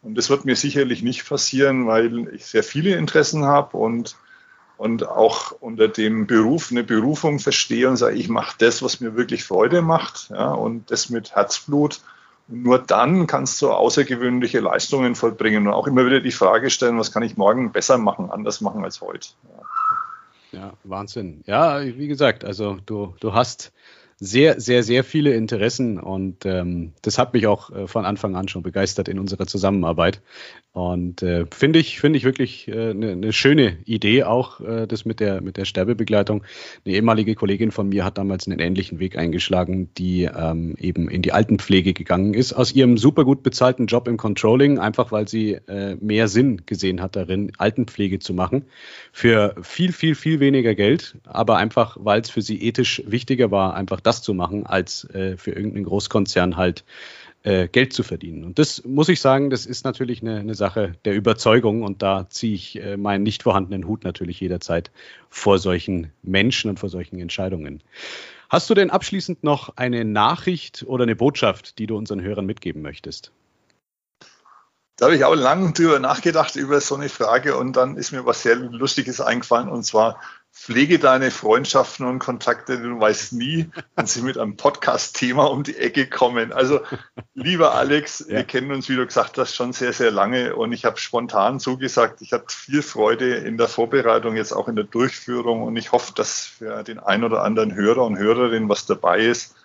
Und 0.03 0.15
das 0.15 0.29
wird 0.29 0.45
mir 0.45 0.55
sicherlich 0.55 1.03
nicht 1.03 1.27
passieren, 1.27 1.87
weil 1.87 2.27
ich 2.33 2.45
sehr 2.45 2.63
viele 2.63 2.95
Interessen 2.95 3.45
habe 3.45 3.77
und 3.77 4.15
und 4.81 5.07
auch 5.07 5.51
unter 5.59 5.87
dem 5.87 6.25
Beruf 6.25 6.71
eine 6.71 6.83
Berufung 6.83 7.37
verstehe 7.37 7.87
und 7.87 7.97
sage, 7.97 8.15
ich 8.15 8.29
mache 8.29 8.55
das, 8.57 8.81
was 8.81 8.99
mir 8.99 9.15
wirklich 9.15 9.43
Freude 9.43 9.83
macht 9.83 10.31
ja, 10.31 10.53
und 10.53 10.89
das 10.89 11.11
mit 11.11 11.35
Herzblut. 11.35 12.01
Und 12.47 12.63
nur 12.63 12.79
dann 12.79 13.27
kannst 13.27 13.61
du 13.61 13.69
außergewöhnliche 13.69 14.59
Leistungen 14.59 15.13
vollbringen 15.13 15.67
und 15.67 15.73
auch 15.73 15.85
immer 15.85 16.07
wieder 16.07 16.19
die 16.19 16.31
Frage 16.31 16.71
stellen, 16.71 16.97
was 16.97 17.11
kann 17.11 17.21
ich 17.21 17.37
morgen 17.37 17.71
besser 17.71 17.99
machen, 17.99 18.31
anders 18.31 18.59
machen 18.59 18.83
als 18.83 19.01
heute. 19.01 19.29
Ja, 20.51 20.59
ja 20.59 20.73
Wahnsinn. 20.83 21.43
Ja, 21.45 21.79
wie 21.83 22.07
gesagt, 22.07 22.43
also 22.43 22.79
du, 22.83 23.13
du 23.19 23.35
hast 23.35 23.71
sehr, 24.23 24.61
sehr, 24.61 24.83
sehr 24.83 25.03
viele 25.03 25.33
Interessen 25.33 25.99
und 25.99 26.45
ähm, 26.45 26.93
das 27.01 27.17
hat 27.17 27.33
mich 27.33 27.47
auch 27.47 27.71
äh, 27.71 27.87
von 27.87 28.05
Anfang 28.05 28.35
an 28.35 28.47
schon 28.47 28.61
begeistert 28.61 29.07
in 29.07 29.17
unserer 29.17 29.47
Zusammenarbeit. 29.47 30.21
Und 30.73 31.23
äh, 31.23 31.47
finde 31.51 31.79
ich, 31.79 31.99
finde 31.99 32.17
ich 32.17 32.23
wirklich 32.23 32.71
eine 32.71 32.91
äh, 32.91 32.93
ne, 32.93 33.15
ne 33.15 33.33
schöne 33.33 33.79
Idee 33.83 34.23
auch, 34.23 34.61
äh, 34.61 34.85
das 34.85 35.05
mit 35.05 35.19
der, 35.19 35.41
mit 35.41 35.57
der 35.57 35.65
Sterbebegleitung. 35.65 36.43
Eine 36.85 36.95
ehemalige 36.95 37.33
Kollegin 37.33 37.71
von 37.71 37.89
mir 37.89 38.05
hat 38.05 38.19
damals 38.19 38.47
einen 38.47 38.59
ähnlichen 38.59 38.99
Weg 38.99 39.17
eingeschlagen, 39.17 39.89
die 39.97 40.25
ähm, 40.25 40.75
eben 40.79 41.09
in 41.09 41.23
die 41.23 41.33
Altenpflege 41.33 41.93
gegangen 41.93 42.35
ist, 42.35 42.53
aus 42.53 42.73
ihrem 42.73 42.99
super 42.99 43.25
gut 43.25 43.41
bezahlten 43.41 43.87
Job 43.87 44.07
im 44.07 44.17
Controlling, 44.17 44.77
einfach 44.77 45.11
weil 45.11 45.27
sie 45.27 45.53
äh, 45.67 45.95
mehr 45.99 46.27
Sinn 46.27 46.61
gesehen 46.67 47.01
hat 47.01 47.15
darin, 47.15 47.53
Altenpflege 47.57 48.19
zu 48.19 48.35
machen, 48.35 48.65
für 49.11 49.55
viel, 49.63 49.91
viel, 49.91 50.13
viel 50.13 50.39
weniger 50.39 50.75
Geld, 50.75 51.17
aber 51.23 51.57
einfach, 51.57 51.97
weil 51.99 52.21
es 52.21 52.29
für 52.29 52.43
sie 52.43 52.61
ethisch 52.61 53.01
wichtiger 53.07 53.49
war, 53.49 53.73
einfach 53.73 53.99
das 53.99 54.10
das 54.11 54.21
zu 54.21 54.33
machen, 54.33 54.65
als 54.65 55.09
äh, 55.11 55.37
für 55.37 55.51
irgendeinen 55.51 55.85
Großkonzern 55.85 56.57
halt 56.57 56.83
äh, 57.43 57.67
Geld 57.67 57.93
zu 57.93 58.03
verdienen. 58.03 58.43
Und 58.43 58.59
das 58.59 58.83
muss 58.83 59.09
ich 59.09 59.21
sagen, 59.21 59.49
das 59.49 59.65
ist 59.65 59.85
natürlich 59.85 60.21
eine, 60.21 60.39
eine 60.39 60.53
Sache 60.53 60.93
der 61.05 61.15
Überzeugung 61.15 61.83
und 61.83 62.01
da 62.01 62.29
ziehe 62.29 62.53
ich 62.53 62.81
äh, 62.81 62.97
meinen 62.97 63.23
nicht 63.23 63.43
vorhandenen 63.43 63.87
Hut 63.87 64.03
natürlich 64.03 64.39
jederzeit 64.39 64.91
vor 65.29 65.57
solchen 65.59 66.11
Menschen 66.21 66.69
und 66.69 66.79
vor 66.79 66.89
solchen 66.89 67.19
Entscheidungen. 67.19 67.81
Hast 68.49 68.69
du 68.69 68.73
denn 68.73 68.89
abschließend 68.89 69.43
noch 69.43 69.77
eine 69.77 70.03
Nachricht 70.03 70.83
oder 70.85 71.03
eine 71.03 71.15
Botschaft, 71.15 71.79
die 71.79 71.87
du 71.87 71.97
unseren 71.97 72.21
Hörern 72.21 72.45
mitgeben 72.45 72.81
möchtest? 72.81 73.31
Da 74.97 75.05
habe 75.05 75.15
ich 75.15 75.23
auch 75.23 75.33
lange 75.33 75.71
drüber 75.71 75.99
nachgedacht 75.99 76.55
über 76.57 76.79
so 76.81 76.95
eine 76.95 77.09
Frage 77.09 77.57
und 77.57 77.75
dann 77.75 77.95
ist 77.95 78.11
mir 78.11 78.25
was 78.25 78.43
sehr 78.43 78.57
Lustiges 78.57 79.21
eingefallen 79.21 79.69
und 79.69 79.83
zwar 79.83 80.19
pflege 80.53 80.99
deine 80.99 81.31
Freundschaften 81.31 82.05
und 82.05 82.19
Kontakte, 82.19 82.77
du 82.79 82.99
weißt 82.99 83.33
nie, 83.33 83.69
wenn 83.95 84.05
sie 84.05 84.21
mit 84.21 84.37
einem 84.37 84.57
Podcast-Thema 84.57 85.45
um 85.45 85.63
die 85.63 85.77
Ecke 85.77 86.07
kommen. 86.07 86.51
Also, 86.51 86.81
lieber 87.33 87.73
Alex, 87.73 88.25
ja. 88.27 88.37
wir 88.37 88.43
kennen 88.43 88.71
uns, 88.71 88.89
wie 88.89 88.95
du 88.95 89.05
gesagt 89.05 89.37
hast, 89.37 89.55
schon 89.55 89.73
sehr, 89.73 89.93
sehr 89.93 90.11
lange 90.11 90.55
und 90.55 90.73
ich 90.73 90.85
habe 90.85 90.99
spontan 90.99 91.59
zugesagt, 91.59 92.21
ich 92.21 92.33
hatte 92.33 92.47
viel 92.49 92.81
Freude 92.81 93.35
in 93.35 93.57
der 93.57 93.67
Vorbereitung, 93.67 94.35
jetzt 94.35 94.51
auch 94.51 94.67
in 94.67 94.75
der 94.75 94.85
Durchführung 94.85 95.63
und 95.63 95.77
ich 95.77 95.91
hoffe, 95.93 96.13
dass 96.15 96.45
für 96.45 96.83
den 96.83 96.99
ein 96.99 97.23
oder 97.23 97.43
anderen 97.43 97.73
Hörer 97.73 98.03
und 98.03 98.17
Hörerin 98.17 98.67
was 98.67 98.85
dabei 98.85 99.19
ist 99.19 99.55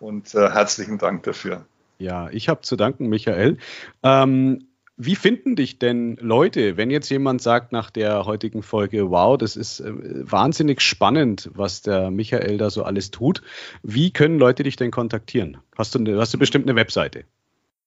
und 0.00 0.34
äh, 0.34 0.50
herzlichen 0.50 0.98
Dank 0.98 1.24
dafür. 1.24 1.66
Ja, 1.98 2.28
ich 2.30 2.48
habe 2.48 2.60
zu 2.60 2.76
danken, 2.76 3.08
Michael. 3.08 3.58
Ähm, 4.04 4.67
wie 5.00 5.14
finden 5.14 5.54
dich 5.54 5.78
denn 5.78 6.16
Leute, 6.20 6.76
wenn 6.76 6.90
jetzt 6.90 7.08
jemand 7.08 7.40
sagt 7.40 7.70
nach 7.70 7.88
der 7.88 8.26
heutigen 8.26 8.64
Folge, 8.64 9.10
wow, 9.10 9.38
das 9.38 9.54
ist 9.54 9.78
äh, 9.78 9.92
wahnsinnig 9.94 10.80
spannend, 10.80 11.50
was 11.54 11.82
der 11.82 12.10
Michael 12.10 12.58
da 12.58 12.68
so 12.68 12.82
alles 12.82 13.12
tut. 13.12 13.40
Wie 13.84 14.10
können 14.10 14.40
Leute 14.40 14.64
dich 14.64 14.74
denn 14.74 14.90
kontaktieren? 14.90 15.58
Hast 15.76 15.94
du, 15.94 16.20
hast 16.20 16.34
du 16.34 16.38
bestimmt 16.38 16.66
eine 16.68 16.74
Webseite? 16.74 17.24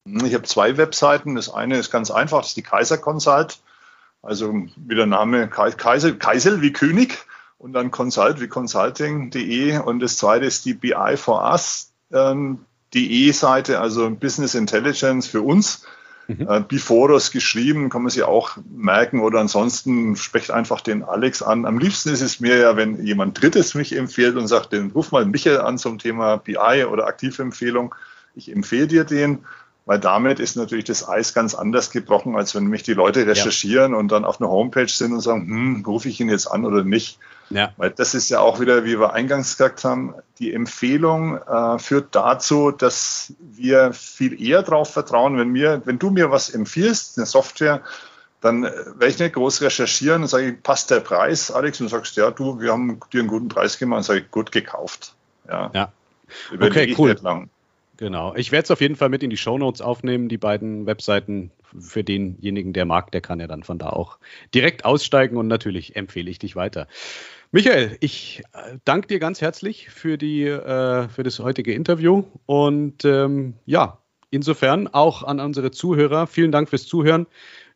Ich 0.06 0.34
habe 0.34 0.44
zwei 0.44 0.78
Webseiten. 0.78 1.36
Das 1.36 1.54
eine 1.54 1.78
ist 1.78 1.92
ganz 1.92 2.12
einfach, 2.12 2.40
das 2.40 2.50
ist 2.50 2.58
die 2.58 2.64
Kaiser 2.64 2.98
Consult. 2.98 3.60
Also 4.22 4.54
wie 4.78 4.96
der 4.96 5.06
Name 5.06 5.50
Kaiser, 5.50 6.14
Kaisel 6.14 6.62
wie 6.62 6.72
König 6.72 7.18
und 7.58 7.74
dann 7.74 7.92
Consult 7.92 8.40
wie 8.40 8.48
Consulting.de. 8.48 9.80
Und 9.80 10.00
das 10.00 10.16
zweite 10.16 10.46
ist 10.46 10.64
die 10.64 10.76
BI 10.76 11.18
for 11.18 11.44
Us, 11.52 11.92
ähm, 12.14 12.60
die 12.94 13.28
E-Seite, 13.28 13.82
also 13.82 14.10
Business 14.12 14.56
Intelligence 14.56 15.28
für 15.28 15.42
uns 15.42 15.86
Mhm. 16.40 16.48
Äh, 16.48 16.62
Biforos 16.62 17.32
geschrieben, 17.32 17.90
kann 17.90 18.04
man 18.04 18.10
sich 18.10 18.24
auch 18.24 18.58
merken 18.70 19.20
oder 19.20 19.40
ansonsten 19.40 20.16
sprecht 20.16 20.52
einfach 20.52 20.82
den 20.82 21.04
Alex 21.04 21.42
an. 21.42 21.66
Am 21.66 21.78
liebsten 21.78 22.10
ist 22.10 22.22
es 22.22 22.40
mir 22.40 22.58
ja, 22.58 22.78
wenn 22.78 23.06
jemand 23.06 23.42
Drittes 23.42 23.76
mich 23.76 23.96
empfiehlt 23.96 24.36
und 24.36 24.48
sagt, 24.48 24.74
den 24.74 24.92
ruf 24.92 25.12
mal 25.12 25.26
Michael 25.26 25.60
an 25.60 25.78
zum 25.78 26.00
Thema 26.00 26.38
BI 26.38 26.86
oder 26.90 27.08
Aktivempfehlung. 27.08 27.94
Ich 28.36 28.52
empfehle 28.52 28.88
dir 28.88 29.04
den. 29.04 29.40
Weil 29.86 30.00
damit 30.00 30.40
ist 30.40 30.56
natürlich 30.56 30.86
das 30.86 31.08
Eis 31.08 31.34
ganz 31.34 31.56
anders 31.56 31.90
gebrochen, 31.90 32.36
als 32.36 32.54
wenn 32.54 32.66
mich 32.66 32.84
die 32.84 32.94
Leute 32.94 33.26
recherchieren 33.26 33.94
ja. 33.94 33.98
und 33.98 34.12
dann 34.12 34.26
auf 34.26 34.40
einer 34.40 34.50
Homepage 34.50 34.88
sind 34.88 35.14
und 35.14 35.22
sagen, 35.22 35.48
hm, 35.48 35.84
rufe 35.86 36.08
ich 36.08 36.20
ihn 36.20 36.30
jetzt 36.30 36.48
an 36.48 36.66
oder 36.66 36.84
nicht. 36.84 37.18
Ja. 37.50 37.74
Weil 37.78 37.90
das 37.90 38.14
ist 38.14 38.30
ja 38.30 38.40
auch 38.40 38.60
wieder, 38.60 38.86
wie 38.86 39.00
wir 39.00 39.14
eingangs 39.14 39.58
gesagt 39.58 39.84
haben, 39.84 40.16
die 40.40 40.54
Empfehlung 40.54 41.38
äh, 41.38 41.80
führt 41.80 42.16
dazu, 42.16 42.72
dass 42.72 43.34
wir 43.40 43.92
viel 43.94 44.42
eher 44.42 44.64
darauf 44.64 44.94
vertrauen, 44.94 45.38
wenn 45.38 45.50
mir, 45.50 45.82
wenn 45.86 46.00
du 46.00 46.12
mir 46.12 46.32
was 46.32 46.50
empfiehlst, 46.50 47.18
eine 47.18 47.26
Software, 47.26 47.82
dann 48.40 48.64
äh, 48.64 48.72
werde 48.72 49.08
ich 49.08 49.20
nicht 49.20 49.34
groß 49.34 49.62
recherchieren 49.62 50.22
und 50.22 50.28
sage, 50.28 50.54
passt 50.54 50.92
der 50.92 51.00
Preis, 51.00 51.52
Alex? 51.52 51.82
Und 51.82 51.90
sagst, 51.90 52.16
ja, 52.16 52.32
du, 52.32 52.60
wir 52.60 52.72
haben 52.72 53.00
dir 53.12 53.20
einen 53.20 53.28
guten 53.28 53.50
Preis 53.50 53.78
gemacht 53.78 53.98
und 53.98 54.04
sage 54.04 54.24
gut 54.30 54.52
gekauft. 54.52 55.14
Ja. 55.48 55.72
ja. 55.74 55.92
Okay, 56.60 56.96
cool. 56.98 57.16
Genau. 58.02 58.34
Ich 58.34 58.52
werde 58.52 58.64
es 58.64 58.72
auf 58.72 58.82
jeden 58.82 58.96
Fall 58.96 59.10
mit 59.10 59.22
in 59.22 59.30
die 59.30 59.38
Shownotes 59.38 59.80
aufnehmen, 59.80 60.28
die 60.28 60.40
beiden 60.40 60.88
Webseiten. 60.88 61.52
Für 61.78 62.04
denjenigen, 62.04 62.74
der 62.74 62.86
mag, 62.86 63.12
der 63.12 63.22
kann 63.22 63.40
ja 63.40 63.46
dann 63.46 63.62
von 63.62 63.78
da 63.78 63.92
auch 63.92 64.18
direkt 64.56 64.86
aussteigen 64.86 65.38
und 65.38 65.48
natürlich 65.48 65.96
empfehle 65.96 66.32
ich 66.32 66.40
dich 66.40 66.56
weiter. 66.56 66.88
Michael, 67.52 67.98
ich 68.00 68.42
äh, 68.54 68.80
danke 68.86 69.08
dir 69.08 69.20
ganz 69.20 69.40
herzlich 69.40 69.92
für, 69.92 70.18
die, 70.18 70.46
äh, 70.46 71.10
für 71.10 71.22
das 71.22 71.38
heutige 71.38 71.76
Interview 71.76 72.24
und 72.48 73.06
ähm, 73.06 73.54
ja, 73.68 74.00
insofern 74.32 74.88
auch 74.88 75.22
an 75.22 75.40
unsere 75.40 75.70
Zuhörer. 75.70 76.26
Vielen 76.26 76.52
Dank 76.52 76.70
fürs 76.70 76.88
Zuhören. 76.88 77.28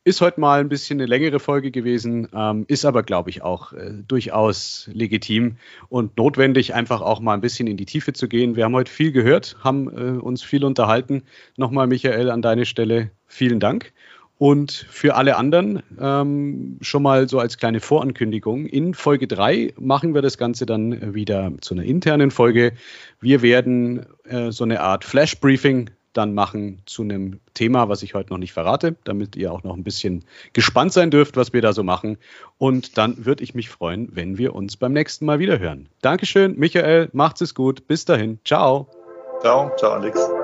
Ist 0.08 0.22
heute 0.22 0.40
mal 0.40 0.60
ein 0.60 0.70
bisschen 0.70 1.00
eine 1.00 1.08
längere 1.08 1.40
Folge 1.40 1.72
gewesen, 1.72 2.28
ähm, 2.32 2.66
ist 2.68 2.86
aber, 2.86 3.02
glaube 3.02 3.32
ich, 3.32 3.42
auch 3.42 3.74
äh, 3.74 3.90
durchaus 4.08 4.88
legitim 4.94 5.56
und 5.90 6.16
notwendig, 6.16 6.76
einfach 6.76 7.02
auch 7.02 7.20
mal 7.22 7.34
ein 7.34 7.42
bisschen 7.42 7.66
in 7.66 7.76
die 7.76 7.88
Tiefe 7.88 8.14
zu 8.14 8.28
gehen. 8.28 8.56
Wir 8.56 8.66
haben 8.66 8.76
heute 8.76 8.92
viel 8.92 9.12
gehört, 9.12 9.58
haben 9.64 9.88
äh, 9.90 10.20
uns 10.22 10.44
viel 10.44 10.64
unterhalten. 10.64 11.24
Nochmal, 11.58 11.88
Michael, 11.88 12.30
an 12.30 12.44
deine 12.44 12.68
Stelle 12.68 13.10
vielen 13.26 13.60
Dank. 13.60 13.94
Und 14.38 14.72
für 14.72 15.16
alle 15.16 15.38
anderen 15.38 15.82
ähm, 16.00 16.78
schon 16.82 17.02
mal 17.02 17.28
so 17.28 17.40
als 17.40 17.58
kleine 17.58 17.80
Vorankündigung. 17.80 18.68
In 18.68 18.94
Folge 18.94 19.26
3 19.26 19.74
machen 19.80 20.14
wir 20.14 20.22
das 20.22 20.38
Ganze 20.38 20.68
dann 20.68 21.16
wieder 21.16 21.52
zu 21.62 21.74
einer 21.74 21.84
internen 21.84 22.30
Folge. 22.30 22.74
Wir 23.22 23.42
werden 23.42 24.06
äh, 24.26 24.52
so 24.52 24.66
eine 24.66 24.82
Art 24.82 25.04
Flash-Briefing 25.04 25.90
dann 26.18 26.34
machen 26.34 26.82
zu 26.86 27.04
einem 27.04 27.40
Thema, 27.54 27.90
was 27.90 28.04
ich 28.04 28.14
heute 28.14 28.32
noch 28.32 28.38
nicht 28.38 28.54
verrate, 28.54 28.96
damit 29.04 29.36
ihr 29.36 29.52
auch 29.52 29.64
noch 29.64 29.76
ein 29.76 29.84
bisschen 29.84 30.24
gespannt 30.54 30.94
sein 30.94 31.12
dürft, 31.12 31.38
was 31.38 31.54
wir 31.54 31.62
da 31.62 31.74
so 31.74 31.84
machen. 31.84 32.18
Und 32.58 32.98
dann 32.98 33.26
würde 33.26 33.44
ich 33.44 33.54
mich 33.54 33.70
freuen, 33.70 34.10
wenn 34.14 34.38
wir 34.38 34.56
uns 34.56 34.78
beim 34.78 34.94
nächsten 34.94 35.26
Mal 35.26 35.40
wieder 35.40 35.60
hören. 35.60 35.90
Dankeschön, 36.02 36.58
Michael, 36.58 37.10
macht's 37.14 37.42
es 37.42 37.54
gut. 37.54 37.88
Bis 37.88 38.06
dahin. 38.06 38.40
Ciao. 38.46 38.88
Ciao, 39.42 39.72
ciao, 39.78 39.94
Alex. 39.94 40.35